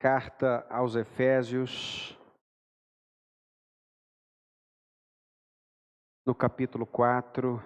Carta 0.00 0.66
aos 0.70 0.96
Efésios, 0.96 2.18
no 6.26 6.34
capítulo 6.34 6.86
4. 6.86 7.62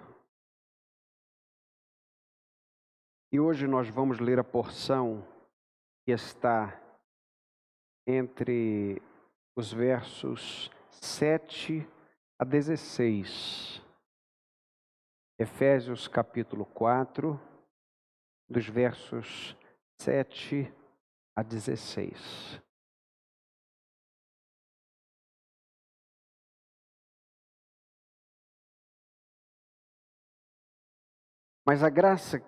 E 3.31 3.39
hoje 3.39 3.65
nós 3.67 3.87
vamos 3.87 4.19
ler 4.19 4.37
a 4.37 4.43
porção 4.43 5.25
que 6.05 6.11
está 6.11 6.77
entre 8.05 9.01
os 9.55 9.71
versos 9.71 10.69
7 10.91 11.87
a 12.37 12.43
16. 12.43 13.81
Efésios 15.39 16.05
capítulo 16.09 16.65
4, 16.65 17.39
dos 18.49 18.67
versos 18.67 19.55
7 20.01 20.69
a 20.81 20.84
16. 21.43 22.61
Mas 31.65 31.83
a 31.83 31.89
graça 31.89 32.41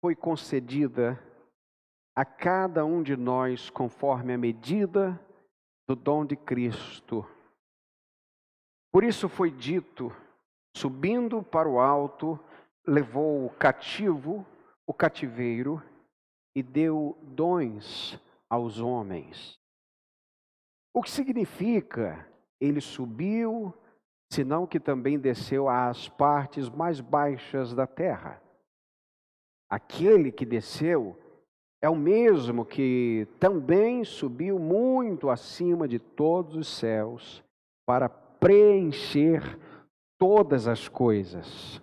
foi 0.00 0.16
concedida 0.16 1.22
a 2.16 2.24
cada 2.24 2.84
um 2.84 3.02
de 3.02 3.16
nós 3.16 3.68
conforme 3.68 4.32
a 4.32 4.38
medida 4.38 5.20
do 5.86 5.94
dom 5.94 6.24
de 6.24 6.34
Cristo. 6.34 7.28
Por 8.90 9.04
isso 9.04 9.28
foi 9.28 9.50
dito: 9.50 10.10
subindo 10.74 11.42
para 11.42 11.68
o 11.68 11.78
alto, 11.78 12.40
levou 12.86 13.44
o 13.44 13.50
cativo, 13.50 14.46
o 14.86 14.94
cativeiro, 14.94 15.82
e 16.54 16.62
deu 16.62 17.18
dons 17.22 18.18
aos 18.48 18.78
homens. 18.78 19.58
O 20.92 21.02
que 21.02 21.10
significa 21.10 22.28
ele 22.60 22.80
subiu, 22.80 23.74
senão 24.32 24.66
que 24.66 24.80
também 24.80 25.18
desceu 25.18 25.68
às 25.68 26.08
partes 26.08 26.68
mais 26.68 27.00
baixas 27.00 27.74
da 27.74 27.86
terra. 27.86 28.40
Aquele 29.68 30.30
que 30.30 30.46
desceu 30.46 31.18
é 31.82 31.88
o 31.88 31.96
mesmo 31.96 32.64
que 32.64 33.28
também 33.38 34.04
subiu 34.04 34.58
muito 34.58 35.28
acima 35.28 35.86
de 35.86 35.98
todos 35.98 36.56
os 36.56 36.68
céus 36.68 37.44
para 37.86 38.08
preencher 38.08 39.58
todas 40.18 40.66
as 40.66 40.88
coisas. 40.88 41.82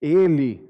Ele 0.00 0.68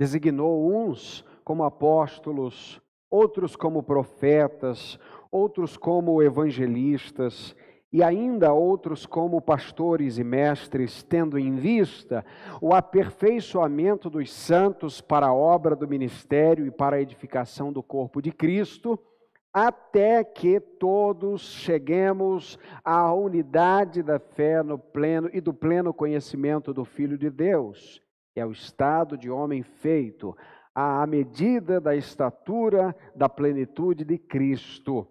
designou 0.00 0.72
uns 0.72 1.24
como 1.44 1.62
apóstolos, 1.64 2.80
outros 3.10 3.56
como 3.56 3.82
profetas, 3.82 4.98
outros 5.30 5.76
como 5.76 6.22
evangelistas 6.22 7.54
e 7.92 8.02
ainda 8.02 8.52
outros 8.52 9.06
como 9.06 9.40
pastores 9.40 10.18
e 10.18 10.24
mestres, 10.24 11.02
tendo 11.02 11.38
em 11.38 11.54
vista 11.56 12.24
o 12.60 12.74
aperfeiçoamento 12.74 14.10
dos 14.10 14.32
santos 14.32 15.00
para 15.00 15.28
a 15.28 15.34
obra 15.34 15.74
do 15.74 15.88
ministério 15.88 16.66
e 16.66 16.70
para 16.70 16.96
a 16.96 17.00
edificação 17.00 17.72
do 17.72 17.82
corpo 17.82 18.20
de 18.20 18.30
Cristo, 18.30 18.98
até 19.52 20.22
que 20.22 20.60
todos 20.60 21.40
cheguemos 21.40 22.58
à 22.84 23.12
unidade 23.14 24.02
da 24.02 24.18
fé 24.18 24.62
no 24.62 24.78
pleno 24.78 25.30
e 25.32 25.40
do 25.40 25.54
pleno 25.54 25.94
conhecimento 25.94 26.74
do 26.74 26.84
Filho 26.84 27.16
de 27.16 27.30
Deus, 27.30 28.02
que 28.34 28.40
é 28.40 28.46
o 28.46 28.52
estado 28.52 29.16
de 29.16 29.30
homem 29.30 29.62
feito, 29.62 30.36
à 30.74 31.06
medida 31.06 31.80
da 31.80 31.94
estatura 31.96 32.94
da 33.14 33.28
plenitude 33.28 34.04
de 34.04 34.18
Cristo 34.18 35.06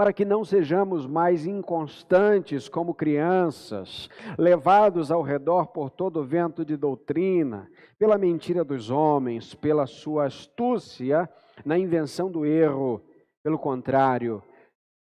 para 0.00 0.14
que 0.14 0.24
não 0.24 0.42
sejamos 0.46 1.06
mais 1.06 1.44
inconstantes 1.44 2.70
como 2.70 2.94
crianças, 2.94 4.08
levados 4.38 5.10
ao 5.10 5.20
redor 5.20 5.66
por 5.66 5.90
todo 5.90 6.24
vento 6.24 6.64
de 6.64 6.74
doutrina, 6.74 7.70
pela 7.98 8.16
mentira 8.16 8.64
dos 8.64 8.90
homens, 8.90 9.54
pela 9.54 9.86
sua 9.86 10.24
astúcia 10.24 11.28
na 11.66 11.78
invenção 11.78 12.30
do 12.30 12.46
erro. 12.46 13.02
Pelo 13.42 13.58
contrário, 13.58 14.42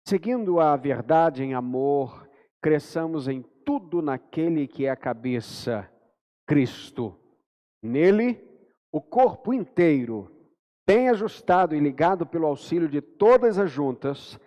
seguindo 0.09 0.59
a 0.59 0.75
verdade 0.78 1.45
em 1.45 1.53
amor, 1.53 2.27
cresçamos 2.62 3.28
em 3.28 3.45
tudo 3.67 4.01
naquele 4.01 4.67
que 4.67 4.87
é 4.87 4.91
a 4.91 4.97
cabeça, 4.97 5.87
Cristo. 6.47 7.15
Nele, 7.83 8.43
o 8.93 9.01
corpo 9.01 9.53
inteiro, 9.53 10.31
bem 10.87 11.09
ajustado 11.09 11.75
e 11.75 11.81
ligado 11.81 12.27
pelo 12.27 12.47
auxílio 12.47 12.89
de 12.89 13.01
todas 13.01 13.59
as 13.59 13.71
juntas, 13.71 14.39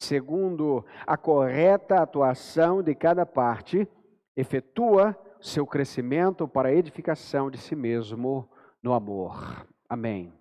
segundo 0.00 0.84
a 1.06 1.16
correta 1.16 2.02
atuação 2.02 2.82
de 2.82 2.94
cada 2.94 3.24
parte, 3.24 3.88
efetua 4.36 5.16
seu 5.40 5.66
crescimento 5.66 6.48
para 6.48 6.70
a 6.70 6.74
edificação 6.74 7.50
de 7.50 7.58
si 7.58 7.76
mesmo 7.76 8.48
no 8.82 8.92
amor. 8.92 9.66
Amém. 9.88 10.32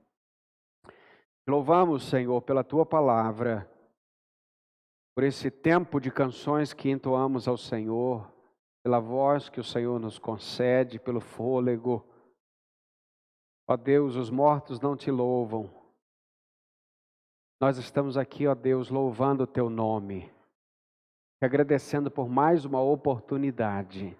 Louvamos, 1.47 2.08
Senhor, 2.09 2.41
pela 2.41 2.64
tua 2.64 2.85
palavra, 2.85 3.70
por 5.14 5.24
esse 5.24 5.52
tempo 5.52 6.00
de 6.00 6.09
canções 6.09 6.74
que 6.74 6.90
entoamos 6.90 7.47
ao 7.47 7.58
Senhor, 7.58 8.31
pela 8.81 9.00
voz 9.00 9.50
que 9.50 9.59
o 9.59 9.64
Senhor 9.64 10.00
nos 10.00 10.18
concede, 10.18 11.00
pelo 11.00 11.20
fôlego. 11.20 12.06
Ó 13.68 13.78
Deus, 13.78 14.16
os 14.16 14.29
mortos 14.29 14.79
não 14.79 14.96
te 14.96 15.09
louvam, 15.09 15.69
nós 17.63 17.78
estamos 17.78 18.18
aqui, 18.18 18.46
ó 18.46 18.53
Deus, 18.53 18.90
louvando 18.90 19.44
o 19.46 19.47
teu 19.47 19.69
nome, 19.69 20.29
agradecendo 21.41 22.12
por 22.12 22.28
mais 22.28 22.66
uma 22.66 22.81
oportunidade 22.81 24.18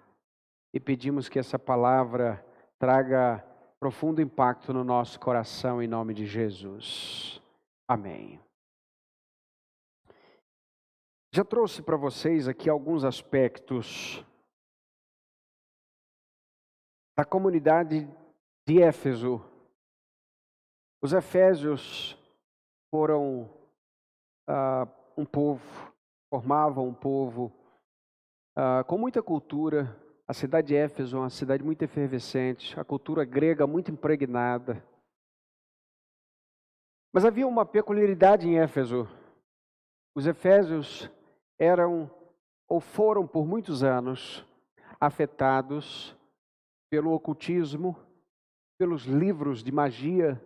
e 0.72 0.80
pedimos 0.80 1.28
que 1.28 1.38
essa 1.38 1.58
palavra 1.58 2.42
traga 2.78 3.44
profundo 3.78 4.22
impacto 4.22 4.72
no 4.72 4.82
nosso 4.82 5.20
coração 5.20 5.82
em 5.82 5.86
nome 5.86 6.14
de 6.14 6.24
Jesus. 6.24 7.38
Amém. 7.86 8.40
Já 11.34 11.44
trouxe 11.44 11.82
para 11.82 11.98
vocês 11.98 12.48
aqui 12.48 12.70
alguns 12.70 13.04
aspectos 13.04 14.24
da 17.14 17.26
comunidade 17.26 18.08
de 18.66 18.80
Éfeso. 18.82 19.42
Os 21.02 21.12
Efésios 21.12 22.18
foram 22.90 23.50
uh, 24.48 24.88
um 25.16 25.24
povo, 25.26 25.92
formavam 26.30 26.88
um 26.88 26.94
povo 26.94 27.52
uh, 28.56 28.84
com 28.86 28.96
muita 28.96 29.22
cultura. 29.22 30.00
A 30.26 30.32
cidade 30.32 30.68
de 30.68 30.76
Éfeso 30.76 31.16
é 31.16 31.20
uma 31.20 31.30
cidade 31.30 31.62
muito 31.62 31.82
efervescente, 31.82 32.78
a 32.80 32.84
cultura 32.84 33.24
grega 33.24 33.66
muito 33.66 33.90
impregnada. 33.90 34.82
Mas 37.12 37.26
havia 37.26 37.46
uma 37.46 37.66
peculiaridade 37.66 38.48
em 38.48 38.58
Éfeso. 38.58 39.06
Os 40.16 40.26
efésios 40.26 41.10
eram 41.58 42.10
ou 42.66 42.80
foram 42.80 43.26
por 43.26 43.46
muitos 43.46 43.84
anos 43.84 44.44
afetados 44.98 46.16
pelo 46.90 47.12
ocultismo, 47.12 47.96
pelos 48.78 49.04
livros 49.04 49.62
de 49.62 49.72
magia 49.72 50.40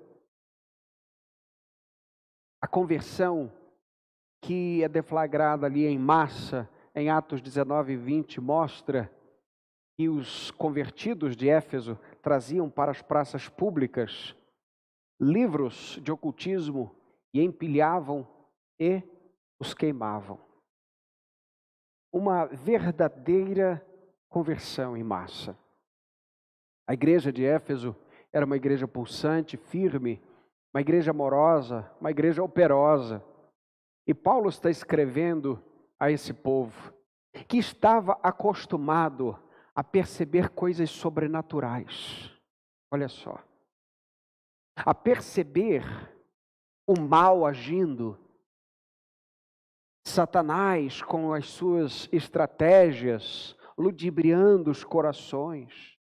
a 2.60 2.66
conversão 2.66 3.52
que 4.40 4.82
é 4.82 4.88
deflagrada 4.88 5.66
ali 5.66 5.86
em 5.86 5.98
massa, 5.98 6.68
em 6.94 7.08
Atos 7.08 7.40
19 7.40 7.92
e 7.92 7.96
20, 7.96 8.40
mostra 8.40 9.12
que 9.96 10.08
os 10.08 10.50
convertidos 10.52 11.36
de 11.36 11.48
Éfeso 11.48 11.98
traziam 12.22 12.68
para 12.68 12.90
as 12.90 13.02
praças 13.02 13.48
públicas 13.48 14.34
livros 15.20 15.98
de 16.02 16.12
ocultismo 16.12 16.94
e 17.32 17.42
empilhavam 17.42 18.26
e 18.78 19.02
os 19.58 19.74
queimavam. 19.74 20.38
Uma 22.12 22.46
verdadeira 22.46 23.84
conversão 24.28 24.96
em 24.96 25.02
massa. 25.02 25.58
A 26.86 26.94
igreja 26.94 27.32
de 27.32 27.44
Éfeso 27.44 27.94
era 28.32 28.44
uma 28.44 28.56
igreja 28.56 28.86
pulsante, 28.86 29.56
firme, 29.56 30.22
uma 30.72 30.80
igreja 30.80 31.10
amorosa, 31.10 31.90
uma 32.00 32.10
igreja 32.10 32.42
operosa. 32.42 33.24
E 34.06 34.14
Paulo 34.14 34.48
está 34.48 34.70
escrevendo 34.70 35.62
a 35.98 36.10
esse 36.10 36.32
povo 36.32 36.92
que 37.46 37.58
estava 37.58 38.18
acostumado 38.22 39.38
a 39.74 39.84
perceber 39.84 40.50
coisas 40.50 40.90
sobrenaturais. 40.90 42.32
Olha 42.90 43.08
só. 43.08 43.38
A 44.76 44.94
perceber 44.94 45.84
o 46.86 46.98
mal 46.98 47.44
agindo, 47.44 48.18
Satanás 50.06 51.02
com 51.02 51.32
as 51.32 51.48
suas 51.48 52.08
estratégias, 52.10 53.56
ludibriando 53.76 54.70
os 54.70 54.82
corações. 54.82 55.97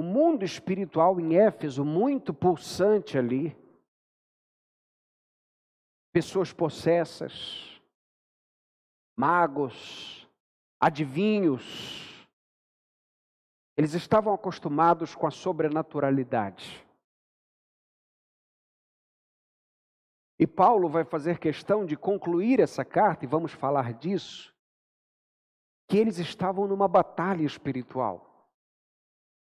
O 0.00 0.02
mundo 0.02 0.46
espiritual 0.46 1.20
em 1.20 1.36
Éfeso, 1.36 1.84
muito 1.84 2.32
pulsante 2.32 3.18
ali, 3.18 3.54
pessoas 6.10 6.54
possessas, 6.54 7.78
magos, 9.14 10.26
adivinhos. 10.80 12.26
Eles 13.76 13.92
estavam 13.92 14.32
acostumados 14.32 15.14
com 15.14 15.26
a 15.26 15.30
sobrenaturalidade. 15.30 16.82
E 20.38 20.46
Paulo 20.46 20.88
vai 20.88 21.04
fazer 21.04 21.38
questão 21.38 21.84
de 21.84 21.94
concluir 21.94 22.58
essa 22.58 22.86
carta, 22.86 23.26
e 23.26 23.28
vamos 23.28 23.52
falar 23.52 23.92
disso, 23.92 24.50
que 25.86 25.98
eles 25.98 26.18
estavam 26.18 26.66
numa 26.66 26.88
batalha 26.88 27.44
espiritual, 27.44 28.29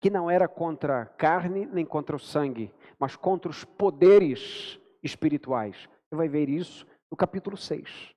que 0.04 0.10
não 0.10 0.30
era 0.30 0.50
contra 0.50 1.04
a 1.04 1.06
carne 1.06 1.66
nem 1.66 1.86
contra 1.86 2.14
o 2.14 2.20
sangue, 2.20 2.70
mas 3.00 3.16
contra 3.16 3.50
os 3.50 3.64
poderes 3.64 4.78
espirituais. 5.02 5.88
Você 6.10 6.16
vai 6.18 6.28
ver 6.28 6.50
isso 6.50 6.86
no 7.10 7.16
capítulo 7.16 7.56
6. 7.56 8.14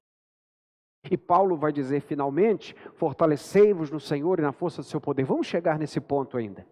E 1.09 1.17
Paulo 1.17 1.57
vai 1.57 1.71
dizer 1.71 2.01
finalmente: 2.01 2.75
fortalecei-vos 2.97 3.89
no 3.89 4.01
Senhor 4.01 4.41
e 4.41 4.43
na 4.43 4.51
força 4.51 4.83
do 4.83 4.89
seu 4.89 5.01
poder. 5.01 5.23
Vamos 5.23 5.47
chegar 5.47 5.79
nesse 5.79 6.01
ponto 6.01 6.37
ainda. 6.37 6.67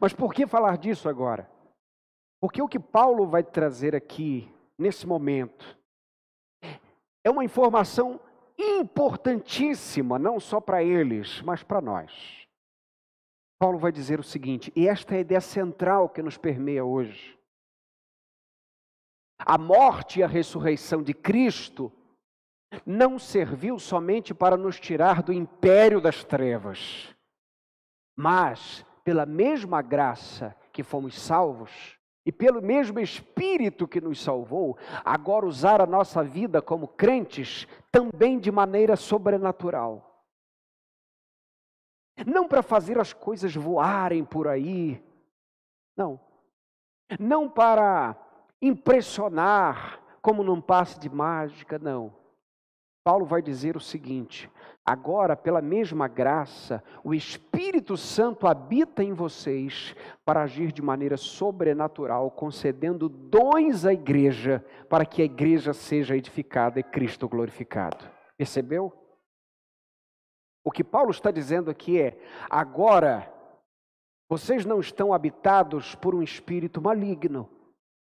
Mas 0.00 0.12
por 0.12 0.32
que 0.32 0.46
falar 0.46 0.78
disso 0.78 1.08
agora? 1.08 1.50
Porque 2.40 2.62
o 2.62 2.68
que 2.68 2.78
Paulo 2.78 3.26
vai 3.26 3.42
trazer 3.42 3.96
aqui 3.96 4.48
nesse 4.78 5.08
momento. 5.08 5.76
É 7.24 7.30
uma 7.30 7.44
informação 7.44 8.20
importantíssima, 8.56 10.20
não 10.20 10.38
só 10.38 10.60
para 10.60 10.84
eles, 10.84 11.42
mas 11.42 11.64
para 11.64 11.80
nós. 11.80 12.48
Paulo 13.60 13.78
vai 13.78 13.92
dizer 13.92 14.18
o 14.18 14.24
seguinte, 14.24 14.72
e 14.74 14.88
esta 14.88 15.14
é 15.14 15.18
a 15.18 15.20
ideia 15.20 15.40
central 15.40 16.08
que 16.08 16.22
nos 16.22 16.38
permeia 16.38 16.82
hoje. 16.82 17.38
A 19.38 19.58
morte 19.58 20.20
e 20.20 20.22
a 20.22 20.26
ressurreição 20.26 21.02
de 21.02 21.12
Cristo 21.12 21.92
não 22.86 23.18
serviu 23.18 23.78
somente 23.78 24.32
para 24.32 24.56
nos 24.56 24.80
tirar 24.80 25.22
do 25.22 25.30
império 25.30 26.00
das 26.00 26.24
trevas, 26.24 27.14
mas, 28.16 28.82
pela 29.04 29.26
mesma 29.26 29.82
graça 29.82 30.56
que 30.72 30.82
fomos 30.82 31.20
salvos, 31.20 31.98
e 32.24 32.32
pelo 32.32 32.62
mesmo 32.62 32.98
Espírito 32.98 33.86
que 33.86 34.00
nos 34.00 34.22
salvou, 34.22 34.78
agora 35.04 35.44
usar 35.44 35.82
a 35.82 35.86
nossa 35.86 36.24
vida 36.24 36.62
como 36.62 36.88
crentes 36.88 37.68
também 37.92 38.38
de 38.38 38.50
maneira 38.50 38.96
sobrenatural. 38.96 40.09
Não 42.26 42.46
para 42.48 42.62
fazer 42.62 42.98
as 42.98 43.12
coisas 43.12 43.54
voarem 43.54 44.24
por 44.24 44.48
aí, 44.48 45.02
não. 45.96 46.20
Não 47.18 47.48
para 47.48 48.16
impressionar 48.62 50.00
como 50.22 50.42
num 50.42 50.60
passe 50.60 50.98
de 50.98 51.08
mágica, 51.08 51.78
não. 51.78 52.14
Paulo 53.02 53.24
vai 53.24 53.40
dizer 53.42 53.76
o 53.76 53.80
seguinte: 53.80 54.50
Agora, 54.84 55.36
pela 55.36 55.62
mesma 55.62 56.08
graça, 56.08 56.82
o 57.04 57.14
Espírito 57.14 57.96
Santo 57.96 58.46
habita 58.46 59.04
em 59.04 59.12
vocês 59.12 59.94
para 60.24 60.42
agir 60.42 60.72
de 60.72 60.82
maneira 60.82 61.16
sobrenatural, 61.16 62.30
concedendo 62.30 63.08
dons 63.08 63.86
à 63.86 63.92
igreja, 63.92 64.64
para 64.88 65.06
que 65.06 65.22
a 65.22 65.24
igreja 65.24 65.72
seja 65.72 66.16
edificada 66.16 66.80
e 66.80 66.82
Cristo 66.82 67.28
glorificado. 67.28 68.04
Percebeu? 68.36 68.92
O 70.64 70.70
que 70.70 70.84
Paulo 70.84 71.10
está 71.10 71.30
dizendo 71.30 71.70
aqui 71.70 72.00
é: 72.00 72.18
agora 72.48 73.32
vocês 74.28 74.64
não 74.64 74.80
estão 74.80 75.12
habitados 75.12 75.94
por 75.94 76.14
um 76.14 76.22
espírito 76.22 76.80
maligno, 76.80 77.48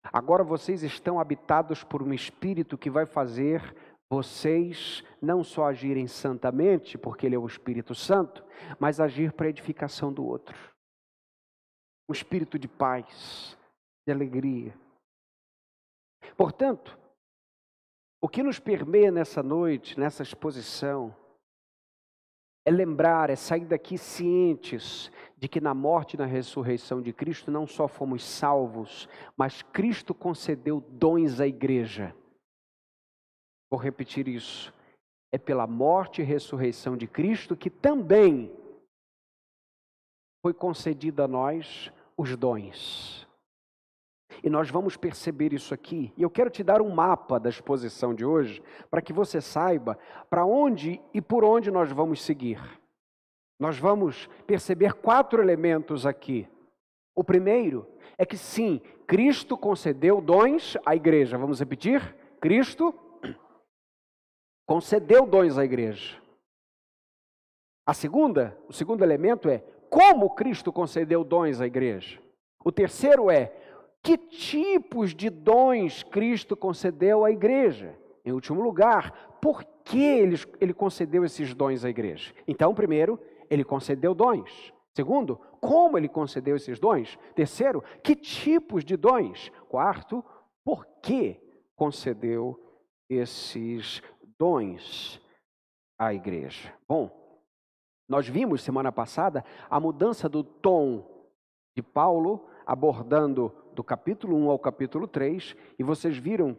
agora 0.04 0.44
vocês 0.44 0.84
estão 0.84 1.19
habitados 1.19 1.84
por 1.84 2.02
um 2.02 2.13
espírito 2.13 2.78
que 2.78 2.90
vai 2.90 3.06
fazer 3.06 3.75
vocês 4.10 5.04
não 5.22 5.44
só 5.44 5.66
agirem 5.66 6.07
santamente, 6.07 6.98
porque 6.98 7.25
Ele 7.25 7.36
é 7.36 7.40
o 7.40 7.48
Espírito 7.48 7.96
Santo, 7.96 8.44
mas 8.80 9.00
agir 9.00 9.34
para 9.34 9.48
a 9.48 9.50
edificação 9.50 10.13
do 10.13 10.24
outro. 10.24 10.56
Um 12.07 12.13
espírito 12.13 12.60
de 12.60 12.68
paz, 12.68 13.57
de 14.07 14.13
alegria. 14.13 14.78
Portanto, 16.38 16.98
o 18.22 18.30
que 18.30 18.44
nos 18.44 18.60
permeia 18.60 19.12
nessa 19.12 19.42
noite, 19.42 20.00
nessa 20.00 20.22
exposição, 20.22 21.16
é 22.66 22.72
lembrar, 22.72 23.30
é 23.30 23.36
sair 23.36 23.66
daqui 23.66 23.98
cientes 23.98 25.12
de 25.38 25.48
que 25.48 25.62
na 25.62 25.74
morte 25.74 26.16
e 26.16 26.18
na 26.18 26.26
ressurreição 26.26 27.02
de 27.02 27.14
Cristo 27.14 27.52
não 27.52 27.68
só 27.68 27.88
fomos 27.88 28.24
salvos, 28.24 29.08
mas 29.38 29.62
Cristo 29.62 30.14
concedeu 30.14 30.82
dons 30.90 31.40
à 31.40 31.48
igreja 31.48 32.14
Vou 33.70 33.80
repetir 33.80 34.28
isso. 34.28 34.74
É 35.34 35.38
pela 35.38 35.68
morte 35.68 36.22
e 36.22 36.24
ressurreição 36.24 36.96
de 36.96 37.08
Cristo 37.08 37.58
que 37.58 37.70
também 37.70 38.50
foi 40.42 40.54
concedido 40.54 41.22
a 41.24 41.28
nós 41.28 41.92
os 42.16 42.38
dons. 42.38 43.25
E 44.45 44.50
nós 44.50 44.69
vamos 44.69 44.95
perceber 44.95 45.53
isso 45.53 45.74
aqui. 45.74 46.13
E 46.15 46.21
eu 46.21 46.30
quero 46.30 46.51
te 46.51 46.63
dar 46.63 46.80
um 46.80 46.92
mapa 46.92 47.39
da 47.39 47.50
exposição 47.50 48.13
de 48.13 48.24
hoje, 48.24 48.62
para 48.92 49.01
que 49.01 49.12
você 49.12 49.42
saiba 49.42 49.97
para 50.30 50.45
onde 50.45 51.01
e 51.12 51.19
por 51.19 51.44
onde 51.44 51.71
nós 51.71 51.92
vamos 51.92 52.21
seguir. 52.21 52.62
Nós 53.59 53.80
vamos 53.80 54.30
perceber 54.45 54.94
quatro 54.94 55.42
elementos 55.42 56.06
aqui. 56.06 56.47
O 57.15 57.24
primeiro 57.24 57.88
é 58.19 58.24
que 58.24 58.38
sim, 58.38 58.80
Cristo 59.07 59.57
concedeu 59.57 60.21
dons 60.21 60.77
à 60.86 60.95
igreja. 60.95 61.39
Vamos 61.39 61.59
repetir? 61.59 62.15
Cristo 62.39 62.94
concedeu 64.68 65.25
dons 65.25 65.57
à 65.57 65.65
igreja. 65.65 66.21
A 67.83 67.95
segunda, 67.95 68.56
o 68.68 68.74
segundo 68.74 69.03
elemento 69.03 69.50
é 69.50 69.63
como 69.89 70.36
Cristo 70.36 70.71
concedeu 70.71 71.24
dons 71.24 71.59
à 71.59 71.65
igreja. 71.65 72.21
O 72.63 72.71
terceiro 72.71 73.31
é 73.31 73.65
que 74.06 74.19
tipos 74.19 75.16
de 75.16 75.31
dons 75.31 76.04
Cristo 76.04 76.56
concedeu 76.56 77.25
à 77.25 77.31
igreja. 77.31 77.98
Em 78.24 78.31
último 78.31 78.62
lugar, 78.62 79.40
por 79.42 79.63
que 79.84 80.00
ele, 80.00 80.36
ele 80.62 80.75
concedeu 80.75 81.25
esses 81.25 81.56
dons 81.56 81.84
à 81.84 81.90
igreja? 81.90 82.31
Então, 82.48 82.72
primeiro, 82.75 83.19
ele 83.50 83.63
concedeu 83.63 84.13
dons. 84.13 84.72
Segundo, 84.94 85.42
como 85.60 85.98
ele 85.98 86.07
concedeu 86.07 86.56
esses 86.56 86.80
dons? 86.80 87.18
Terceiro, 87.34 87.84
que 88.04 88.16
tipos 88.16 88.86
de 88.86 88.96
dons? 88.96 89.52
Quarto, 89.68 90.24
por 90.63 90.86
que 91.02 91.42
concedeu 91.75 92.59
esses 93.09 94.04
dons 94.38 95.19
à 95.97 96.14
igreja. 96.14 96.71
Bom, 96.88 97.09
nós 98.07 98.28
vimos 98.28 98.62
semana 98.62 98.92
passada 98.92 99.44
a 99.68 99.80
mudança 99.80 100.30
do 100.30 100.44
tom 100.44 101.04
de 101.76 101.81
Paulo 101.81 102.47
abordando 102.66 103.52
do 103.74 103.84
capítulo 103.84 104.36
1 104.38 104.50
ao 104.50 104.60
capítulo 104.60 105.07
3, 105.07 105.56
e 105.78 105.84
vocês 105.84 106.18
viram 106.18 106.56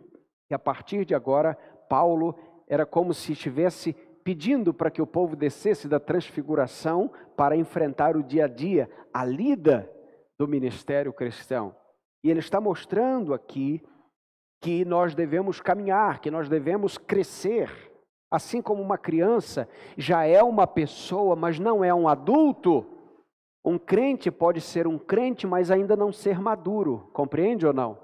que 0.47 0.55
a 0.55 0.59
partir 0.59 1.05
de 1.05 1.15
agora 1.15 1.57
Paulo 1.89 2.37
era 2.69 2.85
como 2.85 3.13
se 3.13 3.33
estivesse 3.33 3.95
pedindo 4.23 4.75
para 4.75 4.91
que 4.91 5.01
o 5.01 5.07
povo 5.07 5.37
descesse 5.37 5.87
da 5.87 6.01
transfiguração 6.01 7.11
para 7.37 7.57
enfrentar 7.57 8.17
o 8.17 8.23
dia 8.23 8.47
a 8.47 8.49
dia, 8.49 8.91
a 9.13 9.25
lida 9.25 9.91
do 10.39 10.49
ministério 10.49 11.13
cristão. 11.13 11.75
E 12.25 12.31
ele 12.31 12.41
está 12.41 12.61
mostrando 12.61 13.33
aqui 13.33 13.81
que 14.61 14.85
nós 14.85 15.15
devemos 15.15 15.61
caminhar, 15.61 16.21
que 16.21 16.31
nós 16.31 16.49
devemos 16.49 16.99
crescer. 16.99 17.71
Assim 18.29 18.61
como 18.61 18.83
uma 18.83 18.99
criança 18.99 19.69
já 19.97 20.25
é 20.25 20.43
uma 20.43 20.67
pessoa, 20.67 21.37
mas 21.37 21.61
não 21.61 21.85
é 21.85 21.95
um 21.95 22.09
adulto, 22.09 22.85
um 23.67 23.79
crente 23.79 24.31
pode 24.31 24.61
ser 24.61 24.87
um 24.87 24.97
crente, 24.97 25.45
mas 25.45 25.73
ainda 25.73 25.97
não 25.97 26.13
ser 26.13 26.39
maduro, 26.39 27.11
compreende 27.13 27.67
ou 27.67 27.73
não? 27.73 27.99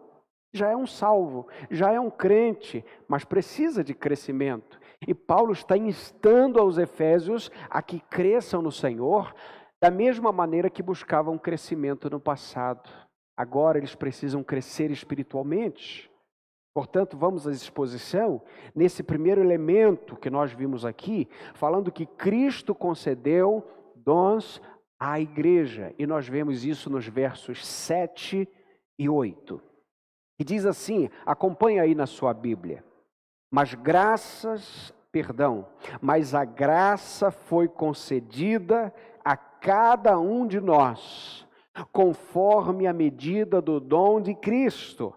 Já 0.53 0.69
é 0.71 0.77
um 0.77 0.87
salvo, 0.89 1.47
já 1.71 1.93
é 1.93 2.01
um 2.01 2.11
crente, 2.11 2.85
mas 3.07 3.25
precisa 3.25 3.85
de 3.85 3.95
crescimento. 3.95 4.81
E 5.07 5.15
Paulo 5.15 5.53
está 5.53 5.77
instando 5.77 6.61
aos 6.61 6.79
Efésios 6.79 7.49
a 7.71 7.81
que 7.81 8.01
cresçam 8.01 8.61
no 8.61 8.73
Senhor, 8.73 9.33
da 9.81 9.89
mesma 9.89 10.33
maneira 10.33 10.69
que 10.69 10.83
buscavam 10.83 11.39
crescimento 11.39 12.11
no 12.11 12.19
passado. 12.19 12.91
Agora 13.37 13.79
eles 13.79 13.95
precisam 13.95 14.43
crescer 14.43 14.91
espiritualmente. 14.91 16.11
Portanto, 16.75 17.17
vamos 17.17 17.47
à 17.47 17.53
exposição 17.53 18.43
nesse 18.75 19.03
primeiro 19.03 19.41
elemento 19.41 20.17
que 20.17 20.31
nós 20.31 20.53
vimos 20.53 20.85
aqui, 20.85 21.29
falando 21.55 21.93
que 21.93 22.05
Cristo 22.05 22.75
concedeu 22.75 23.65
dons 23.95 24.61
à 25.03 25.19
igreja. 25.19 25.93
E 25.99 26.07
nós 26.07 26.29
vemos 26.29 26.65
isso 26.65 26.89
nos 26.89 27.09
versos 27.09 27.67
7 27.67 28.49
e 28.97 29.09
8. 29.09 29.61
E 30.39 30.45
diz 30.45 30.65
assim: 30.65 31.11
acompanha 31.27 31.83
aí 31.83 31.93
na 31.93 32.07
sua 32.07 32.33
Bíblia. 32.33 32.85
Mas 33.51 33.75
graças, 33.75 34.95
perdão, 35.11 35.69
mas 36.01 36.35
a 36.35 36.45
graça 36.45 37.33
foi 37.33 37.67
concedida 37.67 38.95
a 39.25 39.37
cada 39.37 40.19
um 40.21 40.47
de 40.47 40.61
nós, 40.61 41.47
conforme 41.93 42.87
a 42.87 42.93
medida 42.93 43.61
do 43.61 43.81
dom 43.81 44.21
de 44.21 44.37
Cristo. 44.37 45.13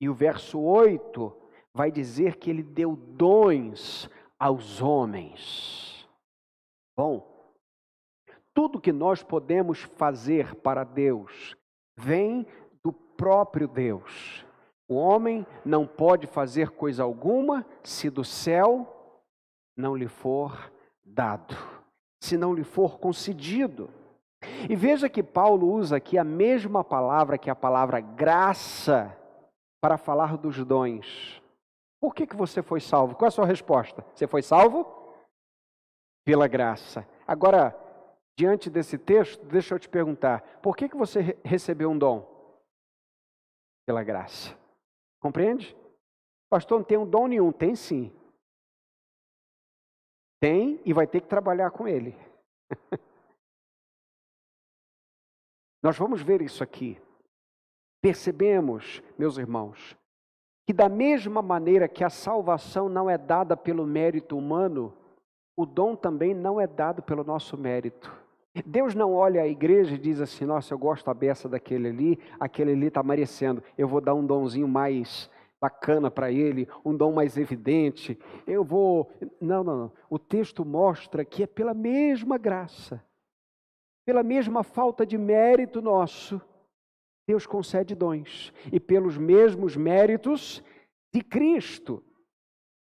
E 0.00 0.08
o 0.08 0.14
verso 0.14 0.58
8 0.58 1.36
vai 1.74 1.92
dizer 1.92 2.36
que 2.36 2.48
ele 2.48 2.62
deu 2.62 2.96
dons 2.96 4.08
aos 4.38 4.80
homens. 4.80 6.08
Bom, 6.96 7.27
tudo 8.58 8.80
que 8.80 8.90
nós 8.90 9.22
podemos 9.22 9.82
fazer 9.82 10.56
para 10.56 10.82
Deus 10.82 11.56
vem 11.96 12.44
do 12.82 12.92
próprio 12.92 13.68
Deus. 13.68 14.44
O 14.88 14.96
homem 14.96 15.46
não 15.64 15.86
pode 15.86 16.26
fazer 16.26 16.70
coisa 16.70 17.04
alguma 17.04 17.64
se 17.84 18.10
do 18.10 18.24
céu 18.24 19.14
não 19.76 19.94
lhe 19.94 20.08
for 20.08 20.72
dado, 21.04 21.56
se 22.20 22.36
não 22.36 22.52
lhe 22.52 22.64
for 22.64 22.98
concedido. 22.98 23.90
E 24.68 24.74
veja 24.74 25.08
que 25.08 25.22
Paulo 25.22 25.72
usa 25.72 25.98
aqui 25.98 26.18
a 26.18 26.24
mesma 26.24 26.82
palavra 26.82 27.38
que 27.38 27.48
a 27.48 27.54
palavra 27.54 28.00
graça 28.00 29.16
para 29.80 29.96
falar 29.96 30.36
dos 30.36 30.64
dons. 30.64 31.40
Por 32.00 32.12
que, 32.12 32.26
que 32.26 32.34
você 32.34 32.60
foi 32.60 32.80
salvo? 32.80 33.14
Qual 33.14 33.26
é 33.26 33.28
a 33.28 33.30
sua 33.30 33.46
resposta? 33.46 34.04
Você 34.16 34.26
foi 34.26 34.42
salvo? 34.42 34.84
Pela 36.26 36.48
graça. 36.48 37.06
Agora, 37.24 37.86
diante 38.38 38.70
desse 38.70 38.96
texto, 38.96 39.44
deixa 39.46 39.74
eu 39.74 39.80
te 39.80 39.88
perguntar: 39.88 40.60
por 40.62 40.76
que, 40.76 40.88
que 40.88 40.96
você 40.96 41.36
recebeu 41.44 41.90
um 41.90 41.98
dom? 41.98 42.24
Pela 43.84 44.04
graça. 44.04 44.56
Compreende? 45.20 45.76
Pastor, 46.48 46.78
não 46.78 46.84
tem 46.84 46.96
um 46.96 47.08
dom 47.08 47.26
nenhum. 47.26 47.50
Tem 47.50 47.74
sim. 47.74 48.12
Tem 50.40 50.80
e 50.84 50.92
vai 50.92 51.04
ter 51.04 51.20
que 51.20 51.26
trabalhar 51.26 51.72
com 51.72 51.88
ele. 51.88 52.14
Nós 55.82 55.98
vamos 55.98 56.22
ver 56.22 56.40
isso 56.40 56.62
aqui. 56.62 56.96
Percebemos, 58.00 59.02
meus 59.18 59.36
irmãos, 59.36 59.96
que 60.64 60.72
da 60.72 60.88
mesma 60.88 61.42
maneira 61.42 61.88
que 61.88 62.04
a 62.04 62.10
salvação 62.10 62.88
não 62.88 63.10
é 63.10 63.18
dada 63.18 63.56
pelo 63.56 63.84
mérito 63.84 64.38
humano, 64.38 64.96
o 65.56 65.66
dom 65.66 65.96
também 65.96 66.34
não 66.34 66.60
é 66.60 66.68
dado 66.68 67.02
pelo 67.02 67.24
nosso 67.24 67.56
mérito. 67.58 68.27
Deus 68.64 68.94
não 68.94 69.14
olha 69.14 69.42
a 69.42 69.46
igreja 69.48 69.94
e 69.94 69.98
diz 69.98 70.20
assim: 70.20 70.44
nossa, 70.44 70.72
eu 70.72 70.78
gosto 70.78 71.06
da 71.06 71.14
beça 71.14 71.48
daquele 71.48 71.88
ali, 71.88 72.18
aquele 72.38 72.72
ali 72.72 72.86
está 72.86 73.02
merecendo, 73.02 73.62
eu 73.76 73.88
vou 73.88 74.00
dar 74.00 74.14
um 74.14 74.24
donzinho 74.24 74.68
mais 74.68 75.30
bacana 75.60 76.10
para 76.10 76.30
ele, 76.30 76.68
um 76.84 76.96
dom 76.96 77.12
mais 77.12 77.36
evidente, 77.36 78.18
eu 78.46 78.64
vou. 78.64 79.10
Não, 79.40 79.64
não, 79.64 79.76
não. 79.76 79.92
O 80.08 80.18
texto 80.18 80.64
mostra 80.64 81.24
que 81.24 81.42
é 81.42 81.46
pela 81.46 81.74
mesma 81.74 82.38
graça 82.38 83.02
pela 84.08 84.22
mesma 84.22 84.62
falta 84.62 85.04
de 85.04 85.18
mérito 85.18 85.82
nosso, 85.82 86.40
Deus 87.26 87.46
concede 87.46 87.94
dons. 87.94 88.54
E 88.72 88.80
pelos 88.80 89.18
mesmos 89.18 89.76
méritos 89.76 90.64
de 91.12 91.20
Cristo. 91.20 92.02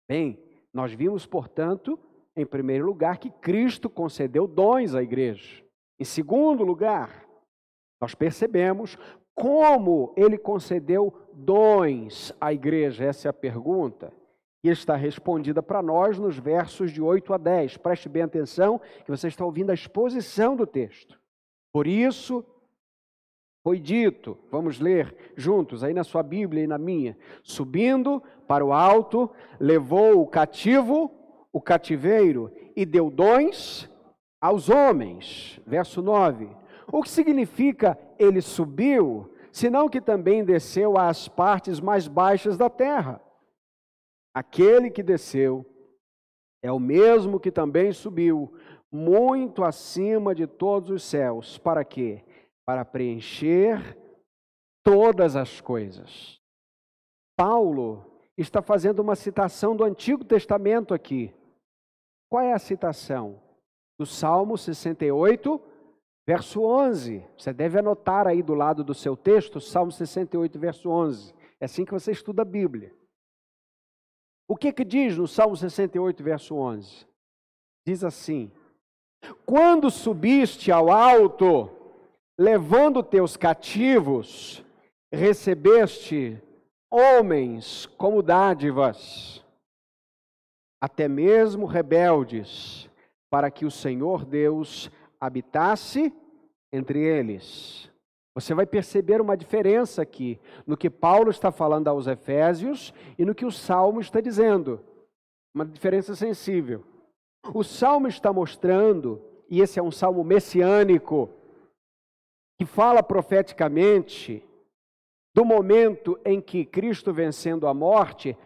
Bem, 0.09 0.43
nós 0.73 0.93
vimos, 0.93 1.25
portanto, 1.25 1.97
em 2.37 2.45
primeiro 2.45 2.85
lugar, 2.85 3.19
que 3.19 3.31
Cristo 3.31 3.89
concedeu 3.89 4.47
dons 4.47 4.95
à 4.95 5.03
igreja. 5.03 5.65
Em 5.99 6.05
segundo 6.05 6.65
lugar, 6.65 7.25
nós 8.01 8.15
percebemos 8.15 8.99
como 9.35 10.13
ele 10.17 10.39
concedeu 10.39 11.13
dons 11.33 12.33
à 12.41 12.53
igreja. 12.53 13.05
Essa 13.05 13.29
é 13.29 13.31
a 13.31 13.33
pergunta. 13.33 14.13
E 14.63 14.69
está 14.69 14.97
respondida 14.97 15.63
para 15.63 15.83
nós 15.83 16.19
nos 16.19 16.39
versos 16.39 16.91
de 16.91 17.03
8 17.03 17.35
a 17.35 17.37
10. 17.37 17.77
Preste 17.77 18.09
bem 18.09 18.23
atenção, 18.23 18.81
que 19.05 19.11
você 19.11 19.29
está 19.29 19.45
ouvindo 19.45 19.71
a 19.71 19.75
exposição 19.75 20.57
do 20.57 20.67
texto. 20.67 21.21
Por 21.73 21.87
isso, 21.87 22.45
foi 23.63 23.81
dito, 23.81 24.39
vamos 24.51 24.79
ler 24.79 25.33
juntos 25.37 25.83
aí 25.83 25.95
na 25.95 26.05
sua 26.05 26.23
Bíblia 26.23 26.65
e 26.65 26.67
na 26.67 26.77
minha: 26.79 27.17
subindo 27.43 28.23
para 28.47 28.65
o 28.65 28.73
alto, 28.73 29.31
levou 29.59 30.21
o 30.21 30.27
cativo, 30.27 31.11
o 31.55 31.61
cativeiro, 31.61 32.53
e 32.75 32.85
deu 32.85 33.09
dons 33.09 33.89
aos 34.41 34.69
homens. 34.69 35.61
Verso 35.65 36.03
9. 36.03 36.49
O 36.93 37.01
que 37.01 37.09
significa 37.09 37.97
ele 38.19 38.43
subiu, 38.43 39.33
senão 39.53 39.89
que 39.89 40.01
também 40.01 40.45
desceu 40.45 40.99
às 40.99 41.29
partes 41.29 41.79
mais 41.79 42.09
baixas 42.09 42.59
da 42.59 42.69
terra? 42.69 43.23
Aquele 44.35 44.91
que 44.91 45.01
desceu 45.01 45.65
é 46.61 46.73
o 46.73 46.81
mesmo 46.81 47.39
que 47.39 47.53
também 47.53 47.93
subiu 47.93 48.53
muito 48.91 49.63
acima 49.63 50.35
de 50.35 50.49
todos 50.49 50.91
os 50.91 51.05
céus. 51.05 51.57
Para 51.57 51.85
quê? 51.85 52.25
Para 52.67 52.85
preencher 52.85 53.97
todas 54.83 55.37
as 55.37 55.61
coisas. 55.61 56.41
Paulo 57.37 58.05
está 58.37 58.61
fazendo 58.61 58.99
uma 58.99 59.15
citação 59.15 59.77
do 59.77 59.85
Antigo 59.85 60.25
Testamento 60.25 60.93
aqui. 60.93 61.33
Qual 62.35 62.43
é 62.43 62.53
a 62.53 62.59
citação? 62.59 63.41
Do 63.97 64.05
Salmo 64.05 64.59
68, 64.59 65.63
verso 66.27 66.63
11. 66.63 67.25
Você 67.39 67.53
deve 67.53 67.79
anotar 67.79 68.27
aí 68.27 68.43
do 68.43 68.55
lado 68.55 68.83
do 68.83 68.93
seu 68.93 69.17
texto, 69.17 69.61
Salmo 69.61 69.93
68, 69.93 70.59
verso 70.59 70.91
11. 70.91 71.33
É 71.61 71.67
assim 71.67 71.85
que 71.85 71.93
você 71.93 72.11
estuda 72.11 72.43
a 72.43 72.45
Bíblia. 72.45 72.93
O 74.49 74.57
que 74.57 74.73
que 74.73 74.85
diz 74.85 75.17
no 75.17 75.29
Salmo 75.29 75.57
68, 75.57 76.25
verso 76.25 76.57
11? 76.57 77.07
Diz 77.87 78.03
assim: 78.03 78.51
Quando 79.47 79.89
subiste 79.89 80.73
ao 80.73 80.91
alto, 80.91 81.71
levando 82.37 83.01
teus 83.01 83.37
cativos, 83.37 84.65
recebeste 85.13 86.43
homens 86.91 87.87
como 87.97 88.25
dádivas, 88.25 89.44
até 90.85 91.09
mesmo 91.09 91.65
rebeldes, 91.65 92.91
para 93.31 93.51
que 93.51 93.65
o 93.65 93.71
Senhor 93.71 94.23
Deus 94.23 94.91
habitasse 95.19 96.13
entre 96.71 97.01
eles. 97.01 97.91
Você 98.35 98.53
vai 98.53 98.67
perceber 98.67 99.19
uma 99.19 99.35
diferença 99.35 100.03
aqui 100.03 100.39
no 100.67 100.77
que 100.77 100.91
Paulo 100.91 101.31
está 101.31 101.51
falando 101.51 101.89
aos 101.89 102.07
Efésios 102.07 102.93
e 103.19 103.25
no 103.25 103.35
que 103.35 103.47
o 103.47 103.51
Salmo 103.51 103.99
está 103.99 104.21
dizendo. 104.21 104.79
Uma 105.55 105.65
diferença 105.65 106.15
sensível. 106.15 106.85
O 107.55 107.65
Salmo 107.65 108.07
está 108.07 108.31
mostrando, 108.31 109.23
e 109.49 109.63
esse 109.63 109.79
é 109.79 109.83
um 109.83 109.91
salmo 109.91 110.23
messiânico, 110.23 111.31
que 112.59 112.67
fala 112.67 113.03
profeticamente 113.03 114.47
do 115.35 115.47
momento 115.47 116.21
em 116.27 116.43
que 116.43 116.63
Cristo, 116.63 117.11
vencendo 117.11 117.67
a 117.67 117.73
morte, 117.73 118.37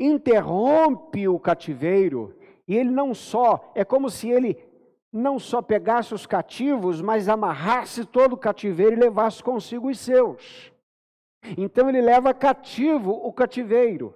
interrompe 0.00 1.28
o 1.28 1.38
cativeiro, 1.38 2.34
e 2.66 2.74
ele 2.74 2.90
não 2.90 3.14
só, 3.14 3.70
é 3.74 3.84
como 3.84 4.08
se 4.08 4.30
ele 4.30 4.56
não 5.12 5.38
só 5.38 5.60
pegasse 5.60 6.14
os 6.14 6.24
cativos, 6.24 7.02
mas 7.02 7.28
amarrasse 7.28 8.04
todo 8.04 8.32
o 8.32 8.38
cativeiro 8.38 8.92
e 8.92 9.00
levasse 9.00 9.42
consigo 9.42 9.88
os 9.88 9.98
seus. 9.98 10.72
Então 11.58 11.88
ele 11.88 12.00
leva 12.00 12.32
cativo 12.32 13.10
o 13.10 13.32
cativeiro. 13.32 14.14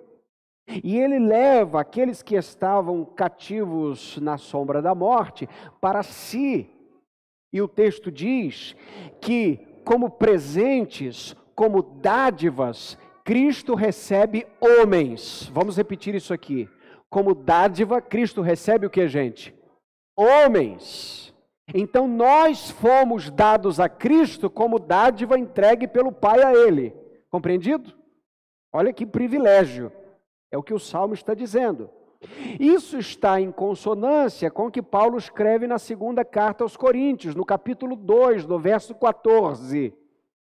E 0.83 0.99
ele 0.99 1.19
leva 1.19 1.81
aqueles 1.81 2.23
que 2.23 2.37
estavam 2.37 3.05
cativos 3.05 4.17
na 4.19 4.39
sombra 4.39 4.81
da 4.81 4.95
morte 4.95 5.49
para 5.81 6.03
si. 6.03 6.71
E 7.53 7.61
o 7.61 7.69
texto 7.69 8.11
diz 8.11 8.75
que, 9.21 9.59
como 9.85 10.11
presentes, 10.11 11.37
como 11.55 11.83
dádivas, 11.83 12.99
Cristo 13.25 13.75
recebe 13.75 14.47
homens. 14.61 15.51
Vamos 15.53 15.77
repetir 15.77 16.15
isso 16.15 16.33
aqui. 16.33 16.69
Como 17.11 17.35
dádiva, 17.35 18.01
Cristo 18.01 18.43
recebe 18.43 18.87
o 18.87 18.91
que, 18.91 19.09
gente? 19.09 19.55
homens. 20.17 21.35
Então 21.75 22.07
nós 22.07 22.71
fomos 22.71 23.31
dados 23.31 23.81
a 23.81 23.89
Cristo 23.89 24.51
como 24.51 24.79
dádiva 24.79 25.39
entregue 25.39 25.89
pelo 25.89 26.13
Pai 26.13 26.43
a 26.43 26.53
Ele. 26.53 26.95
Compreendido? 27.31 27.93
Olha 28.73 28.93
que 28.93 29.07
privilégio. 29.07 29.91
É 30.51 30.59
o 30.59 30.63
que 30.63 30.75
o 30.75 30.79
Salmo 30.79 31.15
está 31.15 31.35
dizendo. 31.35 31.91
Isso 32.59 32.99
está 32.99 33.41
em 33.41 33.51
consonância 33.51 34.51
com 34.51 34.67
o 34.67 34.71
que 34.71 34.81
Paulo 34.81 35.19
escreve 35.19 35.67
na 35.67 35.79
segunda 35.79 36.25
carta 36.25 36.65
aos 36.65 36.77
Coríntios, 36.77 37.35
no 37.35 37.45
capítulo 37.45 37.97
2, 37.97 38.47
no 38.47 38.59
verso 38.59 38.95
14. 38.95 39.93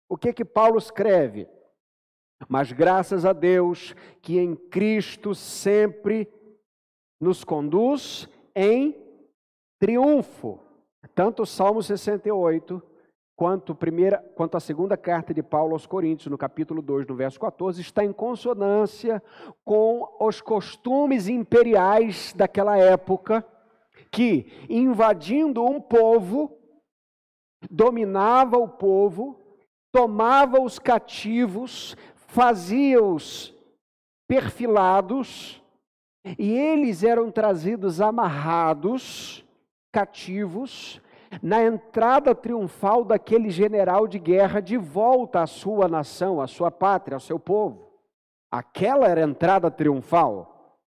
O 0.09 0.17
que 0.17 0.33
que 0.33 0.45
Paulo 0.45 0.79
escreve? 0.79 1.49
Mas 2.49 2.73
graças 2.73 3.25
a 3.25 3.33
Deus 3.33 3.95
que 4.21 4.39
em 4.39 4.55
Cristo 4.55 5.35
sempre 5.35 6.29
nos 7.21 7.45
conduz 7.45 8.29
em 8.55 8.97
triunfo. 9.79 10.61
Tanto 11.15 11.43
o 11.43 11.47
Salmo 11.47 11.83
68 11.83 12.83
quanto, 13.37 13.75
primeira, 13.75 14.19
quanto 14.35 14.57
a 14.57 14.61
segunda 14.61 14.97
carta 14.97 15.35
de 15.35 15.43
Paulo 15.43 15.73
aos 15.73 15.87
Coríntios, 15.87 16.31
no 16.31 16.39
capítulo 16.39 16.81
2, 16.81 17.07
no 17.07 17.15
verso 17.15 17.39
14, 17.41 17.81
está 17.81 18.05
em 18.05 18.13
consonância 18.13 19.23
com 19.65 20.17
os 20.21 20.41
costumes 20.41 21.29
imperiais 21.29 22.33
daquela 22.37 22.79
época, 22.79 23.45
que, 24.11 24.47
invadindo 24.69 25.65
um 25.65 25.81
povo, 25.81 26.57
dominava 27.71 28.57
o 28.57 28.69
povo, 28.69 29.41
tomava 29.93 30.61
os 30.61 30.79
cativos, 30.79 31.97
fazia-os 32.35 33.55
perfilados, 34.27 35.63
e 36.37 36.51
eles 36.51 37.05
eram 37.05 37.31
trazidos 37.31 38.01
amarrados, 38.01 39.45
cativos, 39.93 41.01
na 41.41 41.63
entrada 41.63 42.35
triunfal 42.35 43.05
daquele 43.05 43.51
general 43.51 44.09
de 44.09 44.19
guerra 44.19 44.61
de 44.61 44.77
volta 44.77 45.43
à 45.43 45.47
sua 45.47 45.87
nação, 45.87 46.41
à 46.41 46.49
sua 46.49 46.73
pátria, 46.73 47.15
ao 47.15 47.21
seu 47.21 47.39
povo. 47.39 47.93
Aquela 48.51 49.07
era 49.07 49.21
a 49.21 49.29
entrada 49.29 49.71
triunfal. 49.71 50.81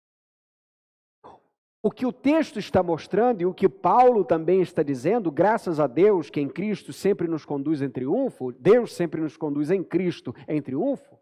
O 1.82 1.90
que 1.90 2.06
o 2.06 2.12
texto 2.12 2.58
está 2.58 2.82
mostrando 2.82 3.42
e 3.42 3.46
o 3.46 3.52
que 3.52 3.68
Paulo 3.68 4.24
também 4.24 4.62
está 4.62 4.82
dizendo, 4.82 5.30
graças 5.30 5.78
a 5.78 5.86
Deus 5.86 6.30
que 6.30 6.40
em 6.40 6.48
Cristo 6.48 6.90
sempre 6.90 7.28
nos 7.28 7.44
conduz 7.44 7.82
em 7.82 7.90
triunfo, 7.90 8.50
Deus 8.52 8.94
sempre 8.94 9.20
nos 9.20 9.36
conduz 9.36 9.70
em 9.70 9.84
Cristo 9.84 10.34
em 10.48 10.62
triunfo, 10.62 11.13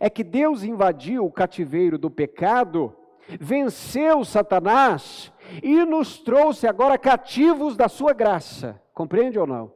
é 0.00 0.08
que 0.10 0.24
Deus 0.24 0.62
invadiu 0.62 1.24
o 1.24 1.32
cativeiro 1.32 1.98
do 1.98 2.10
pecado, 2.10 2.94
venceu 3.40 4.24
Satanás 4.24 5.32
e 5.62 5.84
nos 5.84 6.18
trouxe 6.18 6.66
agora 6.66 6.98
cativos 6.98 7.76
da 7.76 7.88
sua 7.88 8.12
graça. 8.12 8.80
Compreende 8.94 9.38
ou 9.38 9.46
não? 9.46 9.72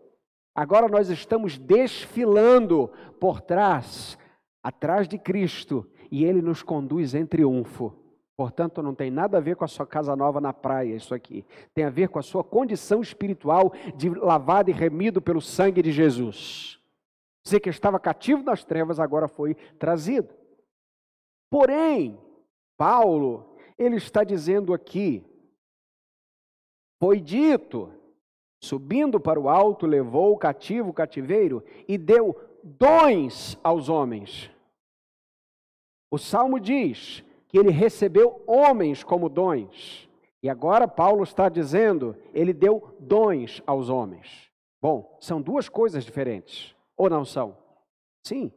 Agora 0.54 0.88
nós 0.88 1.10
estamos 1.10 1.58
desfilando 1.58 2.90
por 3.20 3.40
trás, 3.40 4.18
atrás 4.62 5.06
de 5.06 5.18
Cristo, 5.18 5.86
e 6.10 6.24
ele 6.24 6.40
nos 6.40 6.62
conduz 6.62 7.14
em 7.14 7.26
triunfo. 7.26 7.92
Portanto, 8.36 8.82
não 8.82 8.94
tem 8.94 9.10
nada 9.10 9.38
a 9.38 9.40
ver 9.40 9.56
com 9.56 9.64
a 9.64 9.68
sua 9.68 9.86
casa 9.86 10.14
nova 10.14 10.40
na 10.40 10.52
praia, 10.52 10.94
isso 10.94 11.14
aqui. 11.14 11.44
Tem 11.74 11.84
a 11.84 11.90
ver 11.90 12.08
com 12.08 12.18
a 12.18 12.22
sua 12.22 12.44
condição 12.44 13.00
espiritual 13.00 13.72
de 13.96 14.10
lavado 14.10 14.70
e 14.70 14.74
remido 14.74 15.22
pelo 15.22 15.40
sangue 15.40 15.82
de 15.82 15.90
Jesus. 15.90 16.78
Você 17.46 17.60
que 17.60 17.70
estava 17.70 18.00
cativo 18.00 18.42
nas 18.42 18.64
trevas 18.64 18.98
agora 18.98 19.28
foi 19.28 19.54
trazido. 19.78 20.34
Porém, 21.48 22.18
Paulo, 22.76 23.56
ele 23.78 23.94
está 23.94 24.24
dizendo 24.24 24.74
aqui, 24.74 25.24
foi 26.98 27.20
dito, 27.20 27.92
subindo 28.60 29.20
para 29.20 29.38
o 29.38 29.48
alto, 29.48 29.86
levou 29.86 30.32
o 30.32 30.36
cativo 30.36 30.90
o 30.90 30.92
cativeiro 30.92 31.62
e 31.86 31.96
deu 31.96 32.36
dons 32.64 33.56
aos 33.62 33.88
homens. 33.88 34.50
O 36.10 36.18
salmo 36.18 36.58
diz 36.58 37.22
que 37.46 37.56
ele 37.56 37.70
recebeu 37.70 38.42
homens 38.44 39.04
como 39.04 39.28
dons. 39.28 40.10
E 40.42 40.48
agora 40.50 40.88
Paulo 40.88 41.22
está 41.22 41.48
dizendo, 41.48 42.16
ele 42.34 42.52
deu 42.52 42.96
dons 42.98 43.62
aos 43.64 43.88
homens. 43.88 44.50
Bom, 44.82 45.16
são 45.20 45.40
duas 45.40 45.68
coisas 45.68 46.04
diferentes, 46.04 46.75
ou 46.96 47.10
não 47.10 47.24
são? 47.24 47.56
Sim. 48.24 48.52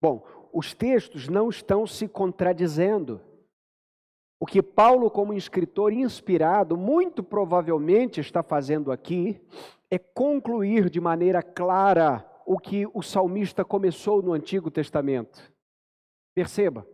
Bom, 0.00 0.26
os 0.52 0.74
textos 0.74 1.28
não 1.28 1.48
estão 1.48 1.86
se 1.86 2.08
contradizendo. 2.08 3.20
O 4.40 4.44
que 4.44 4.60
Paulo, 4.60 5.10
como 5.10 5.32
escritor 5.32 5.92
inspirado, 5.92 6.76
muito 6.76 7.22
provavelmente 7.22 8.20
está 8.20 8.42
fazendo 8.42 8.90
aqui 8.90 9.40
é 9.90 9.98
concluir 9.98 10.90
de 10.90 11.00
maneira 11.00 11.42
clara 11.42 12.28
o 12.44 12.58
que 12.58 12.86
o 12.92 13.02
salmista 13.02 13.64
começou 13.64 14.20
no 14.20 14.32
Antigo 14.32 14.70
Testamento. 14.70 15.52
Perceba, 16.34 16.86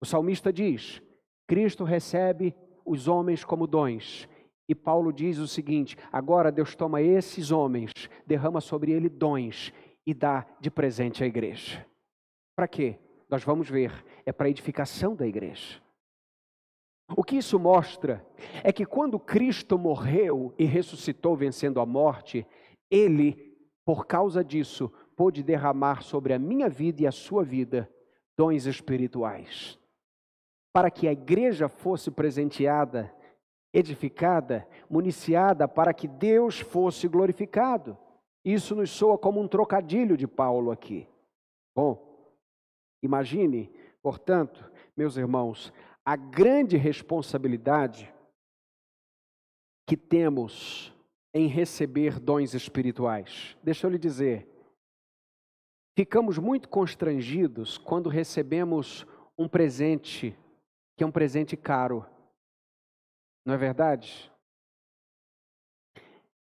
o 0.00 0.06
salmista 0.06 0.52
diz: 0.52 1.00
Cristo 1.46 1.82
recebe 1.82 2.54
os 2.84 3.08
homens 3.08 3.44
como 3.44 3.66
dons. 3.66 4.28
E 4.68 4.74
Paulo 4.74 5.12
diz 5.12 5.38
o 5.38 5.48
seguinte: 5.48 5.96
agora 6.12 6.52
Deus 6.52 6.74
toma 6.74 7.00
esses 7.00 7.50
homens, 7.50 7.90
derrama 8.26 8.60
sobre 8.60 8.92
ele 8.92 9.08
dons 9.08 9.72
e 10.06 10.12
dá 10.14 10.46
de 10.60 10.70
presente 10.70 11.22
à 11.22 11.26
igreja. 11.26 11.86
Para 12.56 12.68
quê? 12.68 12.98
Nós 13.28 13.42
vamos 13.42 13.68
ver, 13.68 14.04
é 14.26 14.32
para 14.32 14.46
a 14.46 14.50
edificação 14.50 15.14
da 15.14 15.26
igreja. 15.26 15.80
O 17.16 17.24
que 17.24 17.36
isso 17.36 17.58
mostra 17.58 18.24
é 18.62 18.72
que 18.72 18.86
quando 18.86 19.18
Cristo 19.18 19.78
morreu 19.78 20.54
e 20.58 20.64
ressuscitou 20.64 21.36
vencendo 21.36 21.80
a 21.80 21.86
morte, 21.86 22.46
ele, 22.90 23.56
por 23.84 24.06
causa 24.06 24.42
disso, 24.44 24.90
pôde 25.16 25.42
derramar 25.42 26.02
sobre 26.02 26.32
a 26.32 26.38
minha 26.38 26.68
vida 26.68 27.02
e 27.02 27.06
a 27.06 27.12
sua 27.12 27.44
vida 27.44 27.90
dons 28.36 28.66
espirituais. 28.66 29.78
Para 30.72 30.90
que 30.90 31.06
a 31.06 31.12
igreja 31.12 31.68
fosse 31.68 32.10
presenteada, 32.10 33.14
edificada, 33.72 34.66
municiada, 34.88 35.68
para 35.68 35.92
que 35.92 36.08
Deus 36.08 36.60
fosse 36.60 37.08
glorificado. 37.08 37.96
Isso 38.44 38.74
nos 38.74 38.90
soa 38.90 39.16
como 39.16 39.40
um 39.40 39.48
trocadilho 39.48 40.16
de 40.16 40.26
Paulo 40.26 40.70
aqui. 40.70 41.08
Bom, 41.74 42.30
imagine, 43.02 43.70
portanto, 44.02 44.70
meus 44.96 45.16
irmãos, 45.16 45.72
a 46.04 46.16
grande 46.16 46.76
responsabilidade 46.76 48.12
que 49.86 49.96
temos 49.96 50.92
em 51.34 51.46
receber 51.46 52.18
dons 52.18 52.54
espirituais. 52.54 53.56
Deixa 53.62 53.86
eu 53.86 53.90
lhe 53.90 53.98
dizer, 53.98 54.48
ficamos 55.96 56.38
muito 56.38 56.68
constrangidos 56.68 57.78
quando 57.78 58.08
recebemos 58.08 59.06
um 59.38 59.48
presente 59.48 60.36
que 60.96 61.04
é 61.04 61.06
um 61.06 61.12
presente 61.12 61.56
caro. 61.56 62.06
Não 63.44 63.54
é 63.54 63.56
verdade? 63.56 64.31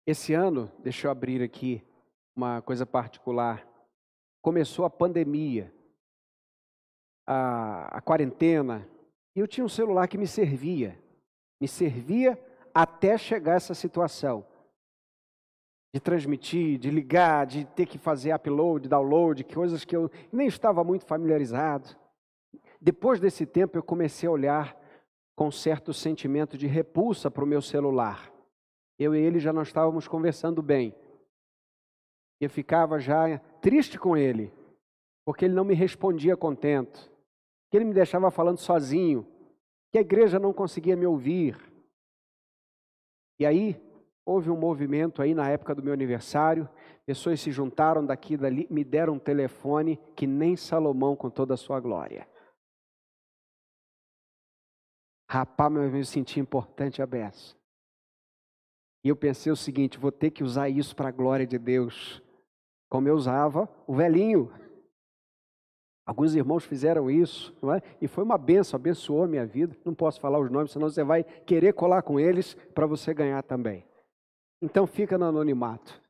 Esse 0.07 0.33
ano, 0.33 0.71
deixa 0.79 1.05
eu 1.05 1.11
abrir 1.11 1.43
aqui 1.43 1.83
uma 2.33 2.61
coisa 2.61 2.85
particular. 2.85 3.67
Começou 4.41 4.85
a 4.85 4.89
pandemia, 4.89 5.69
a, 7.27 7.97
a 7.97 7.99
quarentena, 7.99 8.87
e 9.35 9.41
eu 9.41 9.47
tinha 9.49 9.65
um 9.65 9.69
celular 9.69 10.07
que 10.07 10.17
me 10.17 10.25
servia, 10.25 10.97
me 11.59 11.67
servia 11.67 12.41
até 12.73 13.17
chegar 13.17 13.55
essa 13.55 13.73
situação 13.73 14.47
de 15.93 15.99
transmitir, 15.99 16.79
de 16.79 16.89
ligar, 16.89 17.45
de 17.45 17.65
ter 17.65 17.85
que 17.85 17.97
fazer 17.97 18.33
upload, 18.33 18.87
download, 18.87 19.43
coisas 19.43 19.83
que 19.83 19.93
eu 19.95 20.09
nem 20.31 20.47
estava 20.47 20.85
muito 20.85 21.05
familiarizado. 21.05 21.97
Depois 22.79 23.19
desse 23.19 23.45
tempo, 23.45 23.77
eu 23.77 23.83
comecei 23.83 24.29
a 24.29 24.31
olhar 24.31 24.81
com 25.35 25.51
certo 25.51 25.93
sentimento 25.93 26.57
de 26.57 26.65
repulsa 26.65 27.29
para 27.29 27.43
o 27.43 27.47
meu 27.47 27.61
celular. 27.61 28.36
Eu 28.97 29.15
e 29.15 29.19
ele 29.19 29.39
já 29.39 29.53
não 29.53 29.61
estávamos 29.61 30.07
conversando 30.07 30.61
bem. 30.61 30.95
Eu 32.39 32.49
ficava 32.49 32.99
já 32.99 33.39
triste 33.61 33.97
com 33.99 34.15
ele, 34.15 34.53
porque 35.25 35.45
ele 35.45 35.53
não 35.53 35.65
me 35.65 35.73
respondia 35.73 36.37
contento 36.37 37.11
que 37.69 37.77
ele 37.77 37.85
me 37.85 37.93
deixava 37.93 38.31
falando 38.31 38.57
sozinho, 38.59 39.27
que 39.91 39.97
a 39.97 40.01
igreja 40.01 40.39
não 40.39 40.53
conseguia 40.53 40.95
me 40.95 41.05
ouvir. 41.05 41.57
E 43.39 43.45
aí, 43.45 43.81
houve 44.25 44.49
um 44.49 44.57
movimento 44.57 45.21
aí 45.21 45.33
na 45.33 45.49
época 45.49 45.75
do 45.75 45.83
meu 45.83 45.93
aniversário, 45.93 46.69
pessoas 47.05 47.39
se 47.39 47.51
juntaram 47.51 48.05
daqui 48.05 48.33
e 48.33 48.37
dali, 48.37 48.67
me 48.69 48.83
deram 48.83 49.13
um 49.13 49.19
telefone 49.19 49.97
que 50.15 50.25
nem 50.25 50.55
Salomão 50.55 51.15
com 51.15 51.29
toda 51.29 51.53
a 51.53 51.57
sua 51.57 51.79
glória. 51.79 52.27
Rapaz, 55.29 55.75
eu 55.75 55.91
me 55.91 56.05
senti 56.05 56.39
importante 56.39 57.01
a 57.01 57.05
beça. 57.05 57.56
E 59.03 59.09
eu 59.09 59.15
pensei 59.15 59.51
o 59.51 59.55
seguinte: 59.55 59.97
vou 59.97 60.11
ter 60.11 60.31
que 60.31 60.43
usar 60.43 60.69
isso 60.69 60.95
para 60.95 61.09
a 61.09 61.11
glória 61.11 61.45
de 61.45 61.57
Deus, 61.57 62.21
como 62.89 63.07
eu 63.07 63.15
usava 63.15 63.69
o 63.85 63.95
velhinho. 63.95 64.51
Alguns 66.05 66.35
irmãos 66.35 66.63
fizeram 66.63 67.11
isso, 67.11 67.53
não 67.61 67.73
é? 67.73 67.81
E 67.99 68.07
foi 68.07 68.23
uma 68.23 68.37
benção, 68.37 68.77
abençoou 68.77 69.25
a 69.25 69.27
minha 69.27 69.45
vida. 69.45 69.75
Não 69.83 69.93
posso 69.93 70.21
falar 70.21 70.39
os 70.39 70.49
nomes, 70.49 70.71
senão 70.71 70.89
você 70.89 71.03
vai 71.03 71.23
querer 71.23 71.73
colar 71.73 72.01
com 72.01 72.17
eles 72.17 72.53
para 72.73 72.85
você 72.85 73.13
ganhar 73.13 73.43
também. 73.43 73.85
Então 74.61 74.87
fica 74.87 75.17
no 75.17 75.25
anonimato. 75.25 76.01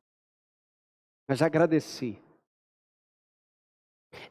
Mas 1.28 1.41
agradeci. 1.41 2.21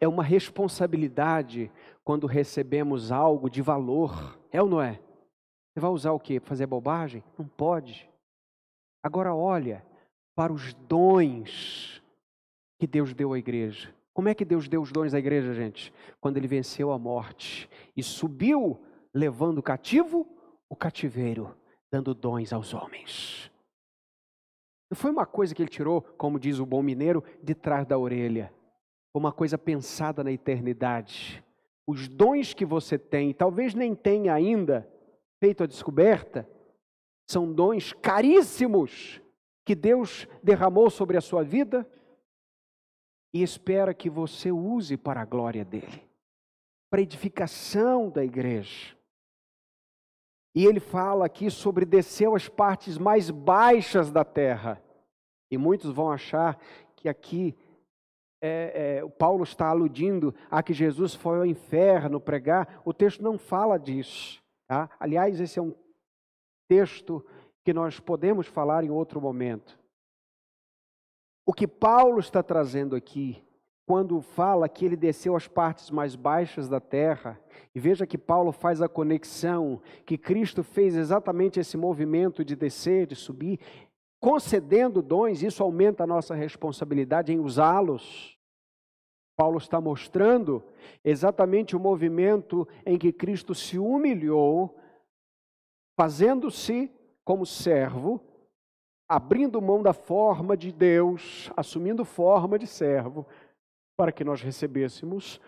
É 0.01 0.07
uma 0.07 0.23
responsabilidade 0.23 1.71
quando 2.05 2.29
recebemos 2.29 3.11
algo 3.11 3.51
de 3.51 3.61
valor, 3.61 4.39
é 4.53 4.63
ou 4.63 4.69
não 4.69 4.81
é? 4.81 5.01
Você 5.73 5.81
vai 5.81 5.91
usar 5.91 6.13
o 6.13 6.21
quê? 6.21 6.41
Fazer 6.41 6.67
bobagem? 6.67 7.25
Não 7.37 7.47
pode. 7.47 8.09
Agora 9.07 9.33
olha 9.33 9.87
para 10.35 10.53
os 10.53 10.75
dons 10.75 12.03
que 12.77 12.89
Deus 12.89 13.15
deu 13.15 13.33
à 13.33 13.39
igreja. 13.39 13.95
Como 14.13 14.29
é 14.29 14.35
que 14.35 14.45
Deus 14.45 14.69
deu 14.69 14.83
os 14.83 14.91
dons 14.91 15.15
à 15.15 15.19
igreja, 15.21 15.55
gente? 15.55 15.95
Quando 16.21 16.39
ele 16.39 16.49
venceu 16.49 16.91
a 16.91 16.99
morte 16.99 17.71
e 17.97 18.03
subiu, 18.03 18.85
levando 19.15 19.63
cativo 19.63 20.27
o 20.69 20.75
cativeiro, 20.75 21.57
dando 21.89 22.13
dons 22.15 22.53
aos 22.53 22.75
homens. 22.75 23.49
Não 24.91 24.97
foi 24.97 25.13
uma 25.13 25.25
coisa 25.25 25.55
que 25.55 25.63
ele 25.63 25.71
tirou, 25.71 26.03
como 26.03 26.41
diz 26.41 26.59
o 26.59 26.67
bom 26.67 26.83
mineiro, 26.83 27.23
de 27.41 27.55
trás 27.55 27.87
da 27.87 27.97
orelha. 27.97 28.53
Foi 29.13 29.21
uma 29.21 29.31
coisa 29.31 29.57
pensada 29.57 30.25
na 30.25 30.33
eternidade. 30.33 31.45
Os 31.87 32.09
dons 32.09 32.53
que 32.53 32.65
você 32.65 32.99
tem, 32.99 33.33
talvez 33.33 33.73
nem 33.73 33.95
tenha 33.95 34.35
ainda 34.35 34.85
feito 35.39 35.63
a 35.63 35.67
descoberta, 35.69 36.45
são 37.27 37.53
dons 37.53 37.93
caríssimos 37.93 39.21
que 39.65 39.75
Deus 39.75 40.29
derramou 40.43 40.89
sobre 40.89 41.17
a 41.17 41.21
sua 41.21 41.43
vida 41.43 41.87
e 43.35 43.43
espera 43.43 43.93
que 43.93 44.09
você 44.09 44.53
use 44.53 44.97
para 44.97 45.21
a 45.21 45.25
glória 45.25 45.65
dele. 45.65 46.07
para 46.89 47.03
edificação 47.03 48.09
da 48.09 48.25
igreja. 48.25 48.97
E 50.55 50.65
ele 50.65 50.79
fala 50.79 51.27
aqui 51.27 51.51
sobre 51.51 51.85
desceu 51.85 52.35
às 52.35 52.49
partes 52.49 52.97
mais 52.97 53.29
baixas 53.29 54.11
da 54.11 54.25
terra. 54.25 54.81
E 55.51 55.59
muitos 55.59 55.91
vão 55.91 56.11
achar 56.11 56.59
que 56.95 57.09
aqui 57.09 57.55
é, 58.41 59.01
é, 59.03 59.09
Paulo 59.09 59.43
está 59.43 59.69
aludindo 59.69 60.35
a 60.51 60.63
que 60.63 60.73
Jesus 60.73 61.15
foi 61.15 61.39
ao 61.39 61.45
inferno 61.45 62.21
pregar. 62.21 62.81
O 62.85 62.95
texto 62.95 63.23
não 63.23 63.37
fala 63.37 63.79
disso. 63.79 64.41
Tá? 64.67 64.89
Aliás, 64.99 65.41
esse 65.41 65.59
é 65.59 65.63
um 65.63 65.75
texto 66.69 67.25
que 67.65 67.73
nós 67.73 67.99
podemos 67.99 68.47
falar 68.47 68.85
em 68.85 68.91
outro 68.91 69.21
momento. 69.21 69.79
O 71.45 71.53
que 71.53 71.67
Paulo 71.67 72.19
está 72.19 72.43
trazendo 72.43 72.97
aqui 72.97 73.43
quando 73.87 74.21
fala 74.21 74.69
que 74.69 74.85
ele 74.85 74.97
desceu 74.97 75.37
às 75.37 75.47
partes 75.47 75.93
mais 75.93 76.17
baixas 76.17 76.69
da 76.69 76.81
terra, 76.81 77.41
e 77.73 77.79
veja 77.79 78.05
que 78.05 78.19
Paulo 78.19 78.51
faz 78.51 78.83
a 78.83 78.89
conexão, 78.89 79.81
que 80.05 80.19
Cristo 80.19 80.65
fez 80.65 80.97
exatamente 80.97 81.61
esse 81.61 81.77
movimento 81.77 82.45
de 82.45 82.57
descer, 82.57 83.07
de 83.07 83.15
subir, 83.15 83.61
concedendo 84.21 85.01
dons, 85.01 85.41
isso 85.41 85.63
aumenta 85.63 86.03
a 86.03 86.07
nossa 86.07 86.35
responsabilidade 86.35 87.33
em 87.33 87.39
usá-los. 87.39 88.37
Paulo 89.37 89.59
está 89.59 89.81
mostrando 89.81 90.65
exatamente 91.05 91.77
o 91.77 91.81
movimento 91.81 92.67
em 92.85 92.99
que 92.99 93.13
Cristo 93.13 93.55
se 93.55 93.79
humilhou, 93.79 94.77
fazendo-se 95.97 96.91
como 97.25 97.47
servo, 97.47 98.21
abrindo 99.09 99.63
mão 99.63 99.83
da 99.83 99.93
forma 99.93 100.57
de 100.57 100.71
Deus, 100.71 101.51
assumindo 101.57 102.05
forma 102.05 102.59
de 102.59 102.67
servo, 102.67 103.27
para 103.97 104.13
que 104.13 104.23
nós 104.23 104.43
recebêssemos 104.43 105.41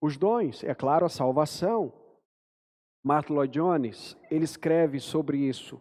os 0.00 0.16
dons, 0.16 0.62
é 0.62 0.74
claro, 0.74 1.04
a 1.04 1.08
salvação. 1.08 1.92
Martin 3.04 3.32
Lloyd 3.32 3.52
Jones, 3.58 4.16
ele 4.30 4.44
escreve 4.44 5.00
sobre 5.00 5.38
isso. 5.38 5.80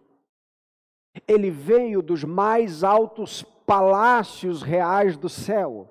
Ele 1.28 1.50
veio 1.50 2.02
dos 2.02 2.24
mais 2.24 2.84
altos 2.84 3.44
palácios 3.44 4.62
reais 4.62 5.18
do 5.18 5.30
céu, 5.30 5.90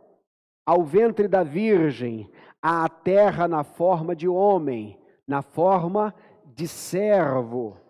ao 0.66 0.82
ventre 0.82 1.28
da 1.28 1.42
Virgem, 1.42 2.30
à 2.62 2.88
terra 2.88 3.46
na 3.46 3.64
forma 3.64 4.14
de 4.14 4.28
homem, 4.28 4.98
na 5.26 5.42
forma 5.42 6.14
de 6.46 6.66
servo. 6.66 7.83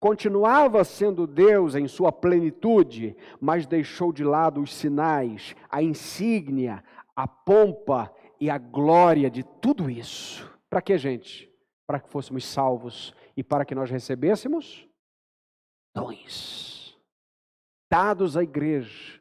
Continuava 0.00 0.82
sendo 0.82 1.26
Deus 1.26 1.74
em 1.74 1.86
sua 1.86 2.10
plenitude, 2.10 3.14
mas 3.38 3.66
deixou 3.66 4.12
de 4.12 4.24
lado 4.24 4.60
os 4.60 4.74
sinais, 4.74 5.54
a 5.68 5.82
insígnia, 5.82 6.82
a 7.14 7.28
pompa 7.28 8.12
e 8.40 8.48
a 8.48 8.56
glória 8.56 9.30
de 9.30 9.44
tudo 9.44 9.90
isso. 9.90 10.50
Para 10.68 10.80
que, 10.80 10.96
gente? 10.96 11.52
Para 11.86 12.00
que 12.00 12.08
fôssemos 12.08 12.46
salvos 12.46 13.14
e 13.36 13.44
para 13.44 13.64
que 13.64 13.74
nós 13.74 13.90
recebêssemos 13.90 14.88
dons 15.94 16.70
dados 17.90 18.36
à 18.36 18.42
igreja. 18.42 19.20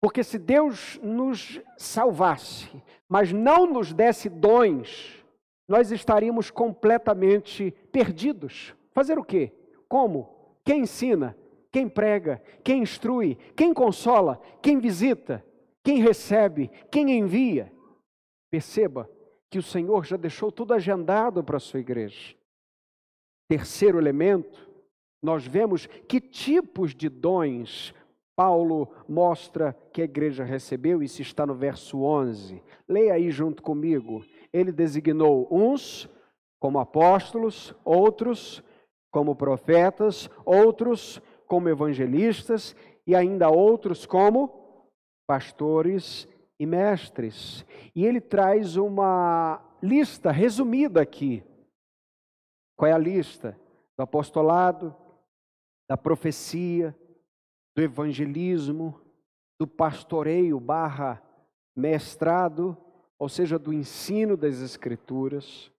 Porque 0.00 0.22
se 0.22 0.38
Deus 0.38 1.00
nos 1.02 1.60
salvasse, 1.78 2.70
mas 3.08 3.32
não 3.32 3.66
nos 3.66 3.94
desse 3.94 4.28
dons, 4.28 5.24
nós 5.66 5.90
estaríamos 5.90 6.50
completamente 6.50 7.72
perdidos. 7.90 8.74
Fazer 8.96 9.16
o 9.16 9.24
quê? 9.24 9.52
Como? 9.88 10.58
Quem 10.64 10.80
ensina? 10.80 11.36
Quem 11.70 11.88
prega? 11.88 12.42
Quem 12.64 12.82
instrui? 12.82 13.36
Quem 13.54 13.72
consola? 13.72 14.40
Quem 14.60 14.80
visita? 14.80 15.44
quem 15.86 16.02
recebe, 16.02 16.68
quem 16.90 17.16
envia. 17.16 17.72
Perceba 18.50 19.08
que 19.48 19.56
o 19.56 19.62
Senhor 19.62 20.04
já 20.04 20.16
deixou 20.16 20.50
tudo 20.50 20.74
agendado 20.74 21.44
para 21.44 21.58
a 21.58 21.60
sua 21.60 21.78
igreja. 21.78 22.34
Terceiro 23.48 23.96
elemento, 23.96 24.68
nós 25.22 25.46
vemos 25.46 25.86
que 26.08 26.20
tipos 26.20 26.92
de 26.92 27.08
dons 27.08 27.94
Paulo 28.34 28.90
mostra 29.08 29.78
que 29.92 30.02
a 30.02 30.04
igreja 30.04 30.42
recebeu, 30.42 31.04
isso 31.04 31.22
está 31.22 31.46
no 31.46 31.54
verso 31.54 32.02
11. 32.02 32.60
Leia 32.88 33.14
aí 33.14 33.30
junto 33.30 33.62
comigo. 33.62 34.24
Ele 34.52 34.72
designou 34.72 35.46
uns 35.52 36.10
como 36.58 36.80
apóstolos, 36.80 37.72
outros 37.84 38.60
como 39.16 39.34
profetas, 39.34 40.28
outros 40.44 41.22
como 41.46 41.70
evangelistas 41.70 42.76
e 43.06 43.14
ainda 43.14 43.48
outros 43.48 44.04
como 44.04 44.86
pastores 45.26 46.28
e 46.60 46.66
mestres. 46.66 47.64
E 47.94 48.04
ele 48.04 48.20
traz 48.20 48.76
uma 48.76 49.64
lista 49.82 50.30
resumida 50.30 51.00
aqui. 51.00 51.42
Qual 52.76 52.90
é 52.90 52.92
a 52.92 52.98
lista? 52.98 53.58
Do 53.96 54.02
apostolado, 54.02 54.94
da 55.88 55.96
profecia, 55.96 56.94
do 57.74 57.82
evangelismo, 57.82 59.00
do 59.58 59.66
pastoreio 59.66 60.60
barra 60.60 61.22
mestrado, 61.74 62.76
ou 63.18 63.30
seja, 63.30 63.58
do 63.58 63.72
ensino 63.72 64.36
das 64.36 64.60
escrituras, 64.60 65.72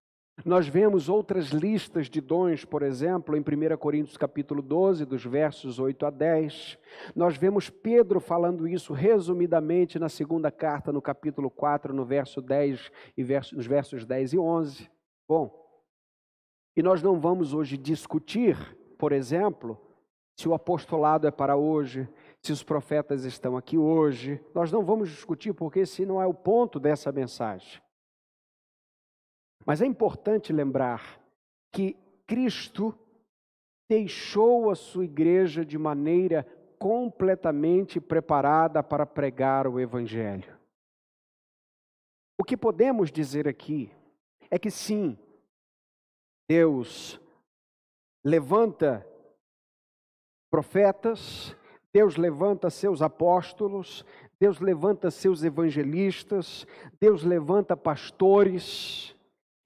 nós 0.44 0.68
vemos 0.68 1.08
outras 1.08 1.46
listas 1.46 2.08
de 2.08 2.20
dons, 2.20 2.64
por 2.64 2.82
exemplo, 2.82 3.36
em 3.36 3.40
1 3.40 3.76
Coríntios 3.76 4.16
capítulo 4.16 4.62
12, 4.62 5.04
dos 5.04 5.24
versos 5.24 5.78
8 5.78 6.06
a 6.06 6.10
10. 6.10 6.78
Nós 7.14 7.36
vemos 7.36 7.68
Pedro 7.68 8.20
falando 8.20 8.66
isso 8.66 8.92
resumidamente 8.92 9.98
na 9.98 10.08
segunda 10.08 10.50
carta, 10.50 10.92
no 10.92 11.02
capítulo 11.02 11.50
4, 11.50 11.92
no 11.92 12.04
verso 12.04 12.40
10 12.40 12.90
e 13.16 13.22
verso, 13.24 13.56
nos 13.56 13.66
versos 13.66 14.04
10 14.04 14.34
e 14.34 14.38
11. 14.38 14.90
Bom, 15.28 15.68
e 16.76 16.82
nós 16.82 17.02
não 17.02 17.18
vamos 17.18 17.52
hoje 17.52 17.76
discutir, 17.76 18.56
por 18.96 19.10
exemplo, 19.10 19.76
se 20.38 20.48
o 20.48 20.54
apostolado 20.54 21.26
é 21.26 21.30
para 21.32 21.56
hoje, 21.56 22.08
se 22.40 22.52
os 22.52 22.62
profetas 22.62 23.24
estão 23.24 23.56
aqui 23.56 23.76
hoje. 23.76 24.40
Nós 24.54 24.70
não 24.70 24.84
vamos 24.84 25.08
discutir 25.08 25.52
porque 25.52 25.80
esse 25.80 26.06
não 26.06 26.22
é 26.22 26.26
o 26.26 26.32
ponto 26.32 26.78
dessa 26.78 27.10
mensagem. 27.10 27.82
Mas 29.64 29.82
é 29.82 29.86
importante 29.86 30.52
lembrar 30.52 31.20
que 31.72 31.96
Cristo 32.26 32.96
deixou 33.88 34.70
a 34.70 34.74
sua 34.74 35.04
igreja 35.04 35.64
de 35.64 35.78
maneira 35.78 36.46
completamente 36.78 38.00
preparada 38.00 38.82
para 38.82 39.06
pregar 39.06 39.66
o 39.66 39.80
Evangelho. 39.80 40.56
O 42.38 42.44
que 42.44 42.56
podemos 42.56 43.10
dizer 43.10 43.48
aqui 43.48 43.90
é 44.50 44.58
que 44.58 44.70
sim, 44.70 45.18
Deus 46.48 47.20
levanta 48.24 49.06
profetas, 50.50 51.54
Deus 51.92 52.16
levanta 52.16 52.70
seus 52.70 53.02
apóstolos, 53.02 54.04
Deus 54.40 54.60
levanta 54.60 55.10
seus 55.10 55.42
evangelistas, 55.42 56.66
Deus 57.00 57.24
levanta 57.24 57.76
pastores, 57.76 59.16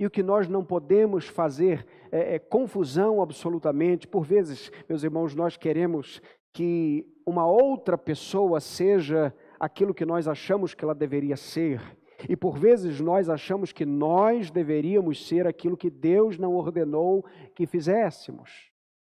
e 0.03 0.07
o 0.07 0.11
que 0.11 0.21
nós 0.21 0.49
não 0.49 0.65
podemos 0.65 1.29
fazer 1.29 1.87
é, 2.11 2.35
é 2.35 2.39
confusão 2.41 3.23
absolutamente. 3.23 4.09
Por 4.09 4.25
vezes, 4.25 4.73
meus 4.89 5.05
irmãos, 5.05 5.33
nós 5.33 5.57
queremos 5.57 6.21
que 6.53 7.07
uma 7.25 7.47
outra 7.47 7.97
pessoa 7.97 8.59
seja 8.59 9.33
aquilo 9.61 9.95
que 9.95 10.05
nós 10.05 10.27
achamos 10.27 10.75
que 10.75 10.85
ela 10.85 10.93
deveria 10.93 11.37
ser. 11.37 11.81
E 12.29 12.37
por 12.37 12.59
vezes 12.59 13.01
nós 13.01 13.29
achamos 13.29 13.71
que 13.71 13.87
nós 13.87 14.51
deveríamos 14.51 15.25
ser 15.25 15.47
aquilo 15.47 15.77
que 15.77 15.89
Deus 15.89 16.37
não 16.37 16.57
ordenou 16.57 17.25
que 17.55 17.65
fizéssemos. 17.65 18.73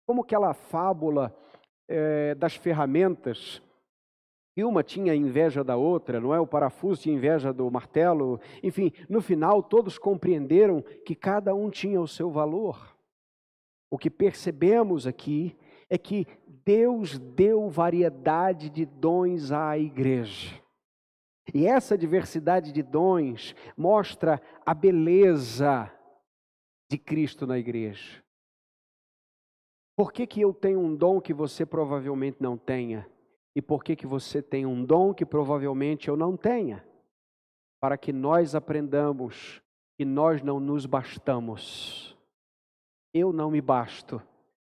Como 0.07 0.21
aquela 0.21 0.53
fábula 0.53 1.35
é, 1.89 2.35
das 2.35 2.57
ferramentas 2.57 3.63
e 4.57 4.63
uma 4.63 4.83
tinha 4.83 5.15
inveja 5.15 5.65
da 5.65 5.77
outra, 5.77 6.21
não 6.21 6.33
é? 6.33 6.39
O 6.39 6.47
parafuso 6.47 7.03
tinha 7.03 7.15
inveja 7.15 7.53
do 7.53 7.69
martelo. 7.71 8.41
Enfim, 8.63 8.93
no 9.09 9.21
final 9.21 9.63
todos 9.63 9.99
compreenderam 9.99 10.83
que 11.05 11.15
cada 11.15 11.55
um 11.55 11.71
tinha 11.71 12.01
o 12.01 12.07
seu 12.07 12.31
valor. 12.31 12.97
O 13.91 13.99
que 13.99 14.09
percebemos 14.09 15.07
aqui 15.07 15.57
é 15.91 15.99
que 15.99 16.27
Deus 16.65 17.19
deu 17.19 17.69
variedade 17.69 18.71
de 18.71 18.87
dons 18.87 19.51
à 19.51 19.77
igreja. 19.77 20.61
E 21.53 21.67
essa 21.67 21.99
diversidade 21.99 22.73
de 22.73 22.83
dons 22.83 23.55
mostra 23.77 24.41
a 24.65 24.73
beleza 24.73 25.93
de 26.89 26.97
Cristo 26.97 27.47
na 27.47 27.59
igreja. 27.59 28.23
Por 29.97 30.13
que, 30.13 30.27
que 30.27 30.41
eu 30.41 30.53
tenho 30.53 30.81
um 30.81 30.95
dom 30.95 31.21
que 31.21 31.35
você 31.35 31.67
provavelmente 31.67 32.39
não 32.41 32.57
tenha? 32.57 33.09
E 33.55 33.63
por 33.63 33.85
que, 33.85 33.95
que 33.95 34.07
você 34.07 34.43
tem 34.43 34.67
um 34.67 34.85
dom 34.85 35.15
que 35.15 35.25
provavelmente 35.25 36.09
eu 36.09 36.17
não 36.17 36.37
tenha? 36.37 36.85
Para 37.81 37.97
que 37.97 38.13
nós 38.13 38.55
aprendamos 38.55 39.63
que 39.97 40.05
nós 40.05 40.43
não 40.43 40.59
nos 40.59 40.87
bastamos. 40.87 42.17
Eu 43.13 43.33
não 43.33 43.51
me 43.51 43.61
basto, 43.61 44.21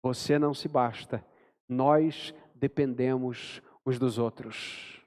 você 0.02 0.38
não 0.38 0.54
se 0.54 0.66
basta. 0.66 1.24
Nós 1.68 2.34
dependemos 2.54 3.62
uns 3.84 3.98
dos 3.98 4.18
outros. 4.18 5.04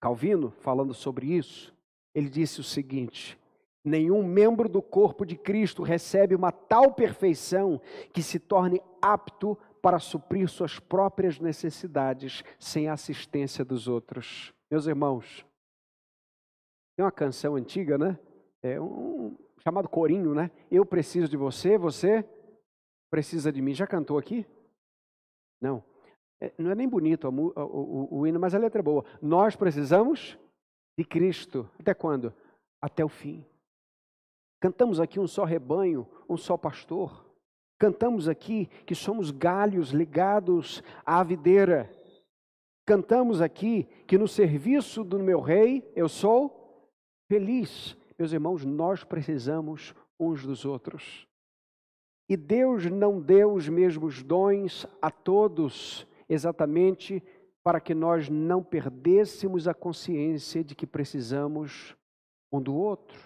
Calvino, 0.00 0.50
falando 0.50 0.92
sobre 0.92 1.26
isso, 1.26 1.74
ele 2.14 2.28
disse 2.28 2.60
o 2.60 2.64
seguinte: 2.64 3.38
Nenhum 3.82 4.22
membro 4.22 4.68
do 4.68 4.82
corpo 4.82 5.24
de 5.24 5.36
Cristo 5.36 5.82
recebe 5.82 6.34
uma 6.34 6.52
tal 6.52 6.92
perfeição 6.92 7.80
que 8.12 8.22
se 8.22 8.38
torne 8.38 8.82
apto 9.00 9.56
para 9.86 10.00
suprir 10.00 10.48
suas 10.48 10.80
próprias 10.80 11.38
necessidades 11.38 12.42
sem 12.58 12.88
a 12.88 12.94
assistência 12.94 13.64
dos 13.64 13.86
outros. 13.86 14.52
Meus 14.68 14.88
irmãos, 14.88 15.46
tem 16.96 17.04
uma 17.04 17.12
canção 17.12 17.54
antiga, 17.54 17.96
né? 17.96 18.18
É 18.64 18.80
um 18.80 19.38
chamado 19.62 19.88
corinho, 19.88 20.34
né? 20.34 20.50
Eu 20.72 20.84
preciso 20.84 21.28
de 21.28 21.36
você, 21.36 21.78
você 21.78 22.28
precisa 23.08 23.52
de 23.52 23.62
mim. 23.62 23.74
Já 23.74 23.86
cantou 23.86 24.18
aqui? 24.18 24.44
Não. 25.62 25.84
É, 26.42 26.52
não 26.58 26.72
é 26.72 26.74
nem 26.74 26.88
bonito 26.88 27.28
o, 27.28 27.30
o, 27.30 27.52
o, 27.54 28.18
o 28.18 28.26
hino, 28.26 28.40
mas 28.40 28.56
a 28.56 28.58
letra 28.58 28.80
é 28.80 28.82
boa. 28.82 29.04
Nós 29.22 29.54
precisamos 29.54 30.36
de 30.98 31.04
Cristo. 31.04 31.70
Até 31.78 31.94
quando? 31.94 32.34
Até 32.82 33.04
o 33.04 33.08
fim. 33.08 33.46
Cantamos 34.60 34.98
aqui 34.98 35.20
um 35.20 35.28
só 35.28 35.44
rebanho, 35.44 36.08
um 36.28 36.36
só 36.36 36.56
pastor. 36.56 37.24
Cantamos 37.78 38.28
aqui 38.28 38.66
que 38.86 38.94
somos 38.94 39.30
galhos 39.30 39.90
ligados 39.90 40.82
à 41.04 41.22
videira. 41.22 41.90
Cantamos 42.86 43.42
aqui 43.42 43.84
que 44.06 44.16
no 44.16 44.26
serviço 44.26 45.04
do 45.04 45.18
meu 45.18 45.40
rei 45.40 45.90
eu 45.94 46.08
sou 46.08 46.90
feliz. 47.28 47.96
Meus 48.18 48.32
irmãos, 48.32 48.64
nós 48.64 49.04
precisamos 49.04 49.94
uns 50.18 50.46
dos 50.46 50.64
outros. 50.64 51.26
E 52.28 52.36
Deus 52.36 52.86
não 52.86 53.20
deu 53.20 53.52
os 53.52 53.68
mesmos 53.68 54.22
dons 54.22 54.86
a 55.00 55.10
todos, 55.10 56.06
exatamente 56.28 57.22
para 57.62 57.80
que 57.80 57.94
nós 57.94 58.28
não 58.28 58.62
perdêssemos 58.62 59.68
a 59.68 59.74
consciência 59.74 60.64
de 60.64 60.74
que 60.74 60.86
precisamos 60.86 61.96
um 62.50 62.60
do 62.60 62.74
outro. 62.74 63.18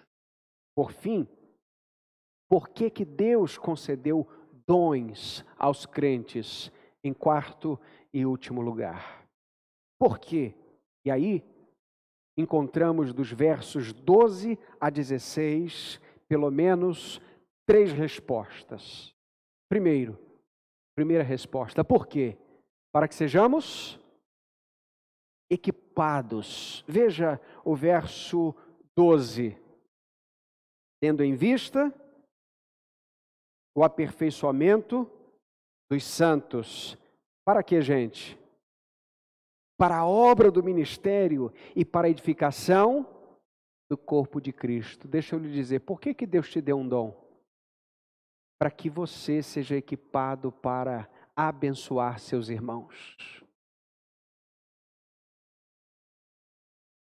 Por 0.75 0.93
fim, 0.93 1.29
por 2.49 2.69
que, 2.69 2.91
que 2.91 3.05
Deus 3.05 3.57
concedeu 3.57 4.27
dons 4.71 5.45
aos 5.59 5.85
crentes 5.85 6.71
em 7.03 7.13
quarto 7.13 7.77
e 8.15 8.25
último 8.25 8.61
lugar? 8.61 9.27
Por 9.99 10.21
quê? 10.21 10.55
E 11.05 11.11
aí, 11.11 11.45
encontramos 12.39 13.13
dos 13.13 13.33
versos 13.33 13.93
12 13.93 14.57
a 14.81 14.89
16, 14.89 16.01
pelo 16.29 16.53
menos 16.53 17.21
três 17.67 17.91
respostas. 17.91 19.13
Primeiro, 19.69 20.17
primeira 20.95 21.25
resposta, 21.25 21.83
por 21.83 22.07
quê? 22.07 22.39
Para 22.93 23.09
que 23.09 23.15
sejamos 23.17 23.99
equipados. 25.51 26.85
Veja 26.87 27.41
o 27.65 27.75
verso 27.75 28.55
12 28.97 29.59
tendo 31.03 31.25
em 31.25 31.35
vista 31.35 31.93
o 33.81 33.85
aperfeiçoamento 33.85 35.11
dos 35.91 36.05
santos. 36.05 36.99
Para 37.43 37.63
que, 37.63 37.81
gente? 37.81 38.39
Para 39.79 39.97
a 39.97 40.07
obra 40.07 40.51
do 40.51 40.63
ministério 40.63 41.51
e 41.75 41.83
para 41.83 42.07
a 42.07 42.11
edificação 42.11 43.09
do 43.91 43.97
corpo 43.97 44.39
de 44.39 44.53
Cristo. 44.53 45.09
Deixa 45.09 45.35
eu 45.35 45.39
lhe 45.41 45.51
dizer, 45.51 45.81
por 45.81 45.99
que, 45.99 46.13
que 46.13 46.27
Deus 46.27 46.51
te 46.51 46.61
deu 46.61 46.77
um 46.77 46.87
dom? 46.87 47.27
Para 48.59 48.71
que 48.71 48.91
você 48.91 49.43
seja 49.43 49.77
equipado 49.77 50.53
para 50.53 51.09
abençoar 51.35 52.19
seus 52.19 52.51
irmãos. 52.51 53.43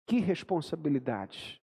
Que 0.06 0.20
responsabilidade. 0.20 1.62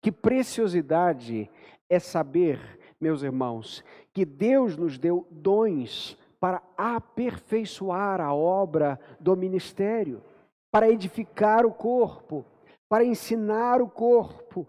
Que 0.00 0.12
preciosidade 0.12 1.50
é 1.90 1.98
saber, 1.98 2.85
meus 3.00 3.22
irmãos, 3.22 3.84
que 4.12 4.24
Deus 4.24 4.76
nos 4.76 4.98
deu 4.98 5.26
dons 5.30 6.16
para 6.40 6.62
aperfeiçoar 6.76 8.20
a 8.20 8.34
obra 8.34 9.00
do 9.18 9.36
ministério, 9.36 10.22
para 10.70 10.90
edificar 10.90 11.64
o 11.64 11.72
corpo, 11.72 12.44
para 12.88 13.04
ensinar 13.04 13.80
o 13.80 13.88
corpo. 13.88 14.66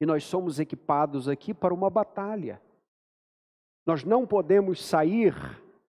E 0.00 0.06
nós 0.06 0.24
somos 0.24 0.58
equipados 0.58 1.28
aqui 1.28 1.52
para 1.52 1.74
uma 1.74 1.90
batalha. 1.90 2.60
Nós 3.86 4.04
não 4.04 4.26
podemos 4.26 4.84
sair 4.84 5.34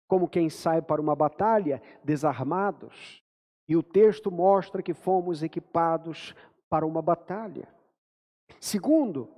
como 0.08 0.28
quem 0.28 0.50
sai 0.50 0.82
para 0.82 1.02
uma 1.02 1.16
batalha 1.16 1.82
desarmados. 2.04 3.24
E 3.68 3.76
o 3.76 3.84
texto 3.84 4.32
mostra 4.32 4.84
que 4.84 4.94
fomos 4.94 5.42
equipados 5.42 6.36
para 6.70 6.86
uma 6.86 7.02
batalha. 7.02 7.68
Segundo, 8.60 9.30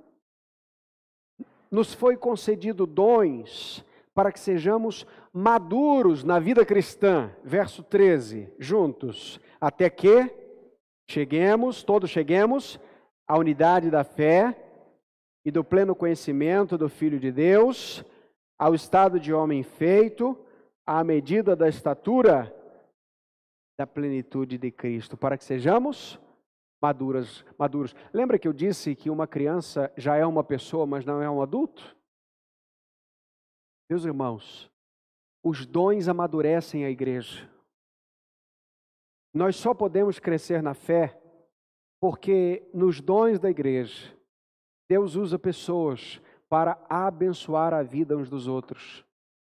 nos 1.70 1.92
foi 1.92 2.16
concedido 2.16 2.86
dons 2.86 3.84
para 4.14 4.32
que 4.32 4.40
sejamos 4.40 5.06
maduros 5.32 6.24
na 6.24 6.38
vida 6.38 6.64
cristã. 6.64 7.30
Verso 7.44 7.82
13, 7.82 8.50
juntos. 8.58 9.38
Até 9.60 9.90
que 9.90 10.30
cheguemos, 11.08 11.82
todos 11.82 12.10
cheguemos, 12.10 12.80
à 13.28 13.36
unidade 13.36 13.90
da 13.90 14.04
fé 14.04 14.56
e 15.44 15.50
do 15.50 15.62
pleno 15.62 15.94
conhecimento 15.94 16.78
do 16.78 16.88
Filho 16.88 17.20
de 17.20 17.30
Deus, 17.30 18.04
ao 18.58 18.74
estado 18.74 19.20
de 19.20 19.32
homem 19.32 19.62
feito, 19.62 20.36
à 20.86 21.04
medida 21.04 21.54
da 21.54 21.68
estatura 21.68 22.52
da 23.78 23.86
plenitude 23.86 24.56
de 24.56 24.70
Cristo, 24.70 25.16
para 25.16 25.36
que 25.36 25.44
sejamos 25.44 26.18
maduras, 26.86 27.44
maduros. 27.58 27.94
Lembra 28.12 28.38
que 28.38 28.46
eu 28.46 28.52
disse 28.52 28.94
que 28.94 29.10
uma 29.10 29.26
criança 29.26 29.92
já 29.96 30.16
é 30.16 30.24
uma 30.24 30.44
pessoa, 30.44 30.86
mas 30.86 31.04
não 31.04 31.20
é 31.20 31.28
um 31.28 31.42
adulto? 31.42 31.96
Meus 33.90 34.04
irmãos, 34.04 34.70
os 35.42 35.66
dons 35.66 36.06
amadurecem 36.06 36.84
a 36.84 36.90
igreja. 36.90 37.50
Nós 39.34 39.56
só 39.56 39.74
podemos 39.74 40.20
crescer 40.20 40.62
na 40.62 40.74
fé 40.74 41.20
porque 42.00 42.68
nos 42.72 43.00
dons 43.00 43.40
da 43.40 43.50
igreja, 43.50 44.16
Deus 44.88 45.16
usa 45.16 45.38
pessoas 45.38 46.20
para 46.48 46.80
abençoar 46.88 47.74
a 47.74 47.82
vida 47.82 48.16
uns 48.16 48.30
dos 48.30 48.46
outros, 48.46 49.04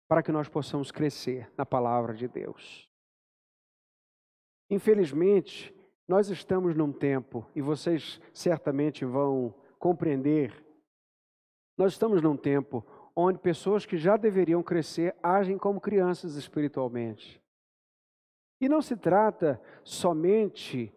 para 0.09 0.23
que 0.23 0.31
nós 0.31 0.49
possamos 0.49 0.93
crescer 0.93 1.51
na 1.57 1.67
palavra 1.67 2.15
de 2.15 2.29
Deus. 2.29 2.89
Infelizmente, 4.71 5.76
nós 6.09 6.29
estamos 6.29 6.75
num 6.77 6.93
tempo, 6.93 7.47
e 7.55 7.61
vocês 7.61 8.21
certamente 8.33 9.05
vão 9.05 9.55
compreender, 9.79 10.65
nós 11.77 11.93
estamos 11.93 12.23
num 12.23 12.37
tempo 12.37 12.85
onde 13.15 13.39
pessoas 13.39 13.85
que 13.85 13.97
já 13.97 14.17
deveriam 14.17 14.63
crescer 14.63 15.17
agem 15.23 15.59
como 15.59 15.81
crianças 15.81 16.37
espiritualmente. 16.37 17.43
E 18.61 18.69
não 18.69 18.81
se 18.81 18.97
trata 18.97 19.61
somente 19.83 20.93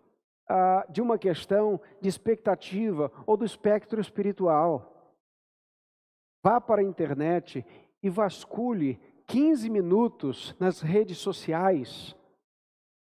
ah, 0.48 0.86
de 0.90 1.02
uma 1.02 1.18
questão 1.18 1.80
de 2.02 2.08
expectativa 2.08 3.12
ou 3.26 3.36
do 3.36 3.46
espectro 3.46 4.00
espiritual. 4.00 5.16
Vá 6.44 6.62
para 6.62 6.82
a 6.82 6.86
internet 6.86 7.66
e 8.02 8.10
vasculhe 8.10 9.00
15 9.28 9.70
minutos 9.70 10.56
nas 10.60 10.82
redes 10.82 11.18
sociais 11.18 12.16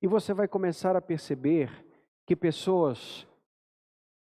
e 0.03 0.07
você 0.07 0.35
vai 0.35 0.49
começar 0.49 0.97
a 0.97 1.01
perceber 1.01 1.71
que 2.27 2.37
pessoas 2.37 3.27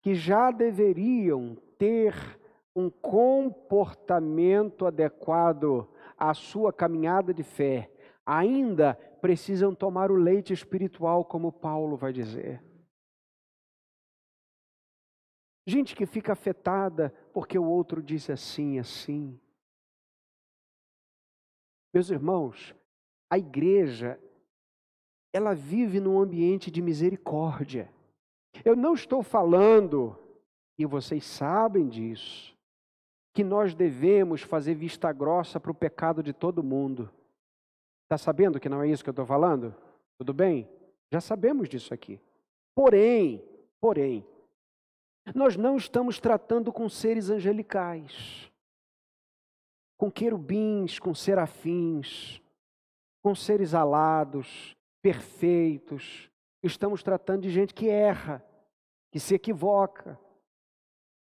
que 0.02 0.16
já 0.16 0.52
deveriam 0.52 1.56
ter 1.78 2.14
um 2.76 2.90
comportamento 2.90 4.86
adequado 4.86 5.88
à 6.18 6.34
sua 6.34 6.72
caminhada 6.72 7.34
de 7.34 7.44
fé, 7.44 7.92
ainda 8.26 8.96
precisam 9.22 9.76
tomar 9.76 10.10
o 10.12 10.16
leite 10.16 10.54
espiritual, 10.54 11.26
como 11.26 11.52
Paulo 11.52 11.98
vai 11.98 12.14
dizer. 12.14 12.64
Gente 15.68 15.96
que 15.96 16.06
fica 16.06 16.34
afetada 16.34 17.14
porque 17.34 17.58
o 17.58 17.66
outro 17.66 18.02
disse 18.02 18.32
assim, 18.32 18.80
assim. 18.80 19.40
Meus 21.94 22.10
irmãos, 22.10 22.74
a 23.30 23.38
igreja 23.38 24.20
ela 25.34 25.54
vive 25.54 26.00
num 26.00 26.20
ambiente 26.20 26.70
de 26.70 26.82
misericórdia. 26.82 27.92
Eu 28.66 28.76
não 28.76 28.94
estou 28.94 29.24
falando, 29.24 30.18
e 30.78 30.86
vocês 30.86 31.26
sabem 31.26 31.88
disso, 31.88 32.56
que 33.34 33.44
nós 33.44 33.74
devemos 33.74 34.42
fazer 34.42 34.76
vista 34.76 35.12
grossa 35.12 35.60
para 35.60 35.72
o 35.72 35.76
pecado 35.76 36.22
de 36.22 36.34
todo 36.34 36.64
mundo. 36.64 37.10
Está 38.04 38.18
sabendo 38.18 38.60
que 38.60 38.68
não 38.68 38.84
é 38.84 38.90
isso 38.90 39.04
que 39.04 39.10
eu 39.10 39.14
estou 39.14 39.26
falando? 39.26 39.74
Tudo 40.18 40.34
bem? 40.34 40.68
Já 41.10 41.22
sabemos 41.22 41.70
disso 41.70 41.94
aqui. 41.94 42.20
Porém, 42.76 43.44
porém, 43.80 44.26
nós 45.34 45.56
não 45.56 45.78
estamos 45.78 46.20
tratando 46.20 46.74
com 46.74 46.90
seres 46.90 47.30
angelicais, 47.30 48.52
com 49.98 50.12
querubins, 50.12 51.00
com 51.00 51.14
serafins, 51.14 52.42
com 53.22 53.36
seres 53.36 53.74
alados, 53.74 54.76
perfeitos. 55.02 56.30
Estamos 56.64 57.02
tratando 57.04 57.42
de 57.42 57.50
gente 57.50 57.74
que 57.74 57.90
erra, 57.90 58.46
que 59.12 59.20
se 59.20 59.36
equivoca. 59.36 60.20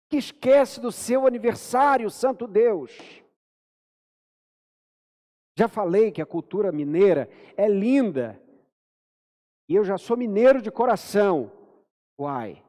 que 0.09 0.17
esquece 0.17 0.81
do 0.81 0.91
seu 0.91 1.27
aniversário, 1.27 2.09
Santo 2.09 2.47
Deus. 2.47 3.23
Já 5.55 5.67
falei 5.67 6.11
que 6.11 6.21
a 6.21 6.25
cultura 6.25 6.71
mineira 6.71 7.29
é 7.55 7.67
linda. 7.67 8.41
E 9.67 9.75
eu 9.75 9.83
já 9.83 9.99
sou 9.99 10.17
mineiro 10.17 10.63
de 10.63 10.71
coração. 10.71 11.51
Uai. 12.19 12.65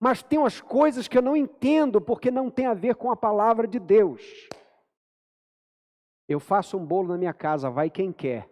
Mas 0.00 0.22
tem 0.22 0.40
umas 0.40 0.60
coisas 0.60 1.06
que 1.06 1.16
eu 1.16 1.22
não 1.22 1.36
entendo 1.36 2.00
porque 2.00 2.30
não 2.32 2.50
tem 2.50 2.66
a 2.66 2.74
ver 2.74 2.96
com 2.96 3.12
a 3.12 3.16
palavra 3.16 3.68
de 3.68 3.78
Deus. 3.78 4.48
Eu 6.28 6.40
faço 6.40 6.76
um 6.76 6.84
bolo 6.84 7.08
na 7.08 7.18
minha 7.18 7.32
casa, 7.34 7.70
vai 7.70 7.88
quem 7.88 8.12
quer. 8.12 8.48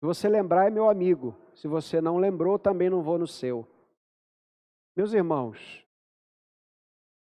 Se 0.00 0.06
você 0.06 0.28
lembrar, 0.30 0.66
é 0.66 0.70
meu 0.70 0.88
amigo. 0.88 1.36
Se 1.54 1.68
você 1.68 2.00
não 2.00 2.16
lembrou, 2.16 2.58
também 2.58 2.88
não 2.88 3.02
vou 3.02 3.18
no 3.18 3.26
seu. 3.26 3.68
Meus 4.96 5.12
irmãos, 5.12 5.86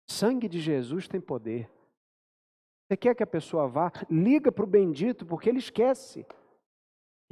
sangue 0.08 0.48
de 0.48 0.60
Jesus 0.60 1.08
tem 1.08 1.20
poder. 1.20 1.68
Você 2.88 2.96
quer 2.96 3.16
que 3.16 3.24
a 3.24 3.28
pessoa 3.28 3.68
vá? 3.68 3.92
Liga 4.10 4.52
para 4.52 4.64
o 4.64 4.68
bendito, 4.68 5.26
porque 5.26 5.50
ele 5.50 5.58
esquece. 5.58 6.28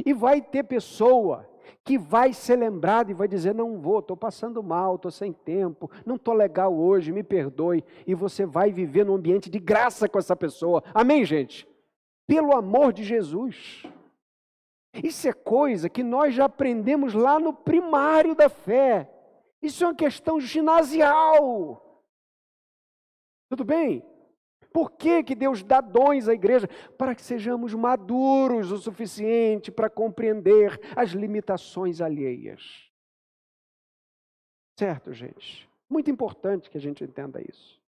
E 0.04 0.12
vai 0.12 0.42
ter 0.42 0.64
pessoa 0.64 1.48
que 1.84 2.00
vai 2.00 2.34
ser 2.34 2.56
lembrada 2.56 3.12
e 3.12 3.14
vai 3.14 3.28
dizer: 3.28 3.54
Não 3.54 3.80
vou, 3.80 4.00
estou 4.00 4.18
passando 4.18 4.64
mal, 4.64 4.96
estou 4.96 5.12
sem 5.12 5.32
tempo, 5.32 5.90
não 6.04 6.16
estou 6.16 6.34
legal 6.34 6.76
hoje, 6.76 7.12
me 7.12 7.24
perdoe. 7.24 7.84
E 8.08 8.16
você 8.16 8.44
vai 8.44 8.72
viver 8.72 9.06
num 9.06 9.14
ambiente 9.16 9.52
de 9.52 9.60
graça 9.60 10.10
com 10.10 10.18
essa 10.18 10.36
pessoa. 10.36 10.84
Amém, 10.96 11.24
gente? 11.26 11.68
Pelo 12.26 12.56
amor 12.56 12.92
de 12.92 13.04
Jesus. 13.04 13.84
Isso 15.04 15.28
é 15.28 15.34
coisa 15.34 15.90
que 15.90 16.04
nós 16.04 16.34
já 16.34 16.46
aprendemos 16.46 17.14
lá 17.14 17.40
no 17.40 17.54
primário 17.54 18.36
da 18.36 18.50
fé. 18.50 19.10
Isso 19.62 19.84
é 19.84 19.88
uma 19.88 19.96
questão 19.96 20.40
ginasial. 20.40 22.04
Tudo 23.50 23.64
bem? 23.64 24.04
Por 24.74 24.92
que, 24.92 25.24
que 25.24 25.34
Deus 25.34 25.64
dá 25.64 25.82
dons 25.82 26.28
à 26.28 26.34
igreja? 26.34 26.68
Para 26.98 27.16
que 27.16 27.22
sejamos 27.22 27.74
maduros 27.74 28.72
o 28.72 28.78
suficiente 28.78 29.72
para 29.72 29.90
compreender 29.90 30.80
as 30.96 31.12
limitações 31.12 32.02
alheias. 32.02 32.88
Certo, 34.78 35.12
gente? 35.14 35.68
Muito 35.90 36.12
importante 36.12 36.70
que 36.70 36.78
a 36.78 36.82
gente 36.82 37.04
entenda 37.04 37.42
isso. 37.42 37.82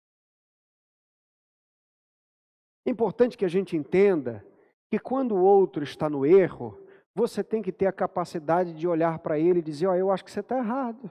É 2.86 2.89
importante 2.89 3.38
que 3.38 3.43
a 3.43 3.50
gente 3.50 3.76
entenda 3.76 4.46
que 4.89 4.98
quando 4.98 5.36
o 5.36 5.43
outro 5.43 5.84
está 5.84 6.10
no 6.10 6.26
erro, 6.26 6.80
você 7.18 7.44
tem 7.44 7.64
que 7.64 7.72
ter 7.72 7.88
a 7.88 7.92
capacidade 7.92 8.74
de 8.74 8.88
olhar 8.88 9.18
para 9.18 9.40
ele 9.40 9.58
e 9.58 9.64
dizer: 9.64 9.88
Ó, 9.88 9.92
oh, 9.92 9.96
eu 9.96 10.12
acho 10.12 10.24
que 10.24 10.30
você 10.30 10.42
está 10.42 10.60
errado. 10.60 11.10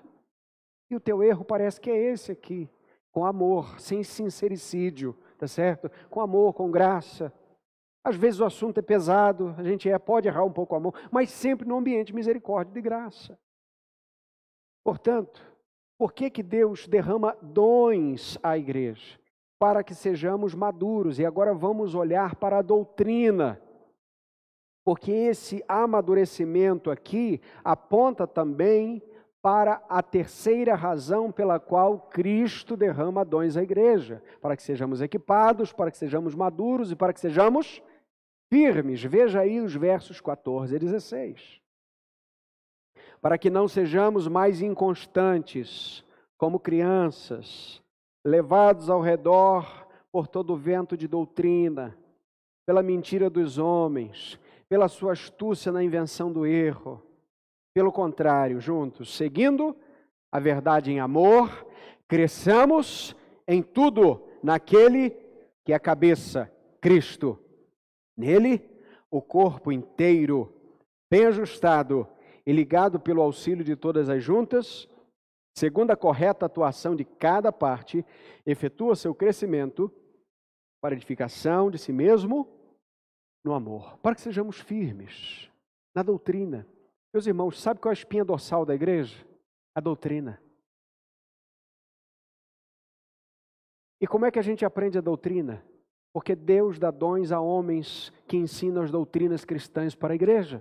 E 0.88 0.94
o 0.94 1.00
teu 1.00 1.20
erro 1.20 1.44
parece 1.44 1.80
que 1.80 1.90
é 1.90 1.96
esse 1.96 2.30
aqui. 2.30 2.70
Com 3.10 3.24
amor, 3.24 3.80
sem 3.80 4.04
sincericídio, 4.04 5.16
tá 5.36 5.48
certo? 5.48 5.90
Com 6.08 6.20
amor, 6.20 6.54
com 6.54 6.70
graça. 6.70 7.32
Às 8.04 8.14
vezes 8.14 8.38
o 8.38 8.44
assunto 8.44 8.78
é 8.78 8.82
pesado, 8.82 9.52
a 9.58 9.64
gente 9.64 9.90
é, 9.90 9.98
pode 9.98 10.28
errar 10.28 10.44
um 10.44 10.52
pouco 10.52 10.74
o 10.74 10.78
amor, 10.78 10.94
mas 11.10 11.28
sempre 11.28 11.66
no 11.66 11.76
ambiente 11.76 12.08
de 12.08 12.14
misericórdia 12.14 12.70
e 12.70 12.74
de 12.74 12.80
graça. 12.80 13.36
Portanto, 14.84 15.42
por 15.98 16.12
que, 16.12 16.30
que 16.30 16.42
Deus 16.42 16.86
derrama 16.86 17.36
dons 17.42 18.38
à 18.44 18.56
igreja? 18.56 19.18
Para 19.58 19.82
que 19.82 19.92
sejamos 19.92 20.54
maduros. 20.54 21.18
E 21.18 21.26
agora 21.26 21.52
vamos 21.52 21.96
olhar 21.96 22.36
para 22.36 22.58
a 22.58 22.62
doutrina 22.62 23.60
porque 24.86 25.10
esse 25.10 25.64
amadurecimento 25.66 26.92
aqui 26.92 27.40
aponta 27.64 28.24
também 28.24 29.02
para 29.42 29.82
a 29.88 30.00
terceira 30.00 30.76
razão 30.76 31.32
pela 31.32 31.58
qual 31.58 31.98
Cristo 31.98 32.76
derrama 32.76 33.24
dons 33.24 33.56
à 33.56 33.64
igreja, 33.64 34.22
para 34.40 34.56
que 34.56 34.62
sejamos 34.62 35.02
equipados, 35.02 35.72
para 35.72 35.90
que 35.90 35.98
sejamos 35.98 36.36
maduros 36.36 36.92
e 36.92 36.96
para 36.96 37.12
que 37.12 37.18
sejamos 37.18 37.82
firmes. 38.48 39.02
Veja 39.02 39.40
aí 39.40 39.60
os 39.60 39.74
versos 39.74 40.20
14 40.20 40.76
e 40.76 40.78
16. 40.78 41.60
Para 43.20 43.36
que 43.36 43.50
não 43.50 43.66
sejamos 43.66 44.28
mais 44.28 44.62
inconstantes, 44.62 46.04
como 46.38 46.60
crianças, 46.60 47.82
levados 48.24 48.88
ao 48.88 49.00
redor 49.00 49.88
por 50.12 50.28
todo 50.28 50.52
o 50.52 50.56
vento 50.56 50.96
de 50.96 51.08
doutrina, 51.08 51.98
pela 52.64 52.84
mentira 52.84 53.28
dos 53.28 53.58
homens, 53.58 54.38
pela 54.68 54.88
sua 54.88 55.12
astúcia 55.12 55.70
na 55.70 55.82
invenção 55.82 56.32
do 56.32 56.46
erro. 56.46 57.02
Pelo 57.74 57.92
contrário, 57.92 58.60
juntos, 58.60 59.14
seguindo 59.14 59.76
a 60.32 60.40
verdade 60.40 60.90
em 60.90 60.98
amor, 60.98 61.66
cresçamos 62.08 63.14
em 63.46 63.62
tudo 63.62 64.26
naquele 64.42 65.10
que 65.64 65.72
é 65.72 65.76
a 65.76 65.80
cabeça, 65.80 66.50
Cristo. 66.80 67.38
Nele, 68.16 68.62
o 69.10 69.20
corpo 69.20 69.70
inteiro, 69.70 70.52
bem 71.10 71.26
ajustado 71.26 72.08
e 72.46 72.52
ligado 72.52 72.98
pelo 72.98 73.22
auxílio 73.22 73.64
de 73.64 73.76
todas 73.76 74.08
as 74.08 74.22
juntas, 74.22 74.88
segundo 75.56 75.90
a 75.90 75.96
correta 75.96 76.46
atuação 76.46 76.94
de 76.94 77.04
cada 77.04 77.52
parte, 77.52 78.04
efetua 78.44 78.96
seu 78.96 79.14
crescimento 79.14 79.92
para 80.80 80.94
edificação 80.94 81.70
de 81.70 81.78
si 81.78 81.92
mesmo 81.92 82.55
no 83.46 83.54
amor, 83.54 83.96
para 83.98 84.16
que 84.16 84.20
sejamos 84.20 84.58
firmes 84.58 85.48
na 85.94 86.02
doutrina. 86.02 86.66
Meus 87.14 87.28
irmãos, 87.28 87.60
sabe 87.60 87.78
qual 87.78 87.92
é 87.92 87.92
a 87.92 87.98
espinha 87.98 88.24
dorsal 88.24 88.66
da 88.66 88.74
igreja? 88.74 89.24
A 89.72 89.80
doutrina. 89.80 90.42
E 94.00 94.06
como 94.06 94.26
é 94.26 94.32
que 94.32 94.40
a 94.40 94.42
gente 94.42 94.64
aprende 94.64 94.98
a 94.98 95.00
doutrina? 95.00 95.64
Porque 96.12 96.34
Deus 96.34 96.76
dá 96.76 96.90
dons 96.90 97.30
a 97.30 97.40
homens 97.40 98.12
que 98.26 98.36
ensinam 98.36 98.82
as 98.82 98.90
doutrinas 98.90 99.44
cristãs 99.44 99.94
para 99.94 100.12
a 100.12 100.16
igreja. 100.16 100.60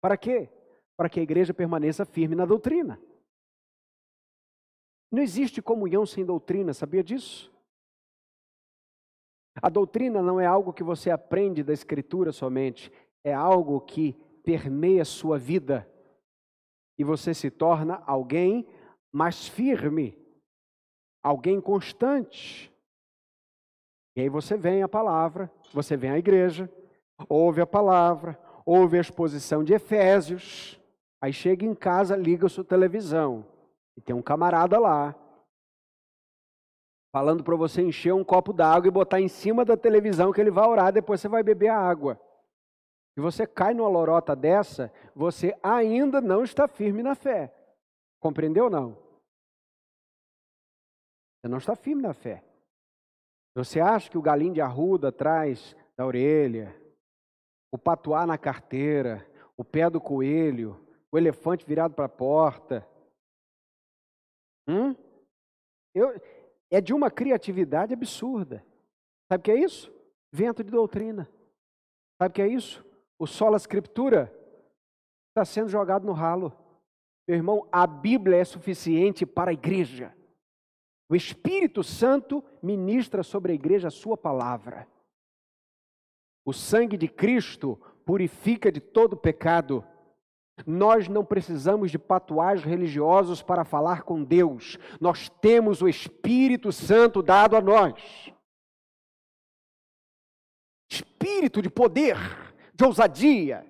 Para 0.00 0.16
quê? 0.16 0.48
Para 0.96 1.08
que 1.08 1.18
a 1.18 1.22
igreja 1.22 1.52
permaneça 1.52 2.04
firme 2.04 2.36
na 2.36 2.46
doutrina. 2.46 3.00
Não 5.10 5.20
existe 5.20 5.60
comunhão 5.60 6.06
sem 6.06 6.24
doutrina, 6.24 6.72
sabia 6.72 7.02
disso? 7.02 7.52
A 9.62 9.68
doutrina 9.68 10.20
não 10.20 10.40
é 10.40 10.46
algo 10.46 10.72
que 10.72 10.82
você 10.82 11.10
aprende 11.10 11.62
da 11.62 11.72
Escritura 11.72 12.32
somente, 12.32 12.90
é 13.22 13.32
algo 13.32 13.80
que 13.80 14.12
permeia 14.42 15.04
sua 15.04 15.38
vida. 15.38 15.88
E 16.98 17.04
você 17.04 17.32
se 17.32 17.50
torna 17.50 18.02
alguém 18.06 18.66
mais 19.12 19.48
firme, 19.48 20.18
alguém 21.22 21.60
constante. 21.60 22.72
E 24.16 24.20
aí 24.20 24.28
você 24.28 24.56
vem 24.56 24.82
a 24.82 24.88
palavra, 24.88 25.50
você 25.72 25.96
vem 25.96 26.10
à 26.10 26.18
igreja, 26.18 26.70
ouve 27.28 27.60
a 27.60 27.66
palavra, 27.66 28.38
ouve 28.64 28.98
a 28.98 29.00
exposição 29.00 29.64
de 29.64 29.72
Efésios, 29.72 30.80
aí 31.20 31.32
chega 31.32 31.64
em 31.64 31.74
casa, 31.74 32.16
liga 32.16 32.48
sua 32.48 32.64
televisão, 32.64 33.44
e 33.96 34.00
tem 34.00 34.14
um 34.14 34.22
camarada 34.22 34.78
lá, 34.78 35.14
falando 37.14 37.44
para 37.44 37.54
você 37.54 37.80
encher 37.80 38.12
um 38.12 38.24
copo 38.24 38.52
d'água 38.52 38.88
e 38.88 38.90
botar 38.90 39.20
em 39.20 39.28
cima 39.28 39.64
da 39.64 39.76
televisão 39.76 40.32
que 40.32 40.40
ele 40.40 40.50
vai 40.50 40.66
orar, 40.66 40.92
depois 40.92 41.20
você 41.20 41.28
vai 41.28 41.44
beber 41.44 41.68
a 41.68 41.78
água. 41.78 42.20
E 43.16 43.20
você 43.20 43.46
cai 43.46 43.72
numa 43.72 43.88
lorota 43.88 44.34
dessa, 44.34 44.92
você 45.14 45.56
ainda 45.62 46.20
não 46.20 46.42
está 46.42 46.66
firme 46.66 47.04
na 47.04 47.14
fé. 47.14 47.54
Compreendeu 48.18 48.64
ou 48.64 48.70
não? 48.70 48.98
Você 51.38 51.48
não 51.48 51.58
está 51.58 51.76
firme 51.76 52.02
na 52.02 52.12
fé. 52.12 52.42
Você 53.54 53.78
acha 53.78 54.10
que 54.10 54.18
o 54.18 54.22
galinho 54.22 54.54
de 54.54 54.60
arruda 54.60 55.10
atrás 55.10 55.76
da 55.96 56.04
orelha, 56.04 56.74
o 57.70 57.78
patuá 57.78 58.26
na 58.26 58.36
carteira, 58.36 59.24
o 59.56 59.64
pé 59.64 59.88
do 59.88 60.00
coelho, 60.00 60.84
o 61.12 61.16
elefante 61.16 61.64
virado 61.64 61.94
para 61.94 62.06
a 62.06 62.08
porta. 62.08 62.84
Hum? 64.66 64.96
Eu, 65.94 66.20
é 66.70 66.80
de 66.80 66.92
uma 66.92 67.10
criatividade 67.10 67.92
absurda. 67.92 68.64
Sabe 69.28 69.40
o 69.40 69.44
que 69.44 69.50
é 69.50 69.56
isso? 69.56 69.92
Vento 70.32 70.62
de 70.62 70.70
doutrina. 70.70 71.28
Sabe 72.18 72.30
o 72.30 72.34
que 72.34 72.42
é 72.42 72.48
isso? 72.48 72.84
O 73.18 73.26
sola 73.26 73.56
escritura 73.56 74.32
está 75.30 75.44
sendo 75.44 75.68
jogado 75.68 76.06
no 76.06 76.12
ralo. 76.12 76.52
Meu 77.26 77.36
irmão, 77.36 77.68
a 77.72 77.86
Bíblia 77.86 78.36
é 78.36 78.44
suficiente 78.44 79.24
para 79.24 79.50
a 79.50 79.54
igreja. 79.54 80.14
O 81.08 81.14
Espírito 81.14 81.82
Santo 81.82 82.42
ministra 82.62 83.22
sobre 83.22 83.52
a 83.52 83.54
igreja 83.54 83.88
a 83.88 83.90
sua 83.90 84.16
palavra. 84.16 84.86
O 86.44 86.52
sangue 86.52 86.96
de 86.96 87.08
Cristo 87.08 87.76
purifica 88.04 88.70
de 88.70 88.80
todo 88.80 89.16
pecado. 89.16 89.84
Nós 90.66 91.08
não 91.08 91.24
precisamos 91.24 91.90
de 91.90 91.98
patuais 91.98 92.62
religiosos 92.62 93.42
para 93.42 93.64
falar 93.64 94.02
com 94.02 94.22
Deus. 94.22 94.78
Nós 95.00 95.28
temos 95.28 95.82
o 95.82 95.88
Espírito 95.88 96.70
Santo 96.70 97.22
dado 97.22 97.56
a 97.56 97.60
nós. 97.60 98.32
Espírito 100.88 101.60
de 101.60 101.68
poder, 101.68 102.16
de 102.72 102.84
ousadia, 102.84 103.66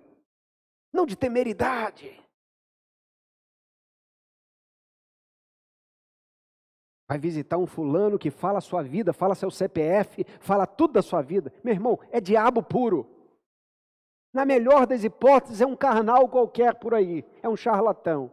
não 0.93 1.07
de 1.07 1.17
temeridade. 1.17 2.21
Vai 7.09 7.19
visitar 7.19 7.59
um 7.59 7.67
fulano 7.67 8.19
que 8.19 8.31
fala 8.31 8.59
a 8.59 8.63
sua 8.63 8.83
vida, 8.83 9.13
fala 9.13 9.35
seu 9.35 9.51
CPF, 9.51 10.25
fala 10.41 10.67
tudo 10.67 10.95
da 10.95 11.03
sua 11.03 11.23
vida. 11.23 11.53
Meu 11.63 11.73
irmão, 11.73 11.99
é 12.11 12.21
diabo 12.21 12.63
puro. 12.63 13.24
Na 14.35 14.45
melhor 14.45 14.85
das 14.85 15.05
hipóteses, 15.05 15.61
é 15.61 15.67
um 15.67 15.77
carnal 15.77 16.29
qualquer 16.29 16.75
por 16.75 16.93
aí, 16.93 17.25
é 17.41 17.49
um 17.49 17.57
charlatão. 17.57 18.33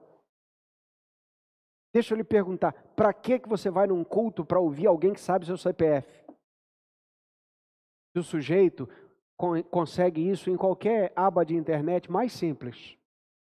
Deixa 1.93 2.13
eu 2.13 2.17
lhe 2.17 2.23
perguntar, 2.23 2.73
para 2.95 3.13
que 3.13 3.37
que 3.37 3.47
você 3.47 3.69
vai 3.69 3.85
num 3.85 4.03
culto 4.03 4.43
para 4.43 4.59
ouvir 4.59 4.87
alguém 4.87 5.13
que 5.13 5.21
sabe 5.21 5.45
seu 5.45 5.57
CPF? 5.57 6.09
Se 8.13 8.19
o 8.19 8.23
sujeito 8.23 8.89
consegue 9.69 10.27
isso 10.27 10.49
em 10.49 10.57
qualquer 10.57 11.11
aba 11.15 11.45
de 11.45 11.55
internet 11.55 12.11
mais 12.11 12.31
simples. 12.33 12.97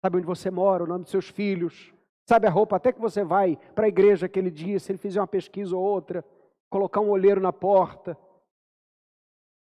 Sabe 0.04 0.18
onde 0.18 0.26
você 0.26 0.50
mora, 0.50 0.84
o 0.84 0.88
nome 0.88 1.04
dos 1.04 1.12
seus 1.12 1.30
filhos, 1.30 1.94
sabe 2.28 2.48
a 2.48 2.52
roupa 2.52 2.76
até 2.76 2.92
que 2.92 3.00
você 3.00 3.24
vai 3.24 3.56
para 3.76 3.86
a 3.86 3.90
igreja 3.90 4.26
aquele 4.26 4.50
dia, 4.50 4.80
se 4.80 4.92
ele 4.92 4.98
fizer 4.98 5.20
uma 5.20 5.28
pesquisa 5.28 5.76
ou 5.76 5.84
outra, 5.84 6.26
colocar 6.72 7.02
um 7.02 7.10
olheiro 7.10 7.40
na 7.40 7.54
porta. 7.54 8.18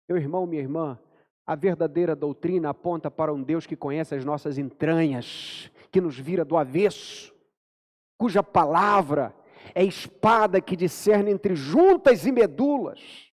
Meu 0.08 0.18
irmão, 0.18 0.46
minha 0.46 0.62
irmã, 0.62 0.98
a 1.46 1.54
verdadeira 1.54 2.16
doutrina 2.16 2.70
aponta 2.70 3.10
para 3.10 3.32
um 3.32 3.42
Deus 3.42 3.66
que 3.66 3.76
conhece 3.76 4.14
as 4.14 4.24
nossas 4.24 4.58
entranhas, 4.58 5.70
que 5.90 6.00
nos 6.00 6.18
vira 6.18 6.44
do 6.44 6.56
avesso 6.56 7.34
cuja 8.24 8.42
palavra 8.42 9.34
é 9.74 9.84
espada 9.84 10.60
que 10.60 10.76
discerne 10.76 11.30
entre 11.30 11.54
juntas 11.54 12.26
e 12.26 12.32
medulas. 12.32 13.30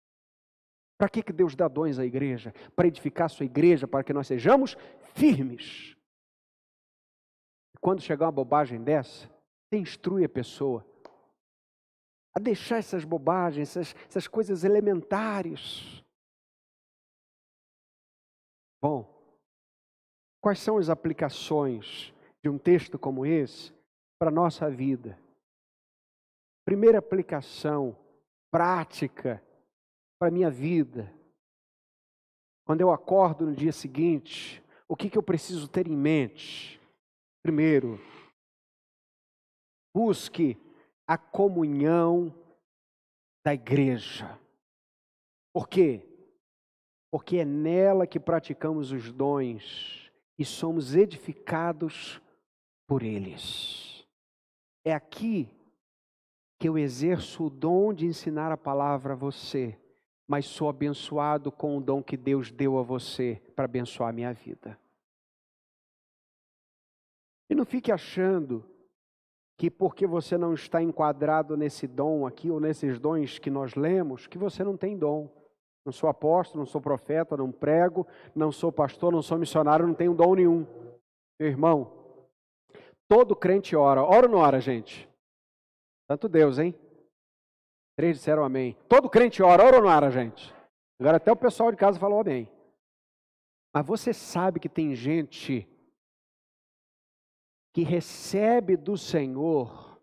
Para 0.97 1.09
que, 1.09 1.23
que 1.23 1.33
Deus 1.33 1.55
dá 1.55 1.67
dons 1.67 1.99
à 1.99 2.05
igreja? 2.05 2.53
Para 2.75 2.87
edificar 2.87 3.25
a 3.25 3.29
sua 3.29 3.45
igreja, 3.45 3.87
para 3.87 4.03
que 4.03 4.13
nós 4.13 4.27
sejamos 4.27 4.77
firmes. 5.15 5.95
Quando 7.81 8.01
chegar 8.01 8.25
uma 8.25 8.31
bobagem 8.31 8.81
dessa, 8.81 9.27
você 9.67 9.79
instrui 9.79 10.23
a 10.23 10.29
pessoa 10.29 10.85
a 12.33 12.39
deixar 12.39 12.77
essas 12.77 13.03
bobagens, 13.03 13.69
essas, 13.69 13.95
essas 14.07 14.27
coisas 14.27 14.63
elementares. 14.63 16.04
Bom, 18.87 19.03
quais 20.39 20.59
são 20.59 20.77
as 20.77 20.89
aplicações 20.89 22.13
de 22.43 22.49
um 22.49 22.55
texto 22.59 22.99
como 22.99 23.25
esse 23.25 23.73
para 24.19 24.29
a 24.29 24.31
nossa 24.31 24.69
vida. 24.69 25.19
Primeira 26.63 26.99
aplicação 26.99 27.97
prática 28.51 29.43
para 30.19 30.27
a 30.27 30.31
minha 30.31 30.51
vida. 30.51 31.11
Quando 32.63 32.81
eu 32.81 32.91
acordo 32.91 33.47
no 33.47 33.55
dia 33.55 33.71
seguinte, 33.71 34.63
o 34.87 34.95
que, 34.95 35.09
que 35.09 35.17
eu 35.17 35.23
preciso 35.23 35.67
ter 35.67 35.87
em 35.87 35.97
mente? 35.97 36.79
Primeiro, 37.41 37.99
busque 39.95 40.55
a 41.07 41.17
comunhão 41.17 42.31
da 43.43 43.51
igreja. 43.51 44.39
Por 45.51 45.67
quê? 45.67 46.14
Porque 47.11 47.37
é 47.37 47.45
nela 47.45 48.05
que 48.05 48.19
praticamos 48.19 48.91
os 48.91 49.11
dons 49.11 50.11
e 50.37 50.43
somos 50.43 50.95
edificados 50.95 52.21
por 52.87 53.03
eles. 53.03 54.05
É 54.83 54.93
aqui 54.93 55.49
que 56.59 56.67
eu 56.69 56.77
exerço 56.77 57.45
o 57.45 57.49
dom 57.49 57.93
de 57.93 58.05
ensinar 58.05 58.51
a 58.51 58.57
palavra 58.57 59.13
a 59.13 59.15
você, 59.15 59.77
mas 60.27 60.45
sou 60.45 60.69
abençoado 60.69 61.51
com 61.51 61.77
o 61.77 61.81
dom 61.81 62.01
que 62.01 62.17
Deus 62.17 62.51
deu 62.51 62.77
a 62.77 62.83
você 62.83 63.41
para 63.55 63.65
abençoar 63.65 64.09
a 64.09 64.13
minha 64.13 64.33
vida. 64.33 64.79
E 67.49 67.55
não 67.55 67.65
fique 67.65 67.91
achando 67.91 68.65
que 69.57 69.69
porque 69.69 70.05
você 70.05 70.37
não 70.37 70.53
está 70.53 70.81
enquadrado 70.81 71.55
nesse 71.55 71.87
dom 71.87 72.25
aqui, 72.25 72.49
ou 72.51 72.59
nesses 72.59 72.99
dons 72.99 73.39
que 73.39 73.49
nós 73.49 73.75
lemos, 73.75 74.27
que 74.27 74.37
você 74.37 74.63
não 74.63 74.75
tem 74.75 74.97
dom. 74.97 75.29
Não 75.85 75.93
sou 75.93 76.09
apóstolo, 76.09 76.59
não 76.59 76.65
sou 76.65 76.81
profeta, 76.81 77.37
não 77.37 77.51
prego, 77.51 78.07
não 78.35 78.51
sou 78.51 78.71
pastor, 78.71 79.11
não 79.11 79.21
sou 79.21 79.37
missionário, 79.37 79.85
não 79.85 79.93
tenho 79.93 80.15
dom 80.15 80.35
nenhum. 80.35 80.65
Meu 81.39 81.49
irmão, 81.49 82.05
Todo 83.07 83.35
crente 83.35 83.75
ora. 83.75 84.03
Ora 84.03 84.25
ou 84.25 84.31
não 84.31 84.39
ora, 84.39 84.59
gente? 84.59 85.07
Santo 86.09 86.27
Deus, 86.27 86.57
hein? 86.57 86.75
Três 87.97 88.17
disseram 88.17 88.43
amém. 88.43 88.75
Todo 88.89 89.09
crente 89.09 89.41
ora. 89.43 89.63
Ora 89.63 89.77
ou 89.77 89.83
não 89.83 89.89
ora, 89.89 90.11
gente? 90.11 90.53
Agora 90.99 91.17
até 91.17 91.31
o 91.31 91.35
pessoal 91.35 91.71
de 91.71 91.77
casa 91.77 91.99
falou 91.99 92.19
amém. 92.19 92.49
Mas 93.73 93.85
você 93.85 94.13
sabe 94.13 94.59
que 94.59 94.69
tem 94.69 94.95
gente 94.95 95.67
que 97.73 97.83
recebe 97.83 98.77
do 98.77 98.97
Senhor 98.97 99.94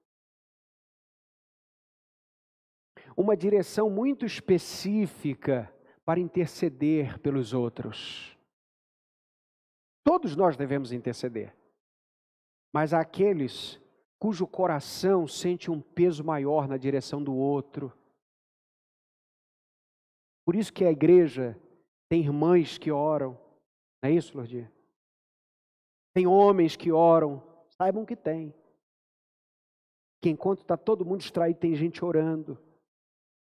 uma 3.16 3.36
direção 3.36 3.90
muito 3.90 4.24
específica 4.24 5.72
para 6.04 6.20
interceder 6.20 7.18
pelos 7.18 7.52
outros. 7.52 8.36
Todos 10.04 10.34
nós 10.34 10.56
devemos 10.56 10.92
interceder 10.92 11.54
mas 12.72 12.94
aqueles 12.94 13.78
cujo 14.18 14.46
coração 14.46 15.28
sente 15.28 15.70
um 15.70 15.80
peso 15.80 16.24
maior 16.24 16.66
na 16.66 16.76
direção 16.76 17.22
do 17.22 17.34
outro. 17.34 17.92
Por 20.44 20.56
isso 20.56 20.72
que 20.72 20.84
a 20.84 20.90
igreja 20.90 21.58
tem 22.08 22.20
irmãs 22.20 22.78
que 22.78 22.90
oram, 22.90 23.38
não 24.02 24.10
é 24.10 24.12
isso, 24.12 24.36
Lourdes? 24.36 24.66
Tem 26.14 26.26
homens 26.26 26.76
que 26.76 26.90
oram, 26.90 27.42
saibam 27.70 28.04
que 28.04 28.16
tem. 28.16 28.54
Que 30.20 30.30
enquanto 30.30 30.60
está 30.60 30.76
todo 30.76 31.04
mundo 31.04 31.20
distraído, 31.20 31.58
tem 31.58 31.74
gente 31.74 32.04
orando. 32.04 32.58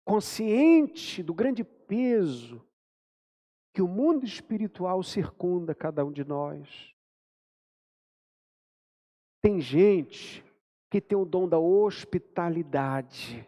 Consciente 0.05 1.21
do 1.21 1.33
grande 1.33 1.63
peso 1.63 2.65
que 3.73 3.81
o 3.81 3.87
mundo 3.87 4.25
espiritual 4.25 5.01
circunda 5.03 5.73
cada 5.73 6.03
um 6.03 6.11
de 6.11 6.23
nós. 6.23 6.93
Tem 9.41 9.59
gente 9.59 10.43
que 10.89 10.99
tem 10.99 11.17
o 11.17 11.25
dom 11.25 11.47
da 11.47 11.57
hospitalidade, 11.57 13.47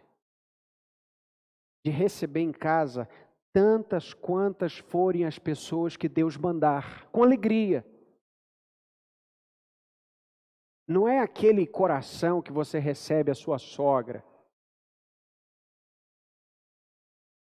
de 1.84 1.90
receber 1.90 2.40
em 2.40 2.52
casa 2.52 3.08
tantas 3.52 4.12
quantas 4.14 4.78
forem 4.78 5.24
as 5.24 5.38
pessoas 5.38 5.96
que 5.96 6.08
Deus 6.08 6.36
mandar, 6.36 7.06
com 7.10 7.22
alegria. 7.22 7.86
Não 10.88 11.06
é 11.06 11.20
aquele 11.20 11.66
coração 11.66 12.42
que 12.42 12.50
você 12.50 12.78
recebe 12.78 13.30
a 13.30 13.34
sua 13.34 13.58
sogra. 13.58 14.24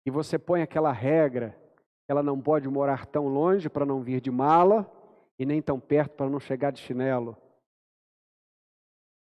E 0.09 0.11
você 0.11 0.39
põe 0.39 0.63
aquela 0.63 0.91
regra, 0.91 1.55
ela 2.07 2.23
não 2.23 2.41
pode 2.41 2.67
morar 2.67 3.05
tão 3.05 3.27
longe 3.27 3.69
para 3.69 3.85
não 3.85 4.01
vir 4.01 4.19
de 4.19 4.31
mala 4.31 4.91
e 5.37 5.45
nem 5.45 5.61
tão 5.61 5.79
perto 5.79 6.15
para 6.15 6.27
não 6.27 6.39
chegar 6.39 6.71
de 6.71 6.81
chinelo. 6.81 7.37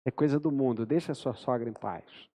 É 0.05 0.11
coisa 0.11 0.39
do 0.39 0.53
mundo, 0.53 0.85
deixa 0.85 1.13
a 1.13 1.15
sua 1.15 1.33
sogra 1.33 1.71
em 1.71 1.73
paz. 1.73 2.29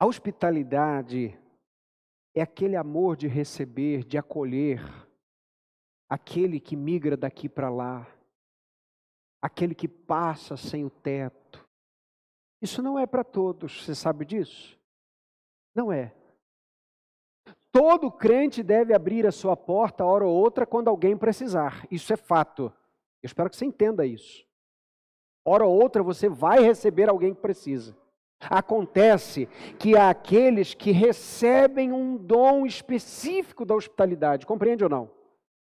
A 0.00 0.06
hospitalidade 0.06 1.38
é 2.34 2.40
aquele 2.40 2.74
amor 2.74 3.14
de 3.14 3.28
receber, 3.28 4.04
de 4.04 4.16
acolher, 4.16 4.80
aquele 6.08 6.58
que 6.58 6.74
migra 6.74 7.14
daqui 7.14 7.46
para 7.46 7.68
lá, 7.68 8.10
aquele 9.42 9.74
que 9.74 9.86
passa 9.86 10.56
sem 10.56 10.82
o 10.82 10.88
teto. 10.88 11.68
Isso 12.62 12.80
não 12.80 12.98
é 12.98 13.06
para 13.06 13.22
todos, 13.22 13.84
você 13.84 13.94
sabe 13.94 14.24
disso? 14.24 14.77
Não 15.78 15.92
é. 15.92 16.12
Todo 17.70 18.10
crente 18.10 18.64
deve 18.64 18.92
abrir 18.92 19.24
a 19.24 19.30
sua 19.30 19.56
porta, 19.56 20.04
hora 20.04 20.26
ou 20.26 20.34
outra, 20.34 20.66
quando 20.66 20.88
alguém 20.88 21.16
precisar. 21.16 21.86
Isso 21.88 22.12
é 22.12 22.16
fato. 22.16 22.64
Eu 23.22 23.28
espero 23.28 23.48
que 23.48 23.56
você 23.56 23.64
entenda 23.64 24.04
isso. 24.04 24.44
Hora 25.44 25.64
ou 25.64 25.80
outra 25.80 26.02
você 26.02 26.28
vai 26.28 26.64
receber 26.64 27.08
alguém 27.08 27.32
que 27.32 27.40
precisa. 27.40 27.96
Acontece 28.40 29.46
que 29.78 29.96
há 29.96 30.10
aqueles 30.10 30.74
que 30.74 30.90
recebem 30.90 31.92
um 31.92 32.16
dom 32.16 32.66
específico 32.66 33.64
da 33.64 33.76
hospitalidade, 33.76 34.46
compreende 34.46 34.82
ou 34.82 34.90
não? 34.90 35.08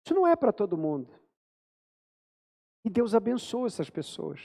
Isso 0.05 0.15
não 0.15 0.25
é 0.25 0.37
para 0.37 0.53
todo 0.53 0.77
mundo. 0.77 1.13
E 2.85 2.89
Deus 2.89 3.13
abençoa 3.13 3.67
essas 3.67 3.89
pessoas. 3.89 4.39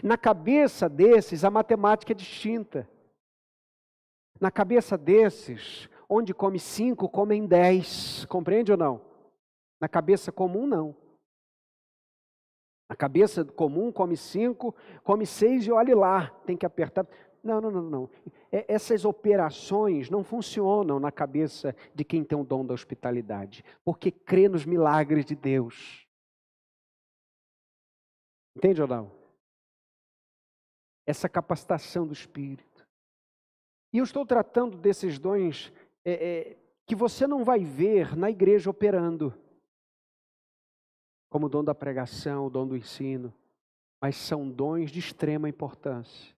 Na 0.00 0.16
cabeça 0.16 0.88
desses, 0.88 1.42
a 1.42 1.50
matemática 1.50 2.12
é 2.12 2.14
distinta. 2.14 2.88
Na 4.42 4.50
cabeça 4.50 4.98
desses, 4.98 5.88
onde 6.08 6.34
come 6.34 6.58
cinco, 6.58 7.08
comem 7.08 7.46
dez. 7.46 8.24
Compreende 8.24 8.72
ou 8.72 8.76
não? 8.76 9.00
Na 9.80 9.88
cabeça 9.88 10.32
comum, 10.32 10.66
não. 10.66 10.96
A 12.88 12.96
cabeça 12.96 13.44
comum 13.44 13.92
come 13.92 14.16
cinco, 14.16 14.74
come 15.04 15.24
seis 15.26 15.64
e 15.64 15.70
olhe 15.70 15.94
lá, 15.94 16.30
tem 16.44 16.56
que 16.56 16.66
apertar. 16.66 17.06
Não, 17.40 17.60
não, 17.60 17.70
não, 17.70 17.82
não. 17.82 18.10
É, 18.50 18.64
essas 18.66 19.04
operações 19.04 20.10
não 20.10 20.24
funcionam 20.24 20.98
na 20.98 21.12
cabeça 21.12 21.72
de 21.94 22.02
quem 22.02 22.24
tem 22.24 22.36
o 22.36 22.42
dom 22.42 22.66
da 22.66 22.74
hospitalidade, 22.74 23.64
porque 23.84 24.10
crê 24.10 24.48
nos 24.48 24.66
milagres 24.66 25.24
de 25.24 25.36
Deus. 25.36 26.04
Entende 28.56 28.82
ou 28.82 28.88
não? 28.88 29.22
essa 31.06 31.28
capacitação 31.28 32.06
do 32.06 32.12
Espírito. 32.12 32.64
E 33.92 33.98
eu 33.98 34.04
estou 34.04 34.24
tratando 34.24 34.78
desses 34.78 35.18
dons 35.18 35.72
é, 36.04 36.12
é, 36.12 36.56
que 36.86 36.94
você 36.94 37.26
não 37.26 37.44
vai 37.44 37.64
ver 37.64 38.16
na 38.16 38.30
igreja 38.30 38.70
operando, 38.70 39.34
como 41.30 41.46
o 41.46 41.48
dom 41.48 41.62
da 41.62 41.74
pregação, 41.74 42.46
o 42.46 42.50
dom 42.50 42.66
do 42.66 42.76
ensino, 42.76 43.32
mas 44.00 44.16
são 44.16 44.50
dons 44.50 44.90
de 44.90 44.98
extrema 44.98 45.48
importância. 45.48 46.34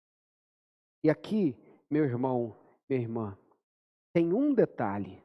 E 1.05 1.11
aqui, 1.11 1.57
meu 1.90 2.05
irmão, 2.05 2.57
minha 2.88 3.00
irmã, 3.00 3.38
tem 4.12 4.32
um 4.32 4.52
detalhe: 4.52 5.22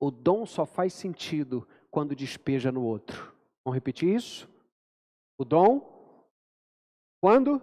o 0.00 0.10
dom 0.10 0.46
só 0.46 0.64
faz 0.64 0.92
sentido 0.92 1.66
quando 1.90 2.14
despeja 2.14 2.70
no 2.70 2.82
outro. 2.82 3.34
Vamos 3.64 3.74
repetir 3.76 4.14
isso? 4.14 4.48
O 5.38 5.44
dom, 5.44 6.24
quando 7.20 7.60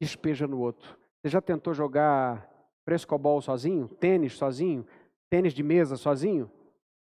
despeja 0.00 0.46
no 0.46 0.58
outro. 0.58 0.98
Você 1.20 1.28
já 1.28 1.40
tentou 1.40 1.74
jogar 1.74 2.49
frescobol 2.84 3.40
sozinho? 3.40 3.88
Tênis 3.88 4.34
sozinho? 4.34 4.86
Tênis 5.28 5.52
de 5.52 5.62
mesa 5.62 5.96
sozinho? 5.96 6.50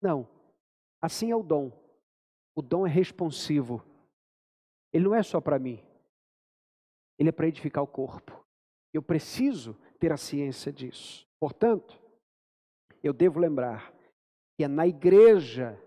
Não. 0.00 0.28
Assim 1.00 1.30
é 1.30 1.36
o 1.36 1.42
dom. 1.42 1.72
O 2.54 2.62
dom 2.62 2.86
é 2.86 2.90
responsivo. 2.90 3.84
Ele 4.92 5.04
não 5.04 5.14
é 5.14 5.22
só 5.22 5.40
para 5.40 5.58
mim. 5.58 5.82
Ele 7.18 7.28
é 7.28 7.32
para 7.32 7.48
edificar 7.48 7.82
o 7.82 7.86
corpo. 7.86 8.44
Eu 8.92 9.02
preciso 9.02 9.76
ter 9.98 10.12
a 10.12 10.16
ciência 10.16 10.72
disso. 10.72 11.26
Portanto, 11.38 12.00
eu 13.02 13.12
devo 13.12 13.38
lembrar 13.38 13.92
que 14.56 14.64
é 14.64 14.68
na 14.68 14.86
igreja 14.86 15.80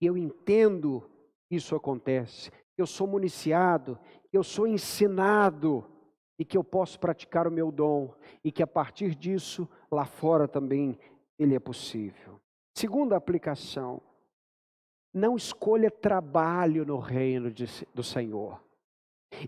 que 0.00 0.06
eu 0.06 0.16
entendo 0.16 1.08
isso 1.50 1.76
acontece. 1.76 2.50
Eu 2.76 2.86
sou 2.86 3.06
municiado, 3.06 3.98
eu 4.32 4.42
sou 4.42 4.66
ensinado 4.66 5.88
e 6.38 6.44
que 6.44 6.56
eu 6.56 6.64
posso 6.64 6.98
praticar 6.98 7.46
o 7.46 7.50
meu 7.50 7.70
dom 7.70 8.12
e 8.42 8.50
que 8.50 8.62
a 8.62 8.66
partir 8.66 9.14
disso, 9.14 9.68
lá 9.90 10.04
fora 10.04 10.48
também, 10.48 10.98
ele 11.38 11.54
é 11.54 11.60
possível. 11.60 12.40
Segunda 12.74 13.16
aplicação, 13.16 14.00
não 15.12 15.36
escolha 15.36 15.90
trabalho 15.90 16.84
no 16.84 16.98
reino 16.98 17.50
de, 17.50 17.66
do 17.94 18.02
Senhor. 18.02 18.60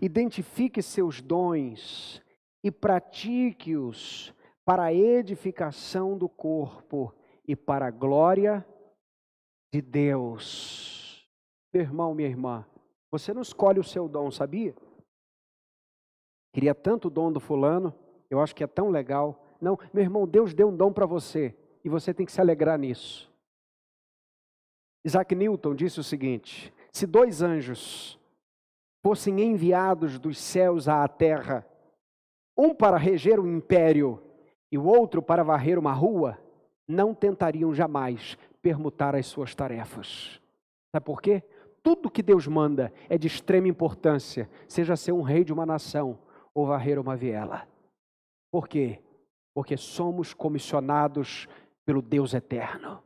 Identifique 0.01 0.81
seus 0.81 1.21
dons 1.21 2.21
e 2.63 2.71
pratique-os 2.71 4.33
para 4.65 4.85
a 4.85 4.93
edificação 4.93 6.17
do 6.17 6.27
corpo 6.27 7.13
e 7.47 7.55
para 7.55 7.87
a 7.87 7.91
glória 7.91 8.65
de 9.73 9.81
Deus. 9.81 11.27
Meu 11.73 11.83
irmão, 11.83 12.13
minha 12.13 12.29
irmã, 12.29 12.65
você 13.11 13.33
não 13.33 13.41
escolhe 13.41 13.79
o 13.79 13.83
seu 13.83 14.07
dom, 14.07 14.31
sabia? 14.31 14.75
Queria 16.57 16.73
tanto 16.73 17.07
o 17.07 17.11
dom 17.11 17.31
do 17.31 17.39
fulano, 17.39 17.93
eu 18.31 18.41
acho 18.41 18.55
que 18.55 18.63
é 18.63 18.67
tão 18.67 18.89
legal. 18.89 19.45
Não, 19.61 19.77
meu 19.93 20.03
irmão, 20.03 20.27
Deus 20.27 20.55
deu 20.55 20.69
um 20.69 20.75
dom 20.75 20.91
para 20.91 21.05
você 21.05 21.55
e 21.85 21.87
você 21.87 22.15
tem 22.15 22.25
que 22.25 22.31
se 22.31 22.41
alegrar 22.41 22.79
nisso. 22.79 23.31
Isaac 25.05 25.35
Newton 25.35 25.75
disse 25.75 25.99
o 25.99 26.03
seguinte: 26.03 26.73
se 26.91 27.05
dois 27.05 27.43
anjos 27.43 28.19
fossem 29.03 29.39
enviados 29.39 30.17
dos 30.17 30.39
céus 30.39 30.87
à 30.87 31.07
terra, 31.07 31.63
um 32.57 32.73
para 32.73 32.97
reger 32.97 33.39
o 33.39 33.47
império 33.47 34.19
e 34.71 34.79
o 34.79 34.85
outro 34.85 35.21
para 35.21 35.43
varrer 35.43 35.77
uma 35.77 35.93
rua, 35.93 36.39
não 36.87 37.13
tentariam 37.13 37.71
jamais 37.71 38.35
permutar 38.63 39.15
as 39.15 39.27
suas 39.27 39.53
tarefas. 39.53 40.41
Sabe 40.91 41.05
por 41.05 41.21
quê? 41.21 41.43
Tudo 41.83 42.09
que 42.09 42.23
Deus 42.23 42.47
manda 42.47 42.91
é 43.07 43.15
de 43.15 43.27
extrema 43.27 43.67
importância, 43.67 44.49
seja 44.67 44.95
ser 44.95 45.11
um 45.11 45.21
rei 45.21 45.43
de 45.43 45.53
uma 45.53 45.63
nação 45.63 46.17
ou 46.57 46.65
varrer 46.65 46.99
uma 46.99 47.15
viela. 47.15 47.67
Por 48.51 48.67
quê? 48.67 48.99
Porque 49.53 49.77
somos 49.77 50.33
comissionados 50.33 51.47
pelo 51.85 52.01
Deus 52.01 52.33
eterno. 52.33 53.03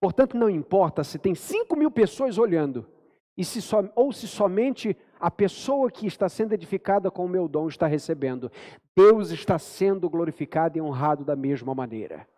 Portanto, 0.00 0.36
não 0.36 0.48
importa 0.48 1.02
se 1.02 1.18
tem 1.18 1.34
cinco 1.34 1.74
mil 1.74 1.90
pessoas 1.90 2.38
olhando, 2.38 2.88
e 3.36 3.44
se 3.44 3.60
so, 3.60 3.90
ou 3.96 4.12
se 4.12 4.28
somente 4.28 4.96
a 5.18 5.28
pessoa 5.28 5.90
que 5.90 6.06
está 6.06 6.28
sendo 6.28 6.52
edificada 6.52 7.10
com 7.10 7.24
o 7.24 7.28
meu 7.28 7.48
dom 7.48 7.66
está 7.66 7.88
recebendo. 7.88 8.48
Deus 8.96 9.30
está 9.30 9.58
sendo 9.58 10.08
glorificado 10.08 10.78
e 10.78 10.80
honrado 10.80 11.24
da 11.24 11.34
mesma 11.34 11.74
maneira. 11.74 12.28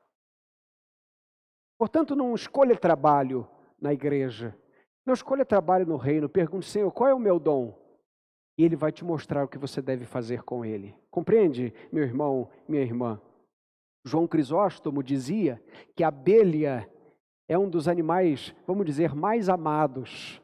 Portanto, 1.78 2.16
não 2.16 2.34
escolha 2.34 2.74
trabalho 2.74 3.46
na 3.78 3.92
igreja, 3.92 4.56
não 5.04 5.12
escolha 5.12 5.44
trabalho 5.44 5.84
no 5.84 5.98
reino. 5.98 6.30
Pergunte, 6.30 6.64
Senhor, 6.64 6.90
qual 6.92 7.10
é 7.10 7.14
o 7.14 7.18
meu 7.18 7.38
dom? 7.38 7.83
E 8.56 8.64
Ele 8.64 8.76
vai 8.76 8.92
te 8.92 9.04
mostrar 9.04 9.44
o 9.44 9.48
que 9.48 9.58
você 9.58 9.82
deve 9.82 10.04
fazer 10.04 10.42
com 10.42 10.64
ele. 10.64 10.94
Compreende, 11.10 11.72
meu 11.92 12.04
irmão, 12.04 12.48
minha 12.68 12.82
irmã? 12.82 13.20
João 14.04 14.26
Crisóstomo 14.26 15.02
dizia 15.02 15.62
que 15.96 16.04
a 16.04 16.08
abelha 16.08 16.88
é 17.48 17.58
um 17.58 17.68
dos 17.68 17.88
animais, 17.88 18.54
vamos 18.66 18.86
dizer, 18.86 19.14
mais 19.14 19.48
amados, 19.48 20.40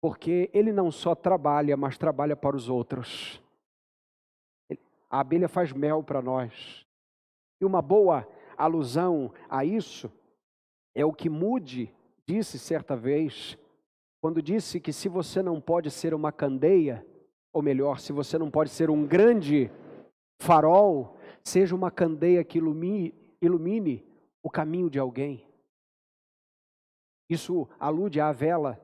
porque 0.00 0.50
ele 0.52 0.72
não 0.72 0.90
só 0.90 1.14
trabalha, 1.14 1.76
mas 1.76 1.98
trabalha 1.98 2.36
para 2.36 2.56
os 2.56 2.68
outros. 2.68 3.42
A 5.10 5.20
abelha 5.20 5.48
faz 5.48 5.72
mel 5.72 6.02
para 6.02 6.22
nós. 6.22 6.86
E 7.60 7.64
uma 7.64 7.82
boa 7.82 8.28
alusão 8.56 9.32
a 9.48 9.64
isso 9.64 10.10
é 10.94 11.04
o 11.04 11.12
que 11.12 11.28
Mude 11.28 11.92
disse 12.26 12.58
certa 12.58 12.96
vez, 12.96 13.58
quando 14.20 14.40
disse 14.40 14.80
que 14.80 14.92
se 14.92 15.08
você 15.08 15.42
não 15.42 15.60
pode 15.60 15.90
ser 15.90 16.14
uma 16.14 16.32
candeia, 16.32 17.06
ou 17.54 17.62
melhor, 17.62 18.00
se 18.00 18.12
você 18.12 18.36
não 18.36 18.50
pode 18.50 18.68
ser 18.68 18.90
um 18.90 19.06
grande 19.06 19.70
farol, 20.42 21.16
seja 21.44 21.72
uma 21.72 21.88
candeia 21.88 22.42
que 22.42 22.58
ilumine, 22.58 23.14
ilumine 23.40 24.04
o 24.42 24.50
caminho 24.50 24.90
de 24.90 24.98
alguém. 24.98 25.46
Isso 27.30 27.68
alude 27.78 28.20
à 28.20 28.32
vela 28.32 28.80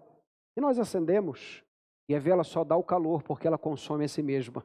que 0.54 0.60
nós 0.60 0.78
acendemos, 0.78 1.64
e 2.08 2.14
a 2.14 2.20
vela 2.20 2.44
só 2.44 2.62
dá 2.62 2.76
o 2.76 2.84
calor 2.84 3.24
porque 3.24 3.46
ela 3.46 3.58
consome 3.58 4.04
a 4.04 4.08
si 4.08 4.22
mesma. 4.22 4.64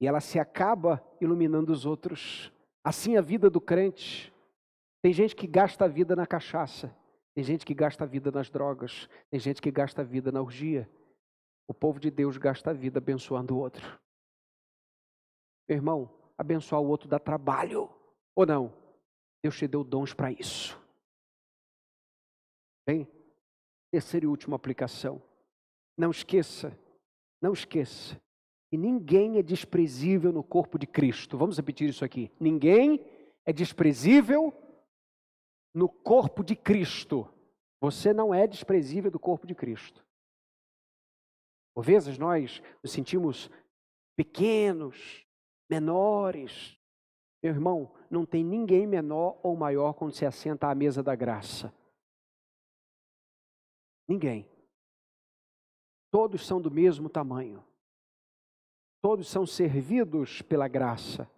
E 0.00 0.06
ela 0.06 0.20
se 0.20 0.38
acaba 0.38 1.02
iluminando 1.20 1.72
os 1.72 1.86
outros. 1.86 2.52
Assim 2.84 3.16
a 3.16 3.22
vida 3.22 3.48
do 3.48 3.60
crente. 3.60 4.32
Tem 5.02 5.12
gente 5.12 5.34
que 5.34 5.46
gasta 5.46 5.86
a 5.86 5.88
vida 5.88 6.14
na 6.14 6.26
cachaça, 6.26 6.94
tem 7.34 7.44
gente 7.44 7.64
que 7.64 7.74
gasta 7.74 8.04
a 8.04 8.06
vida 8.06 8.30
nas 8.30 8.50
drogas, 8.50 9.08
tem 9.30 9.38
gente 9.40 9.60
que 9.60 9.70
gasta 9.70 10.00
a 10.00 10.04
vida 10.04 10.32
na 10.32 10.40
orgia. 10.40 10.88
O 11.66 11.74
povo 11.74 11.98
de 11.98 12.10
Deus 12.10 12.36
gasta 12.36 12.70
a 12.70 12.74
vida 12.74 12.98
abençoando 12.98 13.54
o 13.54 13.58
outro. 13.58 13.98
Meu 15.68 15.76
irmão, 15.76 16.10
abençoar 16.36 16.80
o 16.80 16.86
outro 16.86 17.08
dá 17.08 17.18
trabalho, 17.18 17.90
ou 18.34 18.44
não? 18.44 18.72
Deus 19.42 19.56
te 19.56 19.66
deu 19.66 19.82
dons 19.82 20.12
para 20.12 20.30
isso. 20.30 20.78
Bem, 22.86 23.08
terceira 23.90 24.26
e 24.26 24.28
última 24.28 24.56
aplicação. 24.56 25.22
Não 25.96 26.10
esqueça, 26.10 26.76
não 27.40 27.52
esqueça, 27.52 28.20
que 28.70 28.76
ninguém 28.76 29.38
é 29.38 29.42
desprezível 29.42 30.32
no 30.32 30.42
corpo 30.42 30.78
de 30.78 30.86
Cristo. 30.86 31.38
Vamos 31.38 31.56
repetir 31.56 31.88
isso 31.88 32.04
aqui. 32.04 32.30
Ninguém 32.38 33.04
é 33.46 33.52
desprezível 33.52 34.52
no 35.72 35.88
corpo 35.88 36.42
de 36.42 36.56
Cristo. 36.56 37.28
Você 37.80 38.12
não 38.12 38.34
é 38.34 38.46
desprezível 38.46 39.10
do 39.10 39.18
corpo 39.18 39.46
de 39.46 39.54
Cristo. 39.54 40.03
Por 41.74 41.84
vezes 41.84 42.16
nós 42.16 42.62
nos 42.82 42.92
sentimos 42.92 43.50
pequenos, 44.16 45.26
menores. 45.68 46.78
Meu 47.42 47.52
irmão, 47.52 47.92
não 48.08 48.24
tem 48.24 48.44
ninguém 48.44 48.86
menor 48.86 49.38
ou 49.42 49.56
maior 49.56 49.92
quando 49.94 50.14
se 50.14 50.24
assenta 50.24 50.68
à 50.68 50.74
mesa 50.74 51.02
da 51.02 51.14
graça. 51.14 51.74
Ninguém. 54.06 54.48
Todos 56.10 56.46
são 56.46 56.60
do 56.60 56.70
mesmo 56.70 57.08
tamanho. 57.08 57.64
Todos 59.02 59.28
são 59.28 59.44
servidos 59.44 60.40
pela 60.42 60.68
graça. 60.68 61.28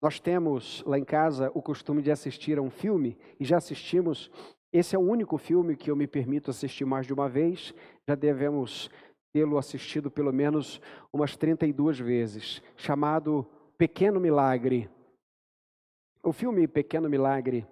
Nós 0.00 0.20
temos 0.20 0.82
lá 0.82 0.98
em 0.98 1.04
casa 1.04 1.50
o 1.54 1.62
costume 1.62 2.02
de 2.02 2.10
assistir 2.10 2.58
a 2.58 2.62
um 2.62 2.70
filme 2.70 3.16
e 3.40 3.44
já 3.44 3.56
assistimos. 3.56 4.30
Esse 4.74 4.96
é 4.96 4.98
o 4.98 5.02
único 5.02 5.38
filme 5.38 5.76
que 5.76 5.88
eu 5.88 5.94
me 5.94 6.04
permito 6.04 6.50
assistir 6.50 6.84
mais 6.84 7.06
de 7.06 7.12
uma 7.12 7.28
vez. 7.28 7.72
Já 8.08 8.16
devemos 8.16 8.90
tê-lo 9.32 9.56
assistido 9.56 10.10
pelo 10.10 10.32
menos 10.32 10.80
umas 11.12 11.36
32 11.36 12.00
vezes, 12.00 12.60
chamado 12.76 13.46
Pequeno 13.78 14.18
Milagre. 14.18 14.90
O 16.24 16.32
filme 16.32 16.66
Pequeno 16.66 17.08
Milagre 17.08 17.64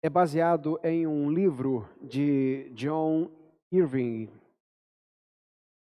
é 0.00 0.08
baseado 0.08 0.78
em 0.84 1.08
um 1.08 1.28
livro 1.28 1.88
de 2.00 2.70
John 2.74 3.32
Irving. 3.72 4.30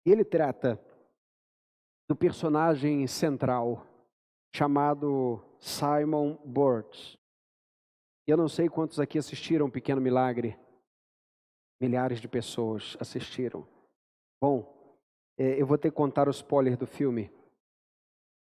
Ele 0.05 0.23
trata 0.23 0.81
do 2.09 2.15
personagem 2.15 3.05
central 3.07 3.85
chamado 4.55 5.43
Simon 5.59 6.37
Burt. 6.45 7.17
Eu 8.27 8.35
não 8.35 8.49
sei 8.49 8.67
quantos 8.67 8.99
aqui 8.99 9.17
assistiram 9.17 9.71
Pequeno 9.71 10.01
Milagre. 10.01 10.59
Milhares 11.79 12.19
de 12.19 12.27
pessoas 12.27 12.97
assistiram. 12.99 13.65
Bom, 14.41 14.75
É, 15.39 15.61
eu 15.61 15.67
vou 15.67 15.77
ter 15.77 15.91
que 15.91 15.95
contar 15.95 16.27
o 16.27 16.31
spoiler 16.31 16.75
do 16.75 16.87
filme. 16.87 17.31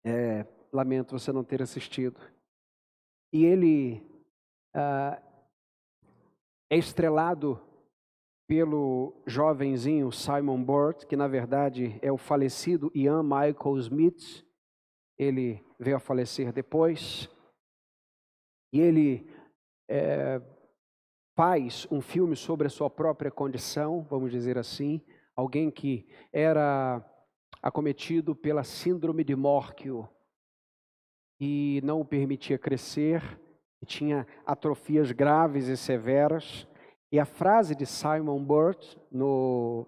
É, 0.06 0.46
lamento 0.72 1.18
você 1.18 1.32
não 1.32 1.44
ter 1.44 1.62
assistido. 1.62 2.22
E 3.34 3.44
ele 3.44 4.06
ah, 4.72 5.20
é 6.70 6.78
estrelado 6.78 7.60
pelo 8.48 9.20
jovenzinho 9.26 10.12
Simon 10.12 10.64
Burt, 10.64 11.06
que 11.06 11.16
na 11.16 11.28
verdade 11.28 11.98
é 12.04 12.12
o 12.12 12.18
falecido 12.18 12.92
Ian 12.94 13.24
Michael 13.24 13.78
Smith. 13.80 14.46
Ele 15.18 15.66
veio 15.80 15.98
a 15.98 16.00
falecer 16.00 16.54
depois. 16.54 17.28
E 18.72 18.80
ele 18.80 19.28
é, 19.88 20.42
faz 21.36 21.88
um 21.92 22.02
filme 22.02 22.36
sobre 22.36 22.68
a 22.68 22.70
sua 22.70 22.90
própria 22.90 23.30
condição, 23.30 24.06
vamos 24.10 24.32
dizer 24.32 24.58
assim, 24.58 25.02
alguém 25.36 25.70
que 25.70 26.08
era 26.32 27.04
acometido 27.62 28.36
pela 28.36 28.64
síndrome 28.64 29.24
de 29.24 29.36
Morquio 29.36 30.08
e 31.40 31.82
não 31.84 32.02
o 32.02 32.06
permitia 32.06 32.58
crescer, 32.58 33.22
e 33.82 33.86
tinha 33.86 34.26
atrofias 34.46 35.12
graves 35.12 35.68
e 35.68 35.76
severas. 35.76 36.68
E 37.12 37.20
a 37.20 37.26
frase 37.26 37.76
de 37.76 37.86
Simon 37.86 38.44
Burt 38.44 38.96
no, 39.12 39.86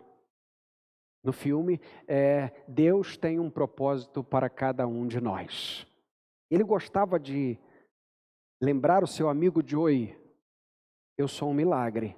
no 1.24 1.32
filme 1.32 1.80
é: 2.08 2.52
Deus 2.68 3.18
tem 3.18 3.40
um 3.40 3.50
propósito 3.50 4.24
para 4.24 4.50
cada 4.50 4.86
um 4.88 5.08
de 5.08 5.22
nós. 5.22 5.88
Ele 6.50 6.64
gostava 6.64 7.20
de 7.20 7.58
lembrar 8.62 9.04
o 9.04 9.08
seu 9.08 9.30
amigo 9.30 9.62
Joey, 9.66 10.16
eu 11.18 11.28
sou 11.28 11.50
um 11.50 11.54
milagre. 11.54 12.16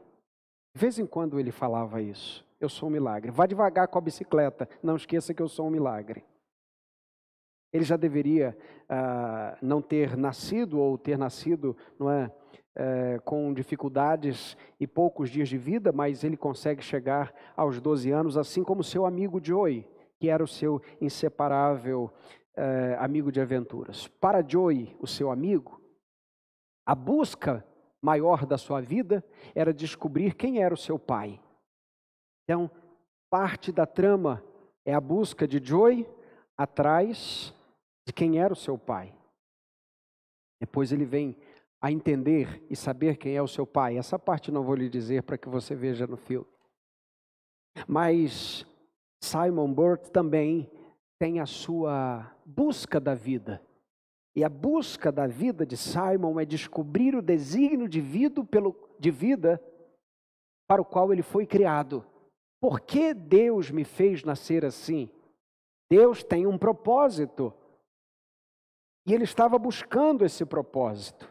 De 0.74 0.82
vez 0.82 1.00
em 1.00 1.06
quando 1.06 1.40
ele 1.40 1.52
falava 1.52 2.02
isso. 2.02 2.46
Eu 2.60 2.68
sou 2.68 2.90
um 2.90 2.92
milagre. 2.92 3.32
Vá 3.32 3.46
devagar 3.46 3.88
com 3.88 3.98
a 3.98 4.02
bicicleta. 4.02 4.68
Não 4.84 4.96
esqueça 4.96 5.34
que 5.34 5.42
eu 5.42 5.48
sou 5.48 5.68
um 5.68 5.72
milagre. 5.72 6.24
Ele 7.72 7.84
já 7.84 7.96
deveria 7.96 8.58
ah, 8.90 9.58
não 9.62 9.82
ter 9.82 10.18
nascido 10.18 10.80
ou 10.80 10.98
ter 10.98 11.18
nascido, 11.18 11.78
não 11.98 12.12
é, 12.12 12.32
é, 12.76 13.20
com 13.24 13.54
dificuldades 13.54 14.58
e 14.80 14.88
poucos 14.88 15.30
dias 15.30 15.48
de 15.48 15.58
vida, 15.58 15.92
mas 15.92 16.24
ele 16.24 16.36
consegue 16.36 16.82
chegar 16.82 17.34
aos 17.56 17.80
12 17.80 18.12
anos, 18.12 18.38
assim 18.38 18.64
como 18.64 18.84
seu 18.84 19.06
amigo 19.06 19.40
Joey, 19.42 19.88
que 20.20 20.30
era 20.30 20.44
o 20.44 20.48
seu 20.48 20.82
inseparável 21.00 22.12
é, 22.56 22.98
amigo 23.00 23.32
de 23.32 23.40
aventuras. 23.40 24.08
Para 24.08 24.44
Joey, 24.46 24.96
o 25.00 25.08
seu 25.08 25.32
amigo, 25.32 25.79
a 26.90 26.96
busca 26.96 27.64
maior 28.02 28.48
da 28.48 28.58
sua 28.58 28.82
vida 28.82 29.24
era 29.54 29.72
descobrir 29.72 30.34
quem 30.34 30.64
era 30.64 30.74
o 30.74 30.78
seu 30.78 30.98
pai. 30.98 31.40
Então, 32.44 32.68
parte 33.30 33.72
da 33.72 33.86
trama 33.86 34.44
é 34.84 34.96
a 34.96 35.00
busca 35.00 35.48
de 35.48 35.64
Joey 35.64 36.10
atrás 36.58 37.54
de 38.08 38.12
quem 38.12 38.40
era 38.40 38.52
o 38.52 38.56
seu 38.56 38.76
pai. 38.76 39.14
Depois 40.60 40.92
ele 40.92 41.06
vem 41.06 41.38
a 41.80 41.92
entender 41.92 42.66
e 42.72 42.76
saber 42.76 43.18
quem 43.18 43.36
é 43.36 43.42
o 43.44 43.48
seu 43.48 43.68
pai. 43.68 43.96
Essa 43.96 44.18
parte 44.18 44.52
não 44.52 44.64
vou 44.64 44.74
lhe 44.74 44.90
dizer 44.90 45.22
para 45.22 45.38
que 45.38 45.48
você 45.48 45.76
veja 45.76 46.08
no 46.08 46.18
filme. 46.18 46.50
Mas 47.88 48.66
Simon 49.24 49.72
Burt 49.72 50.08
também 50.08 50.68
tem 51.20 51.40
a 51.40 51.46
sua 51.46 52.36
busca 52.44 53.00
da 53.00 53.14
vida. 53.14 53.62
E 54.40 54.44
a 54.46 54.48
busca 54.48 55.12
da 55.12 55.28
vida 55.28 55.66
de 55.66 55.76
Simon 55.76 56.40
é 56.40 56.46
descobrir 56.46 57.14
o 57.14 57.22
desígnio 57.22 57.90
de 57.90 58.00
vida, 58.00 58.42
pelo, 58.46 58.74
de 58.98 59.12
vida 59.12 59.62
para 60.66 60.82
o 60.82 60.86
qual 60.86 61.12
ele 61.12 61.22
foi 61.22 61.46
criado. 61.46 62.06
Por 62.62 62.80
que 62.80 63.14
Deus 63.14 63.70
me 63.70 63.84
fez 63.84 64.24
nascer 64.24 64.64
assim? 64.64 65.12
Deus 65.92 66.24
tem 66.24 66.48
um 66.48 66.58
propósito. 66.58 67.54
E 69.06 69.14
ele 69.14 69.26
estava 69.26 69.60
buscando 69.60 70.24
esse 70.24 70.46
propósito. 70.46 71.30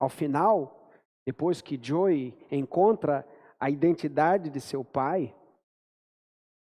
Ao 0.00 0.08
final, 0.08 0.88
depois 1.26 1.60
que 1.60 1.78
Joey 1.78 2.34
encontra 2.50 3.28
a 3.60 3.68
identidade 3.68 4.48
de 4.48 4.58
seu 4.58 4.82
pai, 4.82 5.36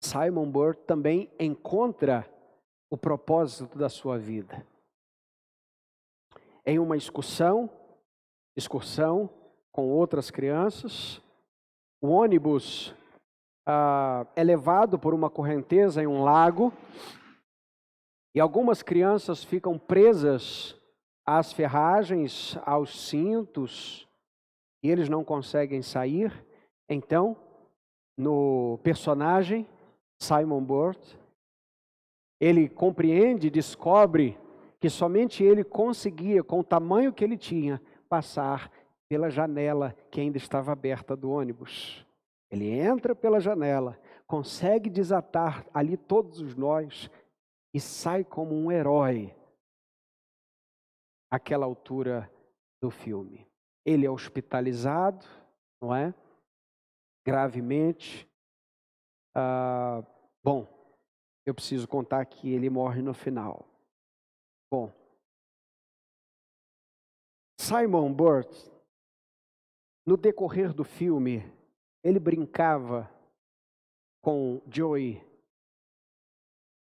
Simon 0.01 0.49
Burt 0.49 0.80
também 0.86 1.30
encontra 1.38 2.26
o 2.89 2.95
propósito 2.95 3.78
da 3.78 3.89
sua 3.89 4.18
vida 4.18 4.66
em 6.66 6.80
uma 6.80 6.97
excursão, 6.97 7.70
excursão 8.55 9.30
com 9.72 9.88
outras 9.89 10.30
crianças. 10.30 11.22
O 12.01 12.09
ônibus 12.09 12.93
ah, 13.66 14.26
é 14.36 14.43
levado 14.43 14.97
por 14.97 15.14
uma 15.14 15.30
correnteza 15.30 16.01
em 16.01 16.07
um 16.07 16.24
lago 16.24 16.74
e 18.34 18.39
algumas 18.39 18.82
crianças 18.82 19.43
ficam 19.43 19.78
presas 19.78 20.80
às 21.26 21.53
ferragens, 21.53 22.57
aos 22.66 23.07
cintos 23.07 24.07
e 24.84 24.89
eles 24.89 25.09
não 25.09 25.24
conseguem 25.24 25.82
sair. 25.82 26.45
Então, 26.89 27.38
no 28.18 28.80
personagem 28.84 29.68
Simon 30.20 30.64
Burt, 30.64 31.16
ele 32.39 32.68
compreende, 32.68 33.49
descobre 33.49 34.38
que 34.82 34.89
somente 34.89 35.43
ele 35.43 35.63
conseguia, 35.63 36.43
com 36.43 36.59
o 36.59 36.63
tamanho 36.63 37.13
que 37.13 37.23
ele 37.23 37.38
tinha, 37.38 37.79
passar 38.09 38.71
pela 39.07 39.29
janela 39.29 39.95
que 40.09 40.19
ainda 40.19 40.38
estava 40.38 40.71
aberta 40.71 41.15
do 41.15 41.29
ônibus. 41.29 42.03
Ele 42.49 42.67
entra 42.67 43.15
pela 43.15 43.39
janela, 43.39 43.97
consegue 44.25 44.89
desatar 44.89 45.67
ali 45.71 45.95
todos 45.95 46.41
os 46.41 46.55
nós 46.55 47.11
e 47.71 47.79
sai 47.79 48.23
como 48.23 48.55
um 48.55 48.71
herói 48.71 49.34
àquela 51.29 51.65
altura 51.65 52.29
do 52.82 52.89
filme. 52.89 53.47
Ele 53.86 54.07
é 54.07 54.09
hospitalizado, 54.09 55.25
não 55.79 55.95
é? 55.95 56.11
Gravemente. 57.23 58.27
Ah, 59.36 60.03
bom, 60.43 60.67
eu 61.45 61.53
preciso 61.53 61.88
contar 61.88 62.25
que 62.25 62.51
ele 62.51 62.69
morre 62.69 63.03
no 63.03 63.13
final. 63.13 63.70
Bom, 64.72 64.89
Simon 67.59 68.13
Burt, 68.13 68.49
no 70.05 70.15
decorrer 70.15 70.74
do 70.74 70.86
filme, 70.86 71.43
ele 72.01 72.19
brincava 72.19 73.11
com 74.22 74.61
Joey 74.67 75.22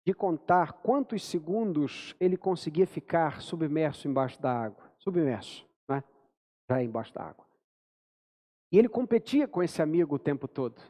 de 0.06 0.14
contar 0.14 0.72
quantos 0.72 1.22
segundos 1.24 2.14
ele 2.18 2.36
conseguia 2.36 2.86
ficar 2.86 3.42
submerso 3.42 4.08
embaixo 4.08 4.40
da 4.40 4.52
água. 4.52 4.90
Submerso, 4.98 5.68
né? 5.88 6.02
Já 6.70 6.82
embaixo 6.82 7.12
da 7.12 7.24
água. 7.24 7.44
E 8.72 8.78
ele 8.78 8.88
competia 8.88 9.46
com 9.46 9.62
esse 9.62 9.82
amigo 9.82 10.14
o 10.14 10.18
tempo 10.18 10.48
todo. 10.48 10.80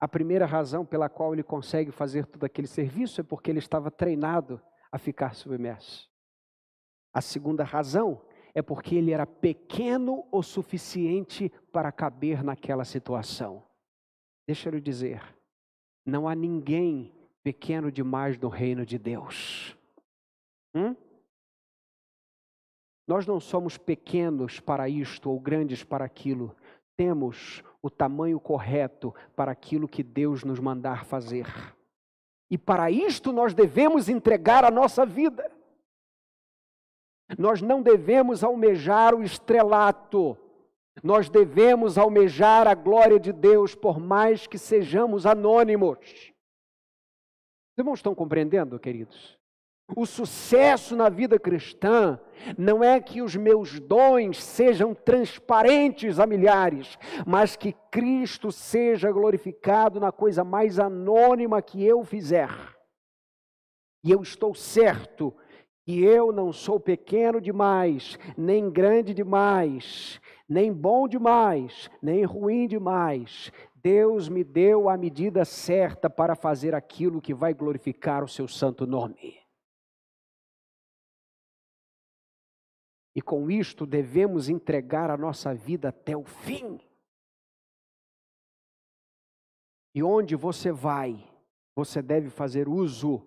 A 0.00 0.08
primeira 0.08 0.46
razão 0.46 0.86
pela 0.86 1.08
qual 1.08 1.34
ele 1.34 1.42
consegue 1.42 1.90
fazer 1.90 2.26
todo 2.26 2.44
aquele 2.44 2.66
serviço 2.66 3.20
é 3.20 3.24
porque 3.24 3.50
ele 3.50 3.58
estava 3.58 3.90
treinado 3.90 4.60
a 4.90 4.98
ficar 4.98 5.34
submerso. 5.34 6.10
A 7.12 7.20
segunda 7.20 7.64
razão 7.64 8.22
é 8.54 8.62
porque 8.62 8.94
ele 8.94 9.12
era 9.12 9.26
pequeno 9.26 10.26
o 10.32 10.42
suficiente 10.42 11.50
para 11.72 11.92
caber 11.92 12.42
naquela 12.42 12.84
situação. 12.84 13.62
Deixa 14.46 14.68
eu 14.68 14.74
lhe 14.74 14.80
dizer, 14.80 15.22
não 16.04 16.28
há 16.28 16.34
ninguém 16.34 17.12
pequeno 17.42 17.92
demais 17.92 18.38
no 18.38 18.48
reino 18.48 18.86
de 18.86 18.98
Deus. 18.98 19.76
Hum? 20.74 20.96
Nós 23.06 23.26
não 23.26 23.38
somos 23.38 23.78
pequenos 23.78 24.58
para 24.58 24.88
isto 24.88 25.30
ou 25.30 25.38
grandes 25.38 25.84
para 25.84 26.04
aquilo. 26.04 26.56
Temos 26.96 27.62
o 27.80 27.88
tamanho 27.88 28.40
correto 28.40 29.14
para 29.36 29.52
aquilo 29.52 29.86
que 29.86 30.02
Deus 30.02 30.42
nos 30.42 30.58
mandar 30.58 31.04
fazer. 31.04 31.46
E 32.50 32.56
para 32.56 32.90
isto 32.90 33.32
nós 33.32 33.54
devemos 33.54 34.08
entregar 34.08 34.64
a 34.64 34.70
nossa 34.70 35.04
vida. 35.04 35.50
Nós 37.38 37.60
não 37.60 37.82
devemos 37.82 38.44
almejar 38.44 39.14
o 39.14 39.22
estrelato, 39.22 40.38
nós 41.02 41.28
devemos 41.28 41.98
almejar 41.98 42.68
a 42.68 42.74
glória 42.74 43.18
de 43.18 43.32
Deus, 43.32 43.74
por 43.74 43.98
mais 43.98 44.46
que 44.46 44.56
sejamos 44.56 45.26
anônimos. 45.26 45.98
Os 45.98 47.78
irmãos 47.78 47.98
estão 47.98 48.14
compreendendo, 48.14 48.78
queridos? 48.78 49.36
O 49.94 50.04
sucesso 50.04 50.96
na 50.96 51.08
vida 51.08 51.38
cristã 51.38 52.18
não 52.58 52.82
é 52.82 53.00
que 53.00 53.22
os 53.22 53.36
meus 53.36 53.78
dons 53.78 54.42
sejam 54.42 54.92
transparentes 54.92 56.18
a 56.18 56.26
milhares, 56.26 56.98
mas 57.24 57.54
que 57.54 57.72
Cristo 57.90 58.50
seja 58.50 59.12
glorificado 59.12 60.00
na 60.00 60.10
coisa 60.10 60.42
mais 60.42 60.80
anônima 60.80 61.62
que 61.62 61.84
eu 61.84 62.02
fizer. 62.04 62.50
E 64.02 64.10
eu 64.10 64.22
estou 64.22 64.54
certo 64.54 65.34
que 65.84 66.02
eu 66.02 66.32
não 66.32 66.52
sou 66.52 66.80
pequeno 66.80 67.40
demais, 67.40 68.18
nem 68.36 68.68
grande 68.68 69.14
demais, 69.14 70.20
nem 70.48 70.72
bom 70.72 71.06
demais, 71.06 71.88
nem 72.02 72.24
ruim 72.24 72.66
demais. 72.66 73.52
Deus 73.76 74.28
me 74.28 74.42
deu 74.42 74.88
a 74.88 74.96
medida 74.96 75.44
certa 75.44 76.10
para 76.10 76.34
fazer 76.34 76.74
aquilo 76.74 77.22
que 77.22 77.32
vai 77.32 77.54
glorificar 77.54 78.24
o 78.24 78.28
seu 78.28 78.48
santo 78.48 78.84
nome. 78.84 79.45
E 83.16 83.22
com 83.22 83.50
isto 83.50 83.86
devemos 83.86 84.50
entregar 84.50 85.10
a 85.10 85.16
nossa 85.16 85.54
vida 85.54 85.88
até 85.88 86.14
o 86.14 86.22
fim. 86.22 86.78
E 89.94 90.02
onde 90.02 90.36
você 90.36 90.70
vai, 90.70 91.26
você 91.74 92.02
deve 92.02 92.28
fazer 92.28 92.68
uso 92.68 93.26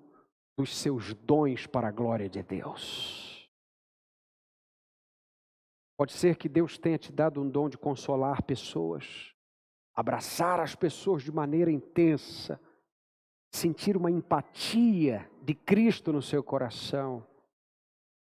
dos 0.55 0.77
seus 0.77 1.15
dons 1.15 1.65
para 1.65 1.87
a 1.87 1.91
glória 1.91 2.29
de 2.29 2.43
Deus. 2.43 3.49
Pode 5.97 6.13
ser 6.13 6.37
que 6.37 6.47
Deus 6.47 6.77
tenha 6.77 6.99
te 6.99 7.11
dado 7.11 7.41
um 7.41 7.49
dom 7.49 7.67
de 7.67 7.77
consolar 7.77 8.43
pessoas, 8.43 9.33
abraçar 9.95 10.59
as 10.59 10.75
pessoas 10.75 11.23
de 11.23 11.31
maneira 11.31 11.71
intensa, 11.71 12.61
sentir 13.51 13.97
uma 13.97 14.11
empatia 14.11 15.27
de 15.41 15.55
Cristo 15.55 16.13
no 16.13 16.21
seu 16.21 16.43
coração, 16.43 17.25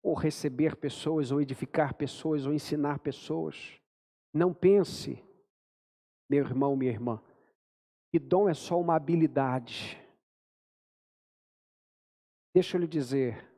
ou 0.03 0.13
receber 0.13 0.75
pessoas, 0.75 1.31
ou 1.31 1.41
edificar 1.41 1.93
pessoas, 1.93 2.45
ou 2.45 2.53
ensinar 2.53 2.99
pessoas. 2.99 3.79
Não 4.33 4.53
pense, 4.53 5.23
meu 6.29 6.43
irmão, 6.45 6.75
minha 6.75 6.91
irmã, 6.91 7.23
que 8.11 8.19
dom 8.19 8.49
é 8.49 8.53
só 8.53 8.79
uma 8.79 8.95
habilidade. 8.95 9.97
Deixa 12.53 12.75
eu 12.75 12.81
lhe 12.81 12.87
dizer, 12.87 13.49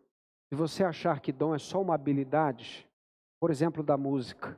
se 0.47 0.55
você 0.55 0.83
achar 0.83 1.19
que 1.19 1.31
dom 1.31 1.55
é 1.55 1.59
só 1.59 1.81
uma 1.81 1.95
habilidade, 1.95 2.87
por 3.39 3.49
exemplo, 3.49 3.81
da 3.81 3.97
música, 3.97 4.57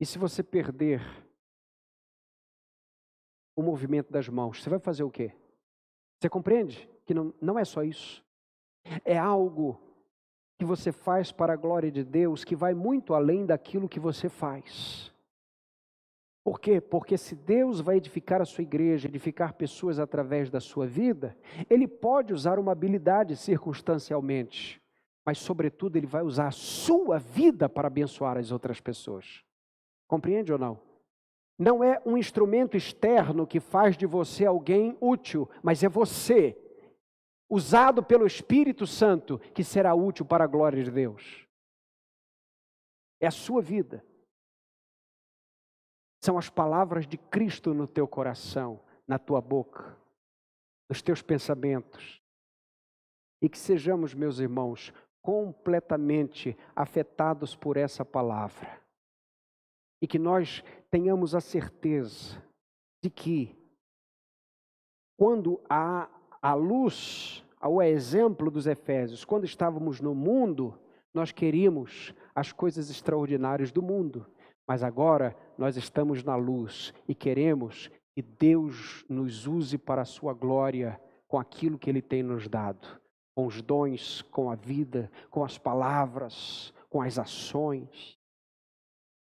e 0.00 0.06
se 0.06 0.18
você 0.18 0.42
perder 0.42 1.02
o 3.56 3.62
movimento 3.62 4.12
das 4.12 4.28
mãos, 4.28 4.62
você 4.62 4.70
vai 4.70 4.78
fazer 4.78 5.02
o 5.02 5.10
quê? 5.10 5.34
Você 6.20 6.28
compreende 6.28 6.88
que 7.04 7.12
não, 7.12 7.34
não 7.40 7.58
é 7.58 7.64
só 7.64 7.82
isso? 7.82 8.24
É 9.04 9.18
algo 9.18 9.91
que 10.62 10.64
você 10.64 10.92
faz 10.92 11.32
para 11.32 11.54
a 11.54 11.56
glória 11.56 11.90
de 11.90 12.04
Deus 12.04 12.44
que 12.44 12.54
vai 12.54 12.72
muito 12.72 13.14
além 13.14 13.44
daquilo 13.44 13.88
que 13.88 13.98
você 13.98 14.28
faz. 14.28 15.12
Por 16.44 16.60
quê? 16.60 16.80
Porque 16.80 17.18
se 17.18 17.34
Deus 17.34 17.80
vai 17.80 17.96
edificar 17.96 18.40
a 18.40 18.44
sua 18.44 18.62
igreja, 18.62 19.08
edificar 19.08 19.54
pessoas 19.54 19.98
através 19.98 20.50
da 20.50 20.60
sua 20.60 20.86
vida, 20.86 21.36
Ele 21.68 21.88
pode 21.88 22.32
usar 22.32 22.60
uma 22.60 22.70
habilidade 22.70 23.34
circunstancialmente, 23.34 24.80
mas, 25.26 25.38
sobretudo, 25.38 25.96
Ele 25.96 26.06
vai 26.06 26.22
usar 26.22 26.46
a 26.46 26.52
sua 26.52 27.18
vida 27.18 27.68
para 27.68 27.88
abençoar 27.88 28.36
as 28.36 28.52
outras 28.52 28.80
pessoas. 28.80 29.42
Compreende 30.06 30.52
ou 30.52 30.58
não? 30.60 30.78
Não 31.58 31.82
é 31.82 32.00
um 32.06 32.16
instrumento 32.16 32.76
externo 32.76 33.48
que 33.48 33.58
faz 33.58 33.96
de 33.96 34.06
você 34.06 34.46
alguém 34.46 34.96
útil, 35.00 35.50
mas 35.60 35.82
é 35.82 35.88
você, 35.88 36.56
usado 37.52 38.02
pelo 38.02 38.26
Espírito 38.26 38.86
Santo, 38.86 39.38
que 39.38 39.62
será 39.62 39.94
útil 39.94 40.24
para 40.24 40.44
a 40.44 40.46
glória 40.46 40.82
de 40.82 40.90
Deus. 40.90 41.46
É 43.20 43.26
a 43.26 43.30
sua 43.30 43.60
vida. 43.60 44.02
São 46.24 46.38
as 46.38 46.48
palavras 46.48 47.06
de 47.06 47.18
Cristo 47.18 47.74
no 47.74 47.86
teu 47.86 48.08
coração, 48.08 48.82
na 49.06 49.18
tua 49.18 49.42
boca, 49.42 49.94
nos 50.88 51.02
teus 51.02 51.20
pensamentos. 51.20 52.22
E 53.42 53.50
que 53.50 53.58
sejamos, 53.58 54.14
meus 54.14 54.38
irmãos, 54.38 54.90
completamente 55.20 56.56
afetados 56.74 57.54
por 57.54 57.76
essa 57.76 58.02
palavra. 58.02 58.80
E 60.00 60.06
que 60.06 60.18
nós 60.18 60.64
tenhamos 60.90 61.34
a 61.34 61.40
certeza 61.40 62.42
de 63.02 63.10
que, 63.10 63.54
quando 65.18 65.62
há 65.68 66.08
a 66.42 66.54
luz, 66.54 67.44
ao 67.60 67.80
exemplo 67.80 68.50
dos 68.50 68.66
Efésios, 68.66 69.24
quando 69.24 69.44
estávamos 69.44 70.00
no 70.00 70.12
mundo, 70.12 70.76
nós 71.14 71.30
queríamos 71.30 72.12
as 72.34 72.50
coisas 72.50 72.90
extraordinárias 72.90 73.70
do 73.70 73.80
mundo. 73.80 74.26
Mas 74.66 74.82
agora 74.82 75.36
nós 75.56 75.76
estamos 75.76 76.24
na 76.24 76.34
luz 76.34 76.92
e 77.06 77.14
queremos 77.14 77.90
que 78.12 78.22
Deus 78.22 79.04
nos 79.08 79.46
use 79.46 79.78
para 79.78 80.02
a 80.02 80.06
sua 80.06 80.34
glória 80.34 81.00
com 81.28 81.38
aquilo 81.38 81.78
que 81.78 81.88
Ele 81.88 82.02
tem 82.02 82.22
nos 82.22 82.48
dado, 82.48 83.00
com 83.34 83.46
os 83.46 83.62
dons, 83.62 84.22
com 84.22 84.50
a 84.50 84.56
vida, 84.56 85.10
com 85.30 85.44
as 85.44 85.56
palavras, 85.56 86.74
com 86.90 87.00
as 87.00 87.18
ações. 87.18 88.18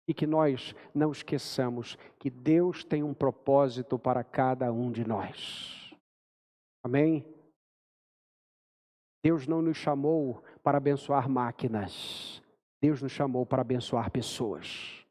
E 0.07 0.13
que 0.13 0.25
nós 0.25 0.75
não 0.93 1.11
esqueçamos 1.11 1.97
que 2.17 2.29
Deus 2.29 2.83
tem 2.83 3.03
um 3.03 3.13
propósito 3.13 3.99
para 3.99 4.23
cada 4.23 4.73
um 4.73 4.91
de 4.91 5.07
nós. 5.07 5.80
Amém? 6.83 7.25
Deus 9.23 9.47
não 9.47 9.61
nos 9.61 9.77
chamou 9.77 10.43
para 10.63 10.77
abençoar 10.77 11.29
máquinas, 11.29 12.41
Deus 12.81 13.01
nos 13.01 13.11
chamou 13.11 13.45
para 13.45 13.61
abençoar 13.61 14.09
pessoas. 14.09 15.05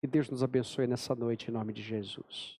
Que 0.00 0.06
Deus 0.06 0.30
nos 0.30 0.42
abençoe 0.42 0.86
nessa 0.86 1.14
noite, 1.14 1.48
em 1.48 1.52
nome 1.52 1.74
de 1.74 1.82
Jesus. 1.82 2.59